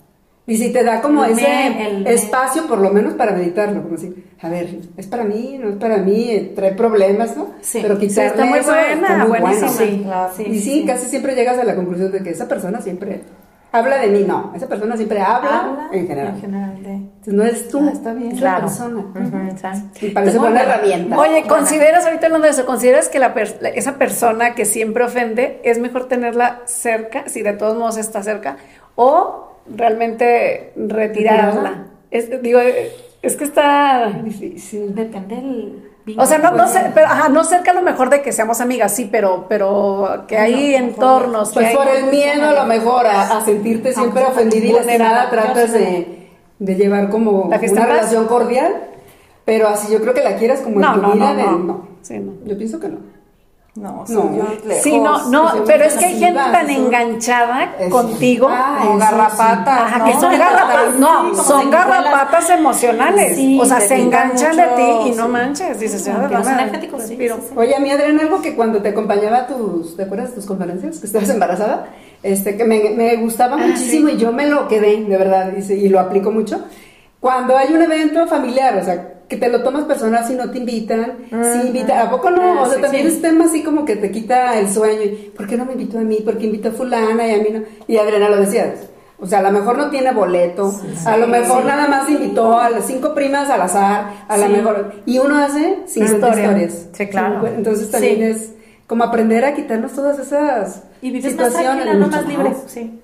Y 0.48 0.56
si 0.58 0.72
te 0.72 0.84
da 0.84 1.00
como 1.02 1.24
El 1.24 1.32
ese 1.32 1.42
me, 1.42 1.88
el 1.90 2.04
me. 2.04 2.12
espacio, 2.12 2.66
por 2.68 2.78
lo 2.78 2.90
menos 2.90 3.14
para 3.14 3.32
meditarlo, 3.32 3.82
como 3.82 3.96
así, 3.96 4.14
a 4.40 4.48
ver, 4.48 4.78
es 4.96 5.06
para 5.08 5.24
mí, 5.24 5.58
no 5.60 5.70
es 5.70 5.76
para 5.76 5.96
mí, 5.96 6.30
eh, 6.30 6.52
trae 6.54 6.72
problemas, 6.72 7.36
¿no? 7.36 7.48
Sí. 7.60 7.80
Pero 7.82 7.98
quitarle 7.98 8.22
Sí, 8.30 8.34
está 8.34 8.44
muy 8.44 8.58
eso 8.60 8.68
buena, 8.70 8.92
está 8.92 9.16
muy 9.26 9.28
buenísima. 9.40 9.70
bueno. 9.72 9.86
Sí, 9.92 10.02
Claro. 10.04 10.32
sí, 10.36 10.42
y 10.44 10.58
sí, 10.60 10.84
casi 10.86 11.06
siempre 11.08 11.34
llegas 11.34 11.58
a 11.58 11.64
la 11.64 11.74
conclusión 11.74 12.12
de 12.12 12.22
que 12.22 12.30
esa 12.30 12.46
persona 12.46 12.80
siempre 12.80 13.22
habla 13.72 13.98
de 13.98 14.06
mí, 14.06 14.24
no, 14.26 14.52
esa 14.54 14.68
persona 14.68 14.96
siempre 14.96 15.20
habla, 15.20 15.60
Habla 15.64 15.88
en 15.92 16.06
general. 16.06 16.34
En 16.36 16.40
general 16.40 16.82
de... 16.82 16.92
Entonces, 16.92 17.34
no 17.34 17.42
eres 17.42 17.68
tú, 17.68 17.80
Ah, 17.84 17.90
está 17.92 18.14
bien. 18.14 18.30
es 18.32 18.38
Claro. 18.38 18.58
la 18.58 18.62
persona. 18.66 19.04
¿sabes? 19.60 19.82
Me 20.00 20.08
parece 20.10 20.38
buena 20.38 20.62
herramienta. 20.62 21.18
Oye, 21.18 21.42
¿consideras, 21.48 22.06
ahorita 22.06 22.26
hablando 22.26 22.44
de 22.46 22.52
eso, 22.52 22.64
consideras 22.64 23.08
que 23.08 23.18
la 23.18 23.34
per- 23.34 23.58
la- 23.60 23.70
esa 23.70 23.94
persona 23.98 24.54
que 24.54 24.64
siempre 24.64 25.02
ofende 25.04 25.60
es 25.64 25.78
mejor 25.80 26.06
tenerla 26.06 26.60
cerca, 26.66 27.24
si 27.28 27.42
de 27.42 27.52
todos 27.52 27.76
modos 27.76 27.96
está 27.98 28.22
cerca, 28.22 28.56
o 28.94 29.45
realmente 29.74 30.72
retirarla? 30.76 31.46
Retirarla. 31.52 31.86
Es, 32.10 32.42
digo, 32.42 32.60
es 33.22 33.36
que 33.36 33.44
está 33.44 34.10
difícil. 34.22 34.94
Depende 34.94 35.36
del... 35.36 35.82
O 36.18 36.24
sea, 36.24 36.38
no, 36.38 36.52
no, 36.52 36.68
sé, 36.68 36.92
pero, 36.94 37.08
ajá, 37.08 37.28
no 37.28 37.42
cerca 37.42 37.72
a 37.72 37.74
lo 37.74 37.82
mejor 37.82 38.10
de 38.10 38.22
que 38.22 38.30
seamos 38.30 38.60
amigas, 38.60 38.94
sí, 38.94 39.08
pero, 39.10 39.46
pero 39.48 40.24
que 40.28 40.38
hay 40.38 40.76
entornos. 40.76 41.48
que 41.48 41.54
Pues 41.54 41.66
hay- 41.66 41.74
por 41.76 41.88
el 41.88 42.04
miedo 42.06 42.44
a 42.48 42.52
lo 42.52 42.64
mejor 42.66 43.06
a, 43.06 43.38
a 43.38 43.44
sentirte 43.44 43.92
siempre 43.92 44.22
ofendida 44.24 44.66
y 44.66 44.72
lastimada 44.72 45.30
tratas 45.30 45.72
de, 45.72 46.28
de 46.60 46.74
llevar 46.76 47.10
como 47.10 47.48
¿La 47.50 47.58
fiesta 47.58 47.80
una 47.80 47.88
relación 47.88 48.26
cordial, 48.28 48.72
pero 49.44 49.66
así 49.66 49.92
yo 49.92 50.00
creo 50.00 50.14
que 50.14 50.22
la 50.22 50.36
quieras 50.36 50.60
como 50.60 50.78
No, 50.78 50.94
en 50.94 51.00
tu 51.00 51.06
no, 51.08 51.12
vida 51.14 51.32
no, 51.32 51.36
de- 51.58 51.64
no. 51.64 51.88
Sí, 52.02 52.18
no. 52.20 52.34
Yo 52.44 52.56
pienso 52.56 52.78
que 52.78 52.88
no. 52.88 52.98
No, 53.76 53.92
No. 53.92 54.06
soy 54.06 54.36
yo 54.38 54.44
lejos. 54.64 54.82
Sí, 54.82 54.98
no, 54.98 55.28
no, 55.30 55.52
pero 55.66 55.84
es 55.84 55.94
que 55.94 56.06
hay 56.06 56.18
gente 56.18 56.40
tan 56.40 56.70
enganchada 56.70 57.74
Es- 57.78 57.90
contigo. 57.90 58.48
Ah, 58.50 58.78
como 58.82 58.98
garrapatas, 58.98 59.68
Ajá, 59.68 59.98
¿no? 59.98 60.04
que 60.06 60.12
son 60.14 60.38
garrapatas, 60.38 60.94
no, 60.98 61.34
son 61.42 61.70
garrapatas 61.70 62.50
emocionales. 62.50 63.36
Sí, 63.36 63.58
o 63.60 63.66
sea, 63.66 63.80
se 63.80 63.96
enganchan 64.00 64.56
mucho, 64.56 64.62
de 64.62 64.76
ti 64.76 65.08
y 65.08 65.10
no 65.12 65.24
sí. 65.26 65.30
manches. 65.30 65.78
Dices, 65.80 66.04
ya, 66.04 66.14
energéticos, 66.14 67.02
sí, 67.02 67.08
respiro. 67.10 67.36
sí, 67.36 67.42
sí. 67.50 67.54
Oye, 67.54 67.76
a 67.76 67.80
mí 67.80 67.90
Adrián, 67.90 68.18
algo 68.18 68.40
que 68.40 68.56
cuando 68.56 68.80
te 68.80 68.88
acompañaba 68.88 69.38
a 69.38 69.46
tus, 69.46 69.94
¿te 69.96 70.04
acuerdas 70.04 70.30
de 70.30 70.36
tus 70.36 70.46
conferencias? 70.46 70.98
Que 70.98 71.06
estabas 71.06 71.28
embarazada, 71.28 71.86
este, 72.22 72.56
que 72.56 72.64
me, 72.64 72.90
me 72.96 73.16
gustaba 73.16 73.56
muchísimo 73.58 74.08
y 74.08 74.16
yo 74.16 74.32
me 74.32 74.46
lo 74.46 74.68
quedé, 74.68 75.02
de 75.04 75.16
verdad, 75.18 75.52
y, 75.56 75.72
y 75.72 75.88
lo 75.90 76.00
aplico 76.00 76.30
mucho. 76.30 76.64
Cuando 77.20 77.56
hay 77.58 77.74
un 77.74 77.82
evento 77.82 78.26
familiar, 78.26 78.76
o 78.80 78.84
sea, 78.84 79.12
que 79.28 79.36
te 79.36 79.48
lo 79.48 79.62
tomas 79.62 79.84
personal 79.84 80.24
si 80.26 80.34
no 80.34 80.50
te 80.50 80.58
invitan, 80.58 81.18
si 81.30 81.66
invitan, 81.66 82.06
¿a 82.06 82.10
poco 82.10 82.30
no? 82.30 82.62
O 82.62 82.66
sea, 82.66 82.76
sí, 82.76 82.82
también 82.82 83.08
sí. 83.08 83.16
es 83.16 83.22
tema 83.22 83.46
así 83.46 83.62
como 83.62 83.84
que 83.84 83.96
te 83.96 84.10
quita 84.10 84.58
el 84.58 84.70
sueño. 84.70 85.02
y, 85.02 85.32
¿Por 85.36 85.46
qué 85.46 85.56
no 85.56 85.64
me 85.64 85.72
invitó 85.72 85.98
a 85.98 86.02
mí? 86.02 86.20
¿Por 86.24 86.38
qué 86.38 86.46
invitó 86.46 86.68
a 86.68 86.72
fulana 86.72 87.26
y 87.26 87.34
a 87.34 87.38
mí 87.38 87.48
no? 87.52 87.62
Y 87.88 87.96
Adriana 87.96 88.28
lo 88.28 88.36
decía, 88.36 88.74
o 89.18 89.26
sea, 89.26 89.40
a 89.40 89.42
lo 89.42 89.50
mejor 89.50 89.78
no 89.78 89.90
tiene 89.90 90.12
boleto, 90.12 90.72
a 91.06 91.16
lo 91.16 91.26
mejor 91.26 91.64
nada 91.64 91.88
más 91.88 92.08
invitó 92.08 92.58
a 92.58 92.70
las 92.70 92.86
cinco 92.86 93.14
primas 93.14 93.48
al 93.50 93.62
azar, 93.62 94.10
a 94.28 94.36
lo 94.36 94.48
mejor, 94.48 94.92
y 95.06 95.18
uno 95.18 95.38
hace 95.38 95.78
50 95.86 96.14
Historia. 96.28 96.44
historias. 96.44 96.88
Sí, 96.92 97.06
claro. 97.08 97.46
Entonces 97.48 97.90
también 97.90 98.22
es 98.22 98.52
como 98.86 99.04
aprender 99.04 99.44
a 99.44 99.54
quitarnos 99.54 99.92
todas 99.92 100.18
esas 100.18 100.84
Y 101.02 101.10
vives 101.10 101.34
más 101.36 101.48
situaciones. 101.48 101.82
tranquila, 101.84 101.94
no 101.94 102.06
mucho, 102.06 102.16
más 102.18 102.28
libre. 102.28 102.52
Sí. 102.66 103.00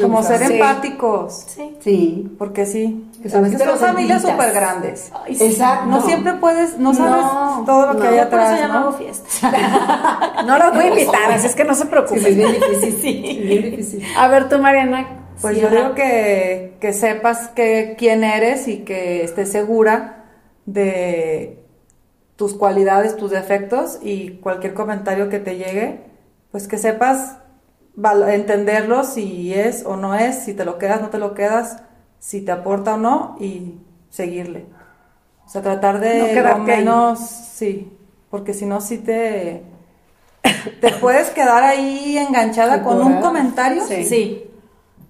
Como 0.00 0.22
ser 0.22 0.38
Sí. 0.38 0.54
empáticos. 0.54 1.44
Sí. 1.48 1.76
Sí. 1.80 2.34
Porque 2.38 2.64
sí. 2.64 3.10
Que 3.22 3.28
son 3.28 3.44
familias 3.78 4.22
súper 4.22 4.52
grandes. 4.54 5.10
Ay, 5.24 5.34
sí. 5.34 5.44
Exacto. 5.44 5.86
No 5.86 6.00
siempre 6.00 6.32
puedes, 6.34 6.78
no 6.78 6.94
sabes 6.94 7.22
No, 7.24 7.62
todo 7.66 7.92
lo 7.92 8.00
que 8.00 8.04
no. 8.06 8.10
hay 8.10 8.16
Yo 8.16 8.30
por 8.30 8.40
eso 8.40 8.52
atrás, 8.54 8.70
no 8.72 8.92
fiestas. 8.92 9.42
No 10.46 10.58
las 10.58 10.72
voy 10.74 10.84
a 10.84 10.88
invitar, 10.88 11.30
así 11.32 11.46
es 11.46 11.54
que 11.54 11.64
no 11.64 11.74
se 11.74 11.82
Sí, 11.82 11.88
preocupen. 11.88 12.22
sí, 12.22 12.28
es 12.30 12.36
bien 12.36 12.52
difícil. 12.52 13.42
Bien 13.46 13.62
difícil. 13.70 14.02
A 14.16 14.28
ver, 14.28 14.48
tú, 14.48 14.58
Mariana. 14.58 15.24
Pues 15.42 15.56
Sí, 15.56 15.60
yo 15.60 15.68
digo 15.68 15.94
que, 15.94 16.78
que 16.80 16.92
sepas 16.94 17.48
que 17.48 17.96
quién 17.98 18.24
eres 18.24 18.68
y 18.68 18.78
que 18.78 19.22
estés 19.24 19.52
segura 19.52 20.24
de 20.64 21.62
tus 22.36 22.54
cualidades, 22.54 23.16
tus 23.16 23.30
defectos 23.30 23.98
y 24.02 24.38
cualquier 24.38 24.72
comentario 24.72 25.28
que 25.28 25.38
te 25.38 25.56
llegue, 25.58 26.00
pues 26.50 26.66
que 26.68 26.78
sepas 26.78 27.36
entenderlo 28.28 29.04
si 29.04 29.54
es 29.54 29.84
o 29.86 29.96
no 29.96 30.14
es, 30.14 30.44
si 30.44 30.54
te 30.54 30.64
lo 30.64 30.78
quedas, 30.78 31.00
no 31.00 31.08
te 31.10 31.18
lo 31.18 31.34
quedas, 31.34 31.82
si 32.18 32.42
te 32.42 32.52
aporta 32.52 32.94
o 32.94 32.98
no 32.98 33.36
y 33.40 33.74
seguirle. 34.10 34.66
O 35.46 35.48
sea, 35.48 35.62
tratar 35.62 36.00
No 36.12 36.26
de 36.26 36.32
quedarte 36.32 36.72
lo 36.72 36.76
ahí. 36.76 36.84
menos, 36.84 37.20
sí, 37.20 37.96
porque 38.30 38.52
si 38.54 38.66
no, 38.66 38.80
sí 38.80 38.98
te, 38.98 39.62
te 40.80 40.92
puedes 40.92 41.30
quedar 41.30 41.62
ahí 41.62 42.18
enganchada 42.18 42.82
con 42.82 43.00
un 43.00 43.20
comentario. 43.20 43.84
Sí. 43.86 44.04
Sí. 44.04 44.42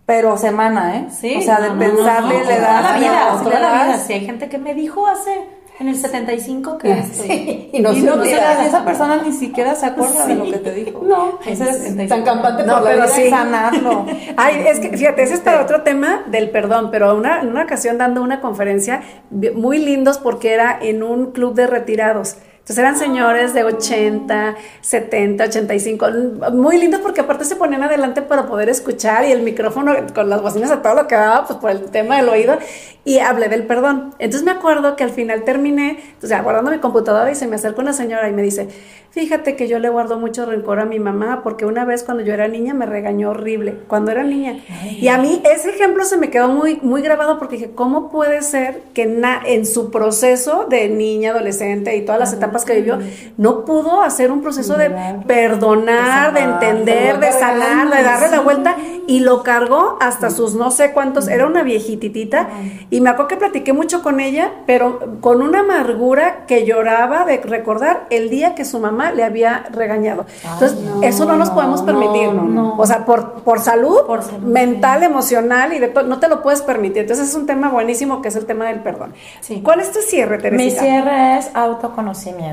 Pero 0.05 0.37
semana, 0.37 0.99
¿eh? 0.99 1.09
Sí. 1.11 1.37
O 1.37 1.42
sea, 1.42 1.61
de 1.61 1.70
no, 1.70 1.75
no, 1.75 1.81
pensarle 1.81 2.35
no, 2.35 2.44
no, 2.44 2.46
le 2.46 2.57
toda 2.57 2.68
das 2.68 2.83
la 2.83 2.99
vida, 2.99 3.31
no, 3.33 3.42
toda 3.42 3.61
la 3.61 3.85
vida. 3.85 3.99
Si 3.99 4.12
hay 4.12 4.25
gente 4.25 4.49
que 4.49 4.59
me 4.59 4.75
dijo 4.75 5.07
hace 5.07 5.49
en 5.79 5.89
el 5.89 5.97
75 5.97 6.79
que. 6.79 7.03
Sí, 7.12 7.71
y 7.73 7.81
no 7.81 7.93
y 7.93 8.01
se 8.01 8.07
no 8.07 8.17
das, 8.17 8.62
y 8.62 8.67
esa 8.67 8.85
persona 8.85 9.23
ni 9.23 9.33
siquiera 9.33 9.75
se 9.75 9.87
acuerda 9.87 10.27
de 10.27 10.35
lo 10.35 10.45
que 10.45 10.59
te 10.59 10.73
dijo. 10.73 11.03
No, 11.05 11.39
Entonces, 11.45 12.09
tan 12.09 12.23
campante 12.23 12.65
No, 12.65 12.75
por 12.75 12.83
la 12.85 12.91
pero 12.91 13.03
vida. 13.03 13.09
sí. 13.15 13.29
sanarlo. 13.31 14.07
Ay, 14.37 14.65
es 14.67 14.81
que 14.81 14.97
fíjate, 14.97 15.23
ese 15.23 15.35
es 15.35 15.41
para 15.41 15.62
otro 15.62 15.83
tema 15.83 16.25
del 16.27 16.51
perdón, 16.51 16.89
pero 16.91 17.15
una, 17.17 17.41
en 17.43 17.49
una 17.49 17.65
ocasión 17.65 17.99
dando 17.99 18.23
una 18.23 18.41
conferencia 18.41 19.03
muy 19.31 19.79
lindos 19.79 20.19
porque 20.19 20.53
era 20.55 20.79
en 20.81 21.03
un 21.03 21.33
club 21.33 21.55
de 21.55 21.67
retirados. 21.67 22.37
Entonces 22.66 22.79
eran 22.83 22.98
señores 22.98 23.55
de 23.55 23.62
80, 23.62 24.57
70, 24.81 25.44
85, 25.44 26.07
muy 26.52 26.79
lindos 26.79 27.00
porque 27.00 27.20
aparte 27.20 27.44
se 27.44 27.55
ponían 27.55 27.85
adelante 27.85 28.22
para 28.22 28.46
poder 28.48 28.68
escuchar 28.68 29.24
y 29.24 29.31
el 29.31 29.42
micrófono 29.42 29.94
con 30.12 30.29
las 30.29 30.42
bocinas 30.42 30.72
a 30.72 30.83
todo 30.83 30.96
lo 30.96 31.07
que 31.07 31.14
daba, 31.14 31.46
pues 31.46 31.61
por 31.61 31.70
el 31.70 31.85
tema 31.92 32.16
del 32.16 32.29
oído, 32.29 32.59
y 33.05 33.20
hablé 33.20 33.48
del 33.48 33.62
perdón. 33.68 34.14
Entonces 34.18 34.44
me 34.44 34.50
acuerdo 34.50 34.96
que 34.96 35.05
al 35.05 35.11
final 35.11 35.44
terminé, 35.44 36.00
o 36.20 36.26
sea, 36.26 36.42
guardando 36.42 36.72
mi 36.72 36.79
computadora 36.79 37.31
y 37.31 37.37
se 37.37 37.46
me 37.46 37.55
acerca 37.55 37.81
una 37.83 37.92
señora 37.92 38.29
y 38.29 38.33
me 38.33 38.42
dice, 38.42 38.66
fíjate 39.12 39.55
que 39.55 39.68
yo 39.68 39.79
le 39.79 39.88
guardo 39.88 40.18
mucho 40.18 40.44
rencor 40.44 40.81
a 40.81 40.87
mi 40.87 40.98
mamá 40.98 41.42
porque 41.44 41.66
una 41.66 41.85
vez 41.85 42.02
cuando 42.02 42.24
yo 42.24 42.35
era 42.35 42.48
niña 42.48 42.74
me 42.74 42.85
regañó 42.85 43.31
horrible, 43.31 43.76
cuando 43.87 44.11
era 44.11 44.24
niña. 44.24 44.59
Y 44.90 45.07
a 45.07 45.18
mí 45.18 45.40
ese 45.55 45.70
ejemplo 45.70 46.05
se 46.05 46.16
me 46.16 46.31
quedó 46.31 46.48
muy, 46.48 46.81
muy 46.83 47.00
grabado 47.00 47.38
porque 47.38 47.59
dije, 47.59 47.70
¿cómo 47.76 48.11
puede 48.11 48.42
ser 48.42 48.83
que 48.92 49.07
na- 49.07 49.40
en 49.46 49.66
su 49.66 49.92
proceso 49.92 50.66
de 50.68 50.88
niña, 50.88 51.31
adolescente 51.31 51.94
y 51.96 52.05
todas 52.05 52.18
las 52.18 52.33
etapas 52.33 52.56
que 52.64 52.75
vivió, 52.75 52.99
no 53.37 53.64
pudo 53.64 54.03
hacer 54.03 54.33
un 54.33 54.42
proceso 54.42 54.77
de 54.77 54.90
perdonar, 55.27 56.33
de 56.33 56.40
entender, 56.40 57.19
de 57.19 57.33
sanar, 57.33 57.90
de 57.90 58.03
darle 58.03 58.29
la 58.29 58.40
vuelta 58.40 58.77
y 59.07 59.21
lo 59.21 59.42
cargó 59.42 59.97
hasta 60.01 60.31
sus 60.31 60.55
no 60.55 60.71
sé 60.71 60.92
cuántos, 60.92 61.29
era 61.29 61.47
una 61.47 61.62
viejititita 61.62 62.49
y 62.90 63.01
me 63.01 63.11
acuerdo 63.11 63.29
que 63.29 63.37
platiqué 63.37 63.73
mucho 63.73 64.03
con 64.03 64.21
ella, 64.21 64.53
pero 64.66 65.19
con 65.21 65.42
una 65.42 65.61
amargura 65.61 66.47
que 66.47 66.64
lloraba 66.64 67.25
de 67.25 67.38
recordar 67.38 68.07
el 68.11 68.31
día 68.31 68.55
que 68.55 68.64
su 68.64 68.79
mamá 68.79 69.12
le 69.12 69.25
había 69.25 69.64
regañado. 69.71 70.27
Entonces, 70.53 70.79
eso 71.03 71.25
no 71.25 71.37
nos 71.37 71.51
podemos 71.51 71.83
permitir. 71.83 72.33
no, 72.33 72.45
no. 72.45 72.77
O 72.79 72.87
sea, 72.87 73.05
por, 73.05 73.42
por 73.42 73.61
salud, 73.61 74.01
Por 74.07 74.23
salud, 74.23 74.47
mental, 74.47 75.03
emocional 75.03 75.73
y 75.73 75.79
de 75.79 75.88
todo, 75.88 76.05
no 76.05 76.19
te 76.19 76.29
lo 76.29 76.42
puedes 76.42 76.62
permitir. 76.62 77.03
Entonces, 77.03 77.29
es 77.29 77.35
un 77.35 77.47
tema 77.47 77.69
buenísimo 77.69 78.23
que 78.23 78.29
es 78.29 78.37
el 78.37 78.47
tema 78.47 78.66
del 78.66 78.81
perdón. 78.81 79.12
Sí. 79.40 79.61
¿Cuál 79.62 79.81
es 79.81 79.92
tu 79.92 80.01
cierre, 80.01 80.37
Mi 80.37 80.42
Teresita? 80.42 80.83
cierre 80.83 81.38
es 81.38 81.51
autoconocimiento. 81.55 82.46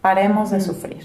Paremos 0.00 0.50
de 0.50 0.60
sufrir. 0.60 1.04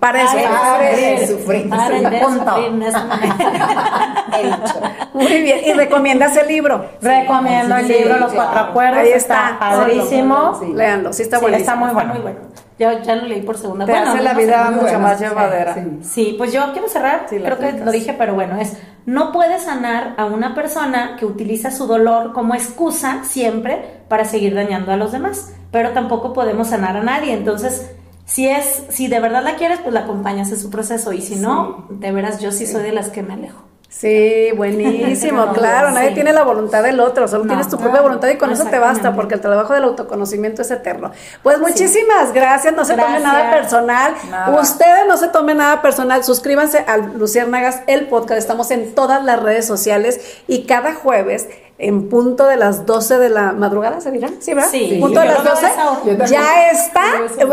Para 0.00 0.22
eso. 0.22 0.32
Pare 0.50 0.96
de 0.96 1.26
sufrir. 1.26 1.68
Paren 1.68 2.08
de 2.10 2.18
Punto. 2.20 2.44
sufrir 2.44 2.66
en 2.68 2.82
este 2.82 2.98
momento. 3.00 4.80
Muy 5.14 5.42
bien. 5.42 5.58
Y 5.66 5.72
recomiendas 5.74 6.36
el 6.36 6.48
libro. 6.48 6.86
Recomiendo 7.02 7.76
el 7.76 7.88
libro 7.88 8.14
sí, 8.14 8.20
Los 8.20 8.32
claro. 8.32 8.50
Cuatro 8.50 8.70
Acuerdos. 8.70 8.98
Ahí 9.00 9.08
está, 9.12 9.50
está. 9.52 9.58
padrísimo. 9.58 10.58
Sí. 10.60 10.72
Léanlo, 10.74 11.12
sí 11.12 11.22
está 11.22 11.36
Sí, 11.36 11.42
bueno. 11.42 11.56
está 11.58 11.74
muy 11.76 11.90
bueno. 11.90 12.14
Muy 12.14 12.22
bueno. 12.22 12.38
Ya, 12.78 13.02
ya 13.02 13.16
lo 13.16 13.26
leí 13.26 13.42
por 13.42 13.58
segunda 13.58 13.84
Te 13.86 13.90
bueno, 13.90 14.12
hace 14.12 14.22
la 14.22 14.34
vida 14.34 14.70
mucho 14.70 14.82
buena, 14.82 14.98
más 15.00 15.18
sí, 15.18 15.24
llevadera. 15.24 15.74
sí. 15.74 15.98
Sí, 16.02 16.34
pues 16.38 16.52
yo 16.52 16.72
quiero 16.72 16.88
cerrar, 16.88 17.26
creo 17.28 17.58
que 17.58 17.72
lo 17.72 17.90
dije, 17.90 18.14
pero 18.16 18.34
bueno, 18.34 18.56
es, 18.56 18.76
no 19.04 19.32
puedes 19.32 19.64
sanar 19.64 20.14
a 20.16 20.26
una 20.26 20.54
persona 20.54 21.16
que 21.18 21.26
utiliza 21.26 21.72
su 21.72 21.88
dolor 21.88 22.32
como 22.32 22.54
excusa 22.54 23.24
siempre 23.24 23.82
para 24.08 24.24
seguir 24.24 24.54
dañando 24.54 24.92
a 24.92 24.96
los 24.96 25.10
demás, 25.10 25.52
pero 25.70 25.90
tampoco 25.90 26.32
podemos 26.32 26.68
sanar 26.68 26.96
a 26.96 27.02
nadie, 27.02 27.32
entonces, 27.32 27.90
si 28.24 28.48
es, 28.48 28.84
si 28.90 29.08
de 29.08 29.20
verdad 29.20 29.42
la 29.42 29.56
quieres, 29.56 29.80
pues 29.80 29.94
la 29.94 30.00
acompañas 30.00 30.50
en 30.50 30.58
su 30.58 30.70
proceso, 30.70 31.12
y 31.12 31.20
si 31.20 31.36
no, 31.36 31.86
de 31.90 32.12
veras, 32.12 32.40
yo 32.40 32.52
sí, 32.52 32.66
soy 32.66 32.82
de 32.82 32.92
las 32.92 33.10
que 33.10 33.22
me 33.22 33.34
alejo. 33.34 33.64
Sí, 33.90 34.50
buenísimo, 34.54 35.46
No, 35.46 35.52
claro, 35.54 35.90
nadie 35.92 36.08
sí. 36.10 36.14
tiene 36.14 36.34
la 36.34 36.42
voluntad 36.42 36.82
del 36.82 37.00
otro, 37.00 37.26
solo 37.26 37.44
No, 37.44 37.48
tienes 37.48 37.68
tu 37.68 37.76
no, 37.76 37.82
propia 37.82 38.02
voluntad 38.02 38.28
y 38.28 38.36
con 38.36 38.50
eso 38.52 38.64
te 38.66 38.78
basta, 38.78 39.14
porque 39.14 39.34
el 39.34 39.40
trabajo 39.40 39.72
del 39.72 39.84
autoconocimiento 39.84 40.60
es 40.60 40.70
eterno. 40.70 41.10
Pues 41.42 41.58
muchísimas 41.58 42.34
gracias, 42.34 42.74
no 42.74 42.84
se 42.84 42.92
tome 42.92 43.04
Gracias. 43.18 43.22
nada 43.22 43.50
personal, 43.50 44.14
Nada. 44.30 44.60
ustedes 44.60 45.06
no 45.08 45.16
se 45.16 45.28
tomen 45.28 45.56
nada 45.56 45.80
personal, 45.80 46.22
suscríbanse 46.22 46.84
al 46.86 47.18
Luciérnagas, 47.18 47.80
el 47.86 48.08
podcast, 48.08 48.38
estamos 48.38 48.70
en 48.72 48.94
todas 48.94 49.24
las 49.24 49.42
redes 49.42 49.66
sociales 49.66 50.20
y 50.46 50.66
cada 50.66 50.94
jueves 50.94 51.48
en 51.78 52.10
punto 52.10 52.46
de 52.46 52.56
las 52.56 52.84
12 52.84 53.18
de 53.18 53.30
la 53.30 53.52
madrugada, 53.52 54.00
¿se 54.02 54.10
dirá? 54.10 54.28
Sí, 54.40 54.52
¿verdad? 54.52 54.68
Sí, 54.70 54.98
punto 55.00 55.20
de 55.20 55.26
las 55.26 55.38
lo 55.38 55.44
veo 55.44 55.52
a 55.52 55.54
12, 55.54 55.66
esa 55.66 55.90
hora. 55.90 56.00
Yo 56.04 56.16
también. 56.18 56.26
ya 56.42 56.70
está, 56.70 57.02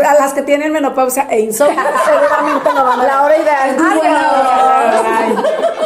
a 0.06 0.10
a 0.10 0.14
las 0.14 0.34
que 0.34 0.42
tienen 0.42 0.70
menopausia 0.72 1.28
e 1.30 1.40
insomnio, 1.40 1.80
seguramente 2.04 2.72
lo 2.74 2.84
van 2.84 3.00
a 3.00 3.04
La 3.06 3.22
hora 3.22 3.36
ideal. 3.38 3.76
Adiós. 3.78 5.36
Bye. 5.36 5.85